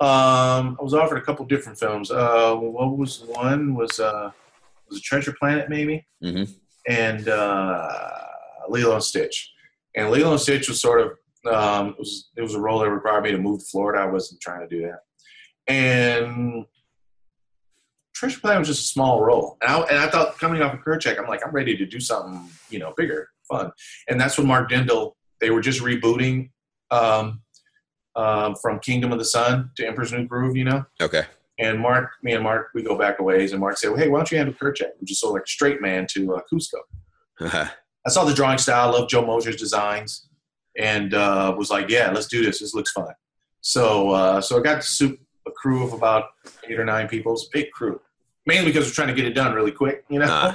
[0.00, 2.10] um, I was offered a couple different films.
[2.10, 4.30] Uh, what was one was uh,
[4.88, 6.50] was a Treasure Planet maybe, mm-hmm.
[6.88, 7.88] and uh,
[8.68, 9.52] Lilo and Stitch.
[9.96, 11.12] And Lilo and Stitch was sort of
[11.46, 14.02] um, it was it was a role that required me to move to Florida.
[14.02, 15.00] I wasn't trying to do that.
[15.66, 16.64] And
[18.14, 20.80] Treasure Planet was just a small role, and I, and I thought coming off of
[20.80, 23.70] Kerchak, I'm like I'm ready to do something you know bigger, fun.
[24.08, 26.50] And that's when Mark Dindal they were just rebooting
[26.90, 27.42] um,
[28.16, 30.84] um, from Kingdom of the Sun to Emperor's New Groove, you know.
[31.00, 31.24] Okay.
[31.58, 34.08] And Mark, me and Mark, we go back a ways, and Mark said, well, "Hey,
[34.08, 36.40] why don't you handle Kerchak, which is sort of like a straight man to uh,
[36.52, 36.80] Kuzco."
[38.06, 40.28] I saw the drawing style, loved Joe Moshier's designs,
[40.78, 42.60] and uh, was like, "Yeah, let's do this.
[42.60, 43.12] This looks fun."
[43.60, 46.30] So, uh, so I got to soup a crew of about
[46.68, 47.32] eight or nine people.
[47.32, 48.00] It's a big crew,
[48.46, 50.26] mainly because we're trying to get it done really quick, you know.
[50.26, 50.54] Uh,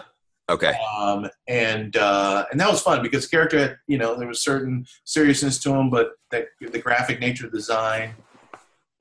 [0.50, 0.74] okay.
[0.98, 4.44] Um, and uh, and that was fun because the character had, you know, there was
[4.44, 8.14] certain seriousness to him, but that, the graphic nature of the design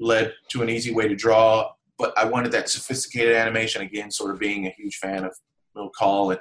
[0.01, 4.11] led to an easy way to draw but I wanted that sophisticated animation again.
[4.11, 5.37] Sort of being a huge fan of
[5.75, 6.41] Milt Kahl and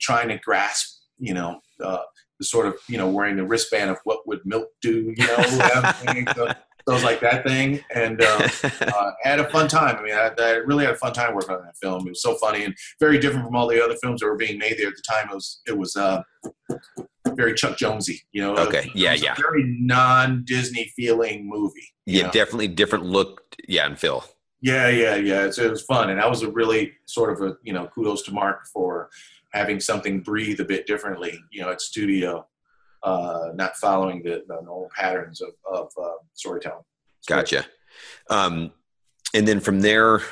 [0.00, 2.02] trying to grasp, you know, uh,
[2.38, 5.42] the sort of you know wearing the wristband of what would Milt do, you know,
[6.34, 6.52] so,
[6.88, 8.48] so like that thing, and uh,
[8.80, 9.96] uh, had a fun time.
[9.96, 12.06] I mean, I, I, really had a fun time working on that film.
[12.06, 14.58] It was so funny and very different from all the other films that were being
[14.58, 15.28] made there at the time.
[15.30, 16.22] It was it was uh,
[17.34, 18.56] very Chuck Jonesy, you know.
[18.56, 19.34] Okay, yeah, yeah.
[19.34, 21.92] very non Disney feeling movie.
[22.06, 22.32] Yeah, know?
[22.32, 23.42] definitely different look.
[23.66, 24.24] Yeah, and feel.
[24.60, 25.44] Yeah, yeah, yeah.
[25.44, 28.22] It's, it was fun, and that was a really sort of a you know kudos
[28.22, 29.10] to Mark for
[29.52, 31.38] having something breathe a bit differently.
[31.50, 32.46] You know, at studio,
[33.02, 36.84] uh, not following the, the normal patterns of, of uh, storytelling.
[37.26, 37.66] Gotcha.
[38.30, 38.72] Um,
[39.34, 40.22] and then from there,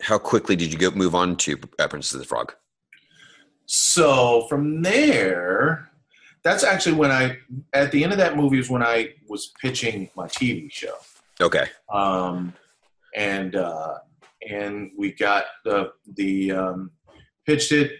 [0.00, 2.54] how quickly did you go move on to uh, Princess of the Frog?
[3.66, 5.90] So from there,
[6.42, 7.36] that's actually when I
[7.72, 10.94] at the end of that movie is when I was pitching my TV show.
[11.40, 11.66] Okay.
[11.92, 12.52] Um,
[13.14, 13.98] and uh,
[14.48, 16.90] and we got the the um,
[17.50, 17.92] pitched it.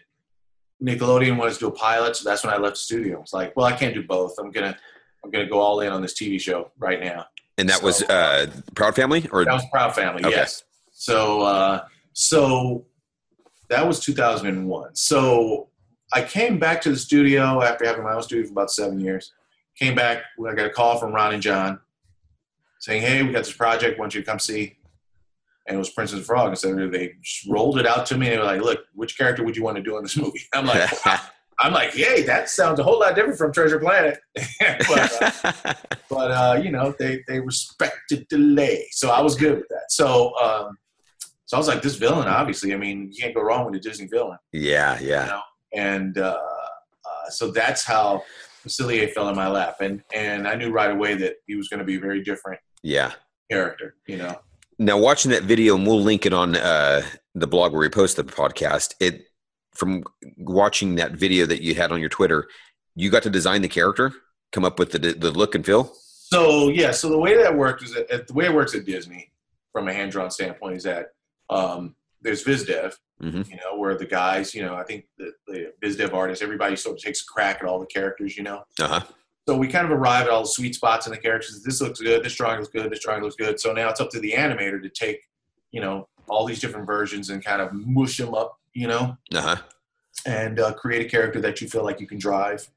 [0.83, 3.21] Nickelodeon wanted to do a pilot, so that's when I left the studio.
[3.21, 4.39] It's like, well, I can't do both.
[4.39, 4.77] I'm gonna
[5.25, 7.27] I'm gonna go all in on this TV show right now.
[7.59, 10.25] And that so, was uh, Proud Family, or that was Proud Family.
[10.25, 10.37] Okay.
[10.37, 10.63] Yes.
[10.93, 12.87] So uh, so
[13.69, 14.95] that was 2001.
[14.95, 15.69] So
[16.13, 19.33] I came back to the studio after having my own studio for about seven years.
[19.77, 20.23] Came back.
[20.49, 21.81] I got a call from Ron and John
[22.79, 23.99] saying, "Hey, we got this project.
[23.99, 24.79] want you to come see?"
[25.67, 26.49] And it was Princess Frog.
[26.49, 27.15] And so they
[27.49, 28.27] rolled it out to me.
[28.27, 30.43] And they were like, "Look, which character would you want to do in this movie?"
[30.53, 30.91] I'm like,
[31.59, 34.19] "I'm like, hey, that sounds a whole lot different from Treasure Planet."
[34.61, 35.75] but, uh,
[36.11, 39.91] but uh, you know, they they respected delay, so I was good with that.
[39.91, 40.37] So.
[40.39, 40.77] Um,
[41.47, 42.73] so I was like, this villain, obviously.
[42.73, 44.39] I mean, you can't go wrong with a Disney villain.
[44.53, 45.25] Yeah, yeah.
[45.25, 45.43] You know?
[45.75, 46.39] And uh,
[47.05, 48.23] uh so that's how
[48.65, 51.81] Facilier fell in my lap, and and I knew right away that he was going
[51.81, 52.61] to be a very different.
[52.85, 53.15] Yeah.
[53.51, 54.41] Character, you know
[54.81, 57.03] now watching that video and we'll link it on uh,
[57.35, 59.23] the blog where we post the podcast it
[59.75, 60.03] from
[60.39, 62.49] watching that video that you had on your twitter
[62.97, 64.13] you got to design the character
[64.53, 67.83] come up with the, the look and feel So yeah, so the way that works
[67.85, 69.33] is that the way it works at Disney,
[69.73, 71.07] from a hand drawn standpoint, is that
[71.51, 73.49] um, there's VizDev, Mhm.
[73.51, 76.97] you know, where the guys, you know, I think the, the VizDev artists, everybody sort
[76.99, 78.63] of takes a crack at all the characters, you know.
[78.81, 79.01] Uh huh.
[79.51, 81.61] So we kind of arrive at all the sweet spots in the characters.
[81.65, 82.23] This looks good.
[82.23, 82.89] This drawing looks good.
[82.89, 83.59] This drawing looks good.
[83.59, 85.23] So now it's up to the animator to take,
[85.73, 89.41] you know, all these different versions and kind of mush them up, you know, Uh
[89.41, 89.57] huh.
[90.25, 92.71] and uh, create a character that you feel like you can drive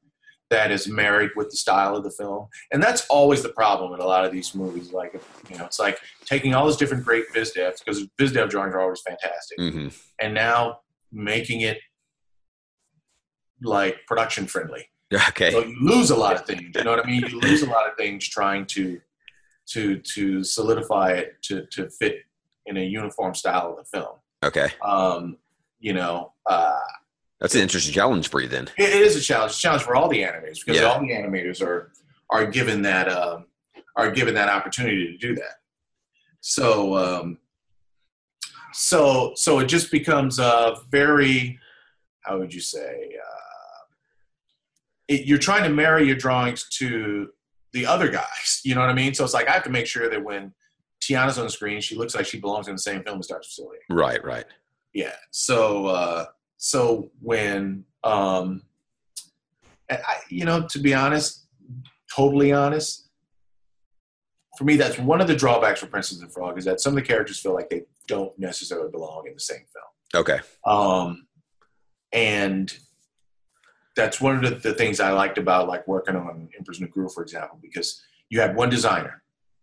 [0.49, 2.47] that is married with the style of the film.
[2.71, 4.91] And that's always the problem with a lot of these movies.
[4.91, 5.13] Like,
[5.51, 8.73] you know, it's like taking all those different great viz devs because viz dev drawings
[8.73, 9.89] are always fantastic, hmm
[10.19, 10.79] and now
[11.11, 11.77] making it
[13.61, 14.87] like production friendly.
[15.30, 15.52] Okay.
[15.52, 16.72] So you lose a lot of things.
[16.76, 17.22] You know what I mean?
[17.27, 18.99] You lose a lot of things trying to
[19.69, 22.19] to to solidify it to to fit
[22.65, 24.15] in a uniform style of the film.
[24.44, 24.69] Okay.
[24.81, 25.38] Um,
[25.80, 26.80] you know, uh,
[27.40, 28.69] That's an interesting challenge for you then.
[28.77, 29.52] it it is a challenge.
[29.52, 30.88] It's a challenge for all the animators because Yeah.
[30.88, 31.91] all the animators are
[32.30, 33.45] are given that um,
[33.95, 35.56] are given that opportunity to do that.
[36.41, 37.38] So um,
[38.73, 41.60] so so it just becomes a very
[42.22, 43.52] how would you say uh,
[45.07, 47.30] it, you're trying to marry your drawings to
[47.73, 48.25] the other guys.
[48.63, 49.13] You know what I mean?
[49.13, 50.53] So it's like I have to make sure that when
[51.01, 53.41] Tiana's on the screen, she looks like she belongs in the same film as Dr.
[53.41, 53.80] Facilier.
[53.89, 54.23] Right.
[54.23, 54.45] Right.
[54.93, 55.15] Yeah.
[55.31, 56.25] So uh,
[56.57, 58.61] so when um,
[59.89, 59.97] I,
[60.30, 61.45] you know, to be honest,
[62.13, 63.09] totally honest,
[64.57, 66.95] for me, that's one of the drawbacks for Princess and Frog is that some of
[66.95, 70.21] the characters feel like they don't necessarily belong in the same film.
[70.21, 70.39] Okay.
[70.65, 71.27] Um,
[72.11, 72.71] and
[73.95, 77.14] that's one of the, the things I liked about like working on Emperor's New Groove,
[77.14, 79.22] for example, because you have one designer.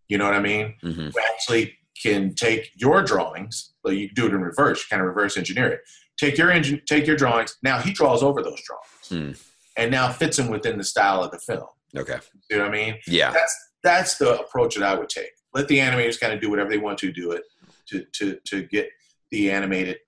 [0.08, 0.74] You know what I mean?
[0.82, 5.06] hmm who actually can take your drawings, but you do it in reverse, kind of
[5.08, 5.80] reverse engineer it.
[6.18, 7.56] Take your engine, take your drawings.
[7.62, 9.80] Now he draws over those drawings, Hmm.
[9.80, 11.66] and now fits them within the style of the film.
[11.96, 12.18] Okay.
[12.50, 12.94] You know what I mean?
[13.06, 13.32] Yeah.
[13.32, 15.30] That's that's the approach that I would take.
[15.54, 17.42] Let the animators kind of do whatever they want to do it
[17.88, 18.88] to to to get
[19.30, 19.98] the animated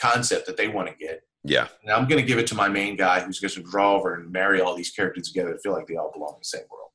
[0.00, 1.22] concept that they want to get.
[1.46, 1.68] Yeah.
[1.82, 4.14] And I'm going to give it to my main guy who's going to draw over
[4.14, 6.62] and marry all these characters together to feel like they all belong in the same
[6.70, 6.90] world.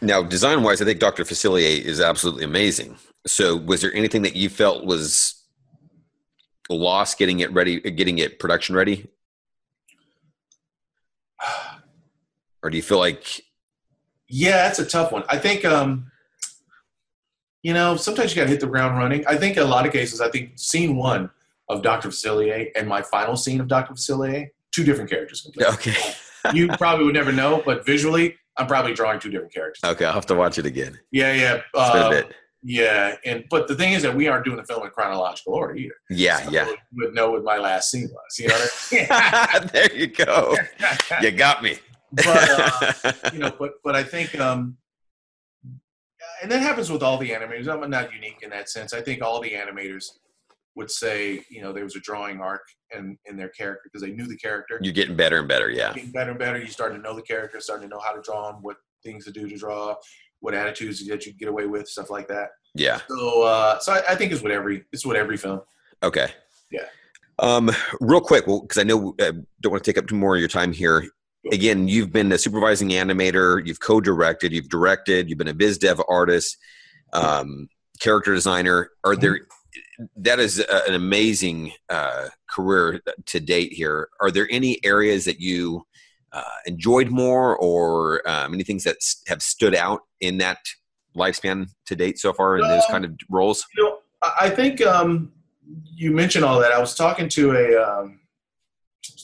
[0.00, 1.22] Now, design wise, I think Dr.
[1.22, 2.96] Facilier is absolutely amazing.
[3.26, 5.44] So, was there anything that you felt was
[6.68, 9.06] lost getting it ready, getting it production ready?
[12.62, 13.42] Or do you feel like,
[14.28, 15.22] Yeah, that's a tough one.
[15.28, 16.10] I think, um,
[17.62, 19.24] you know, sometimes you got to hit the ground running.
[19.26, 21.30] I think in a lot of cases, I think scene one
[21.68, 22.08] of Dr.
[22.08, 23.94] Facilier and my final scene of Dr.
[23.94, 25.40] Facilier, two different characters.
[25.42, 25.72] Completely.
[25.74, 26.14] okay,
[26.52, 29.80] you probably would never know, but visually, I'm probably drawing two different characters.
[29.84, 30.98] okay, I'll have to watch it again.
[31.10, 31.54] Yeah, yeah.
[31.74, 32.34] It's been a Uh, bit.
[32.62, 35.74] yeah, and but the thing is that we aren't doing the film in chronological order
[35.74, 35.94] either.
[36.10, 36.66] Yeah, So yeah.
[36.68, 36.76] You
[37.06, 38.38] would know what my last scene was.
[38.38, 40.54] You know what there you go.
[41.22, 41.78] You got me.
[42.12, 42.26] but
[43.04, 44.76] uh, you know, but but I think, um,
[46.42, 47.66] and that happens with all the animators.
[47.68, 48.92] I'm not unique in that sense.
[48.92, 50.04] I think all the animators
[50.76, 52.62] would say, you know, there was a drawing arc
[52.96, 54.78] in in their character because they knew the character.
[54.82, 55.70] You're getting better and better.
[55.70, 55.92] Yeah.
[55.92, 56.58] Getting better and better.
[56.58, 59.24] You start to know the character, starting to know how to draw them, what things
[59.26, 59.94] to do to draw,
[60.40, 62.48] what attitudes that you get away with, stuff like that.
[62.74, 63.00] Yeah.
[63.08, 65.60] So, uh, so I, I think it's what every it's what every film.
[66.02, 66.28] Okay.
[66.70, 66.86] Yeah.
[67.38, 67.70] Um,
[68.00, 70.40] real quick, well, because I know uh, don't want to take up too more of
[70.40, 71.04] your time here.
[71.52, 76.00] Again, you've been a supervising animator, you've co-directed, you've directed, you've been a viz dev
[76.08, 76.56] artist,
[77.12, 77.68] um,
[78.00, 78.90] character designer.
[79.04, 79.40] Are there?
[80.16, 83.72] That is an amazing uh, career to date.
[83.72, 85.86] Here, are there any areas that you
[86.32, 88.96] uh, enjoyed more, or um, any things that
[89.28, 90.58] have stood out in that
[91.16, 93.64] lifespan to date so far in those Um, kind of roles?
[93.76, 95.30] You know, I think um,
[95.84, 96.72] you mentioned all that.
[96.72, 98.20] I was talking to a um,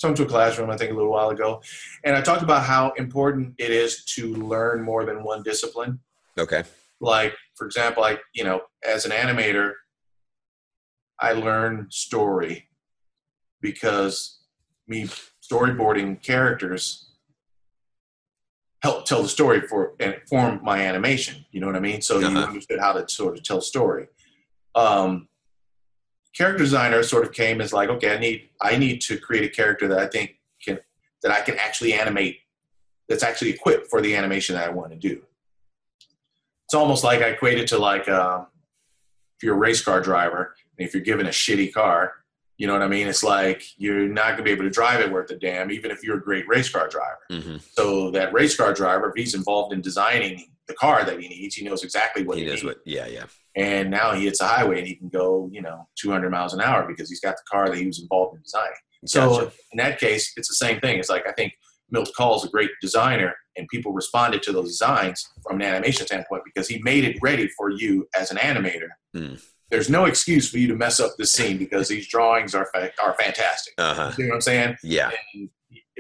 [0.00, 1.62] talking to a classroom, I think, a little while ago,
[2.04, 5.98] and I talked about how important it is to learn more than one discipline.
[6.38, 6.62] Okay.
[7.00, 9.72] Like, for example, like you know, as an animator,
[11.20, 12.68] I learned story
[13.60, 14.40] because
[14.88, 15.08] me
[15.42, 17.10] storyboarding characters
[18.82, 21.44] help tell the story for and form my animation.
[21.50, 22.00] You know what I mean?
[22.00, 22.46] So you Uh-huh.
[22.46, 24.08] understood how to sort of tell story.
[24.74, 25.28] Um,
[26.34, 29.48] character designer sort of came as like, okay, I need I need to create a
[29.54, 30.78] character that I think can
[31.22, 32.38] that I can actually animate
[33.08, 35.22] that's actually equipped for the animation that I want to do.
[36.66, 38.46] It's almost like I equate it to like um,
[39.36, 42.14] if you're a race car driver and if you're given a shitty car,
[42.56, 43.06] you know what I mean?
[43.06, 46.02] It's like you're not gonna be able to drive it worth a damn, even if
[46.02, 47.18] you're a great race car driver.
[47.30, 51.28] hmm So that race car driver, if he's involved in designing the car that he
[51.28, 52.64] needs, he knows exactly what He he, knows needs.
[52.64, 52.78] what.
[52.86, 53.06] Yeah.
[53.06, 53.24] Yeah.
[53.56, 56.60] And now he hits a highway and he can go, you know, 200 miles an
[56.60, 58.76] hour because he's got the car that he was involved in designing.
[59.06, 60.98] So in that case, it's the same thing.
[60.98, 61.54] It's like I think
[61.90, 66.42] Milt Kahl's a great designer and people responded to those designs from an animation standpoint
[66.44, 68.90] because he made it ready for you as an animator.
[69.16, 69.42] Mm.
[69.70, 72.92] There's no excuse for you to mess up this scene because these drawings are fa-
[73.02, 73.74] are fantastic.
[73.78, 74.12] Uh-huh.
[74.18, 74.76] You know what I'm saying?
[74.82, 75.10] Yeah.
[75.34, 75.48] And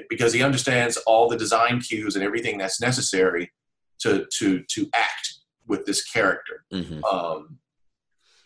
[0.08, 3.52] because he understands all the design cues and everything that's necessary
[4.00, 5.34] to to to act
[5.66, 6.64] with this character.
[6.72, 7.58] hmm Um,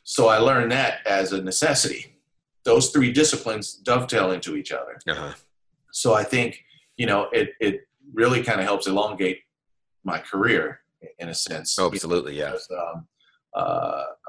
[0.02, 2.18] so I learned that as a necessity.
[2.64, 4.98] Those three disciplines dovetail into each other.
[5.08, 5.32] Uh-huh.
[5.92, 6.62] So I think
[6.96, 9.40] you know it it really kind of helps elongate
[10.04, 10.80] my career
[11.18, 11.78] in a sense.
[11.78, 12.36] Oh, absolutely.
[12.36, 12.50] Yeah.
[12.50, 13.06] Because, um,
[13.54, 13.58] uh,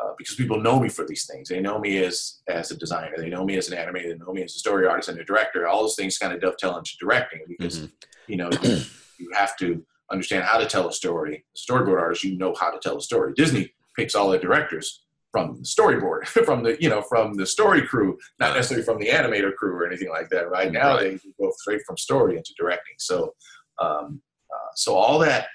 [0.04, 1.50] uh, because people know me for these things.
[1.50, 3.16] They know me as as a designer.
[3.18, 4.10] They know me as an animator.
[4.10, 5.68] They know me as a story artist and a director.
[5.68, 7.92] All those things kind of dovetail into directing because Mhm.
[8.28, 8.82] you know you,
[9.20, 11.46] you have to understand how to tell a story.
[11.58, 13.34] Storyboard artist, you know how to tell a story.
[13.36, 17.82] Disney picks all their directors from the storyboard, from the you know from the story
[17.82, 20.50] crew, not necessarily from the animator crew or anything like that.
[20.50, 21.20] Right now, Right.
[21.22, 22.94] they go straight from story into directing.
[23.00, 23.34] So,
[23.80, 24.22] um,
[24.54, 25.48] uh, so all that,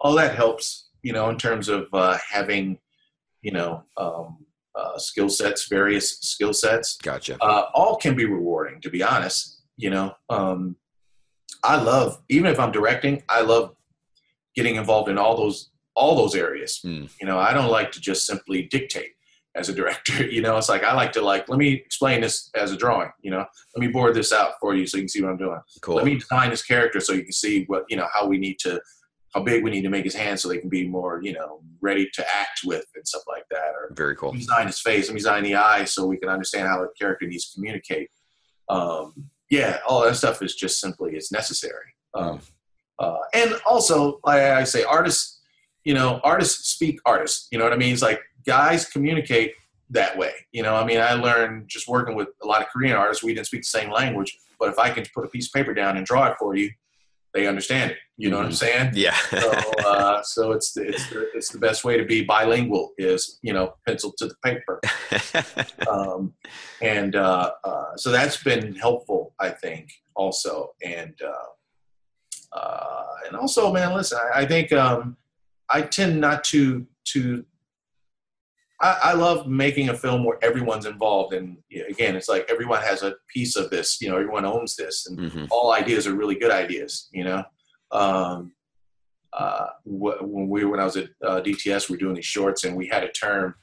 [0.00, 2.78] all that helps, you know, in terms of uh, having,
[3.42, 4.38] you know, um,
[4.74, 7.36] uh, skill sets, various skill sets Gotcha.
[7.42, 10.76] uh, all can be rewarding to be honest you know um,
[11.64, 13.74] i love even if i'm directing i love
[14.54, 17.10] getting involved in all those all those areas Mm.
[17.20, 19.10] you know i don't like to just simply dictate
[19.56, 22.48] as a director you know it's like i like to like let me explain this
[22.54, 23.44] as a drawing you know
[23.74, 25.96] let me board this out for you so you can see what i'm doing Cool.
[25.96, 28.58] let me design this character so you can see what you know how we need
[28.60, 28.80] to
[29.34, 31.60] how big we need to make his hands so they can be more you know
[31.80, 34.32] ready to act with and stuff like that or Very cool.
[34.32, 37.26] design his face, let me design the eyes so we can understand how the character
[37.26, 38.10] needs to communicate.
[38.68, 41.94] Um, yeah, all that stuff is just simply it's necessary.
[42.14, 42.40] Um,
[42.98, 45.40] uh, and also, like I say, artists,
[45.84, 47.48] you know, artists speak artists.
[47.52, 47.92] You know what I mean?
[47.92, 49.52] It's like guys communicate
[49.90, 50.32] that way.
[50.52, 53.22] You know, I mean, I learned just working with a lot of Korean artists.
[53.22, 55.72] We didn't speak the same language, but if I can put a piece of paper
[55.72, 56.70] down and draw it for you,
[57.34, 57.98] they understand it.
[58.16, 58.92] You know what I'm saying?
[58.94, 59.16] Yeah.
[59.30, 59.50] so,
[59.86, 63.52] uh, so it's the, it's the, it's the best way to be bilingual is you
[63.52, 64.80] know pencil to the paper,
[65.88, 66.34] um,
[66.82, 73.72] and uh, uh, so that's been helpful I think also, and uh, uh, and also
[73.72, 75.16] man, listen, I, I think um,
[75.70, 77.44] I tend not to to.
[78.80, 82.82] I, I love making a film where everyone's involved, and yeah, again, it's like everyone
[82.82, 84.00] has a piece of this.
[84.00, 87.08] You know, everyone owns this, and hmm all ideas are really good ideas.
[87.12, 87.44] You know,
[87.90, 88.52] um,
[89.32, 92.76] uh, when we when I was at uh, DTS, we were doing these shorts, and
[92.76, 93.54] we had a term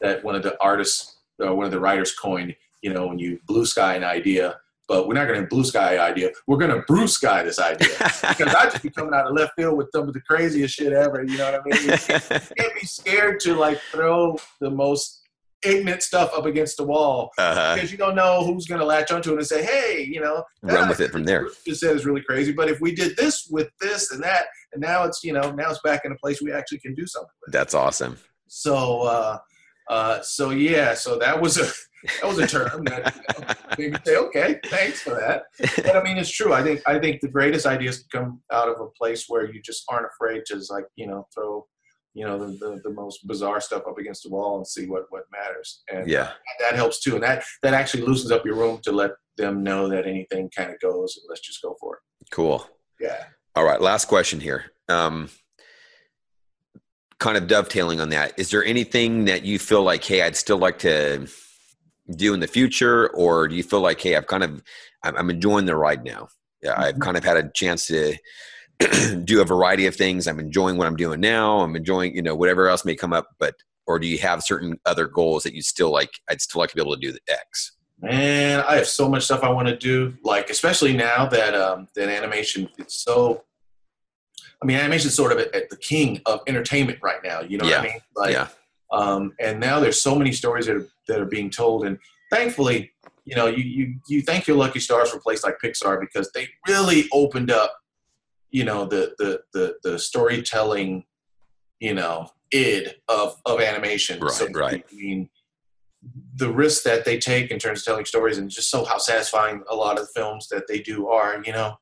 [0.00, 2.54] that one of the artists, uh, one of the writers coined.
[2.82, 4.58] You know, when you blue sky an idea,
[4.90, 6.30] but we're not going to blue sky idea.
[6.48, 9.52] We're going to blue sky this idea because I just be coming out of left
[9.54, 11.22] field with some of the craziest shit ever.
[11.22, 11.90] You know what I mean?
[11.90, 11.96] You
[12.58, 15.22] can't be scared to like throw the most
[15.62, 17.76] ignorant stuff up against the wall uh-huh.
[17.76, 20.42] because you don't know who's going to latch onto it and say, "Hey, you know,
[20.62, 21.46] Run with it from there.
[21.64, 24.82] Just said is really crazy, but if we did this with this and that, and
[24.82, 27.30] now it's you know now it's back in a place we actually can do something
[27.46, 27.52] with.
[27.52, 28.18] That's awesome.
[28.48, 29.38] So, uh,
[29.90, 31.66] uh, so yeah, so that was a
[32.22, 35.42] that was a term that you know, made me say, "Okay, thanks for that."
[35.84, 36.54] But I mean, it's true.
[36.54, 39.84] I think I think the greatest ideas come out of a place where you just
[39.90, 41.66] aren't afraid to just like you know throw
[42.14, 45.04] you know the, the, the most bizarre stuff up against the wall and see what
[45.10, 46.30] what matters and Yeah.
[46.60, 49.88] that helps too and that that actually loosens up your room to let them know
[49.88, 52.00] that anything kind of goes and let's just go for it
[52.32, 52.66] Cool.
[52.98, 53.80] yeah All right.
[53.80, 54.72] Last question here.
[54.88, 55.30] Um,
[57.20, 58.32] kind of dovetailing on that.
[58.38, 61.28] Is there anything that you feel like, hey, I'd still like to
[62.16, 64.62] do in the future, or do you feel like, hey, I've kind of,
[65.04, 66.28] I'm, enjoying the ride now.
[66.62, 67.00] Yeah, I've Mhm.
[67.02, 68.16] kind of had a chance to
[69.24, 70.26] do a variety of things.
[70.26, 71.60] I'm enjoying what I'm doing now.
[71.60, 73.28] I'm enjoying, you know, whatever else may come up.
[73.38, 73.54] But
[73.86, 76.10] or do you have certain other goals that you still like?
[76.28, 77.72] I'd still like to be able to do the X.
[78.02, 81.86] man i have so much stuff i want to do like especially now that um
[81.94, 83.44] that animation is so
[84.62, 87.66] i mean animation's sort of at, at the king of entertainment right now you know
[87.66, 87.78] Yeah.
[87.80, 88.48] what i mean like yeah.
[88.92, 91.98] um, and now there's so many stories that are, that are being told and
[92.30, 92.90] thankfully
[93.24, 96.30] you know you, you you thank your lucky stars for a place like pixar because
[96.32, 97.76] they really opened up
[98.50, 101.04] you know the the the, the storytelling
[101.78, 104.84] you know id of of animation Right, so right.
[104.90, 105.28] i mean
[106.36, 109.62] the risks that they take in terms of telling stories and just so how satisfying
[109.68, 111.74] a lot of the films that they do are you know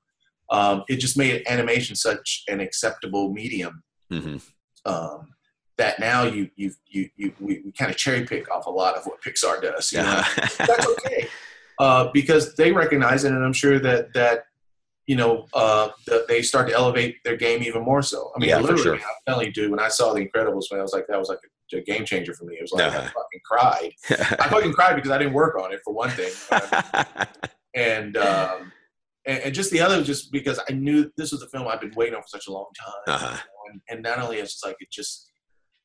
[0.50, 4.36] um, it just made animation such an acceptable medium hmm
[4.84, 5.28] um,
[5.76, 8.96] that now you you you, you we, we kind of cherry pick off a lot
[8.96, 9.92] of what Pixar does.
[9.92, 10.04] You know?
[10.04, 10.24] Yeah.
[10.66, 11.28] That's okay
[11.78, 14.44] uh, because they recognize it, and I'm sure that that
[15.06, 18.32] you know uh, that they start to elevate their game even more so.
[18.34, 18.94] I mean, Yeah, literally, sure.
[18.94, 19.70] I'm telling you, dude.
[19.70, 21.38] When I saw The Incredibles, man, I was like, that was like
[21.72, 22.54] a, a game changer for me.
[22.56, 23.08] It was like I Uh-huh.
[23.14, 23.92] fucking cried.
[24.40, 27.16] I fucking cried because I didn't work on it for one thing, Um,
[27.74, 28.72] and um,
[29.28, 31.92] and, and just the other, just because I knew this was a film I've been
[31.94, 33.14] waiting on for such a long time.
[33.14, 33.36] Uh-huh.
[33.70, 35.30] And, and not only it's just like it just,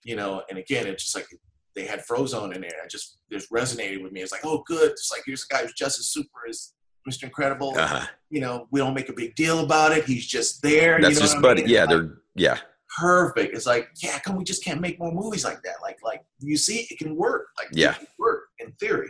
[0.03, 1.27] you know, and again, it's just like
[1.75, 2.71] they had Frozone in there.
[2.83, 4.21] It just just resonated with me.
[4.21, 4.91] It's like, oh, good.
[4.91, 6.73] It's like here's a guy who's just as super as
[7.09, 7.23] Mr.
[7.23, 7.77] Incredible.
[7.77, 8.05] Uh-huh.
[8.29, 10.05] You know, we don't make a big deal about it.
[10.05, 11.01] He's just there.
[11.01, 11.67] That's you know just, I mean?
[11.67, 12.57] yeah, Like, they're yeah,
[12.97, 13.55] perfect.
[13.55, 15.75] It's like, yeah, come we just can't make more movies like that.
[15.81, 17.47] Like, like you see, it can work.
[17.57, 17.91] Like, Yeah.
[17.91, 19.09] it can work in theory.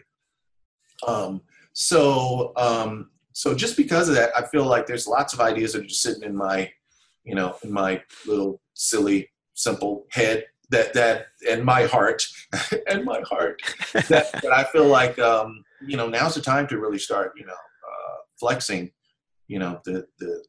[1.07, 1.41] Um,
[1.73, 5.81] so, um, so just because of that, I feel like there's lots of ideas that
[5.81, 6.71] are just sitting in my,
[7.23, 12.23] you know, in my little silly, simple head that that and my heart
[12.87, 13.61] and my heart
[13.93, 17.45] that, that I feel like um, you know now's the time to really start you
[17.45, 18.91] know uh, flexing
[19.47, 20.43] you know the the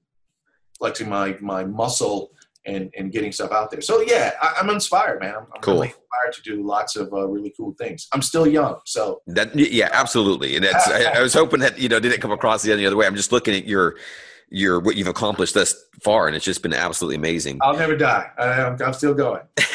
[0.79, 2.31] flexing my my muscle
[2.67, 3.81] and and getting stuff out there.
[3.81, 5.35] So yeah, I, I'm inspired, man.
[5.35, 5.75] I'm, I'm Cool.
[5.75, 8.09] really inspired to do lots of uh, really cool things.
[8.13, 10.57] I'm still young, so That yeah, absolutely.
[10.57, 12.97] And that's I, I was hoping that you know didn't come across the any other
[12.97, 13.07] way.
[13.07, 13.97] I'm just looking at your
[14.51, 17.59] your what you've accomplished thus far, and it's just been absolutely amazing.
[17.63, 18.31] I'll never die.
[18.39, 19.43] I, I'm, I'm still going.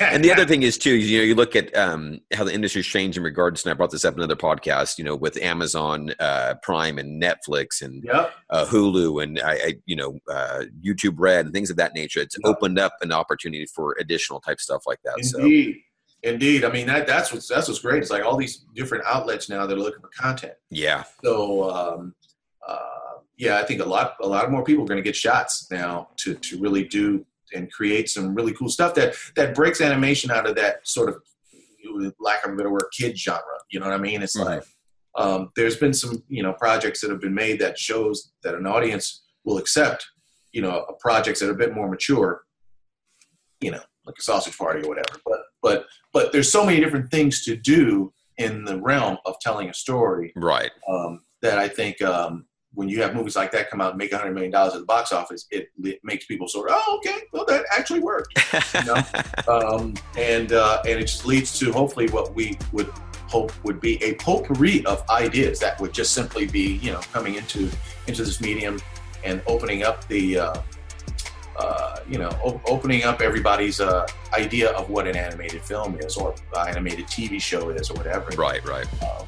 [0.00, 2.86] and the other thing is too, you know, you look at um, how the industry's
[2.86, 6.12] changed in regards, and I brought this up in another podcast, you know, with Amazon
[6.20, 8.32] uh, Prime and Netflix and Yep.
[8.50, 12.20] uh, Hulu and I, I you know, uh, YouTube Red and things of that nature.
[12.20, 12.50] It's Yeah.
[12.50, 15.24] opened up an opportunity for additional type stuff like that.
[15.24, 15.76] So Indeed.
[16.24, 16.64] Indeed.
[16.64, 18.00] I mean that that's what's that's what's great.
[18.02, 20.52] It's like all these different outlets now that are looking for content.
[20.70, 22.14] yeah, So um,
[22.66, 22.78] uh,
[23.42, 26.10] yeah, I think a lot a lot more people are going to get shots now
[26.18, 30.48] to to really do and create some really cool stuff that that breaks animation out
[30.48, 31.16] of that sort of
[32.20, 33.42] lack of a better word kid genre.
[33.72, 34.22] You know what I mean?
[34.22, 34.62] It's like
[35.18, 38.64] um, there's been some you know projects that have been made that shows that an
[38.64, 40.06] audience will accept
[40.52, 42.42] you know projects that are a bit more mature.
[43.60, 45.20] You know, like a sausage party or whatever.
[45.26, 49.68] But but but there's so many different things to do in the realm of telling
[49.68, 50.70] a story right.
[50.88, 54.10] um, that I think um, when you have movies like that come out and make
[54.10, 57.44] $100 million at the box office, it, it makes people sort of, oh, okay, well,
[57.46, 58.34] that actually worked.
[58.86, 59.02] know?
[59.48, 62.88] Um, and, uh, and it just leads to hopefully what we would
[63.28, 67.34] hope would be a potpourri of ideas that would just simply be, you know, coming
[67.34, 67.70] into,
[68.06, 68.80] into this medium
[69.24, 70.62] and opening up the, uh,
[71.58, 76.16] uh, you know, o- opening up everybody's uh, idea of what an animated film is
[76.16, 76.34] or
[76.68, 78.64] animated TV show is or whatever right.
[78.66, 78.86] Right.
[79.02, 79.24] uh,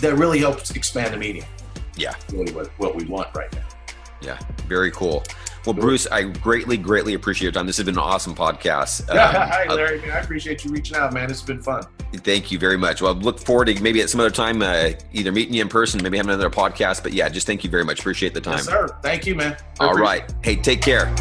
[0.00, 1.46] that really helps expand the medium.
[1.96, 2.14] Yeah.
[2.32, 3.64] really what, what we want right now.
[4.20, 4.38] Yeah.
[4.66, 5.22] Very cool.
[5.66, 7.66] Well, Bruce, I greatly, greatly appreciate your time.
[7.66, 9.08] This has been an awesome podcast.
[9.08, 10.00] Um, Hi, uh, Larry.
[10.00, 11.30] Man, I appreciate you reaching out, man.
[11.30, 11.84] It's been fun.
[12.12, 13.00] Thank you very much.
[13.00, 15.68] Well, I look forward to maybe at some other time, uh, either meeting you in
[15.68, 17.02] person, maybe having another podcast.
[17.02, 18.00] But yeah, just thank you very much.
[18.00, 18.58] Appreciate the time.
[18.58, 18.88] Yes, sir.
[19.02, 19.56] Thank you, man.
[19.80, 20.32] I All right.
[20.42, 21.14] Hey, take care.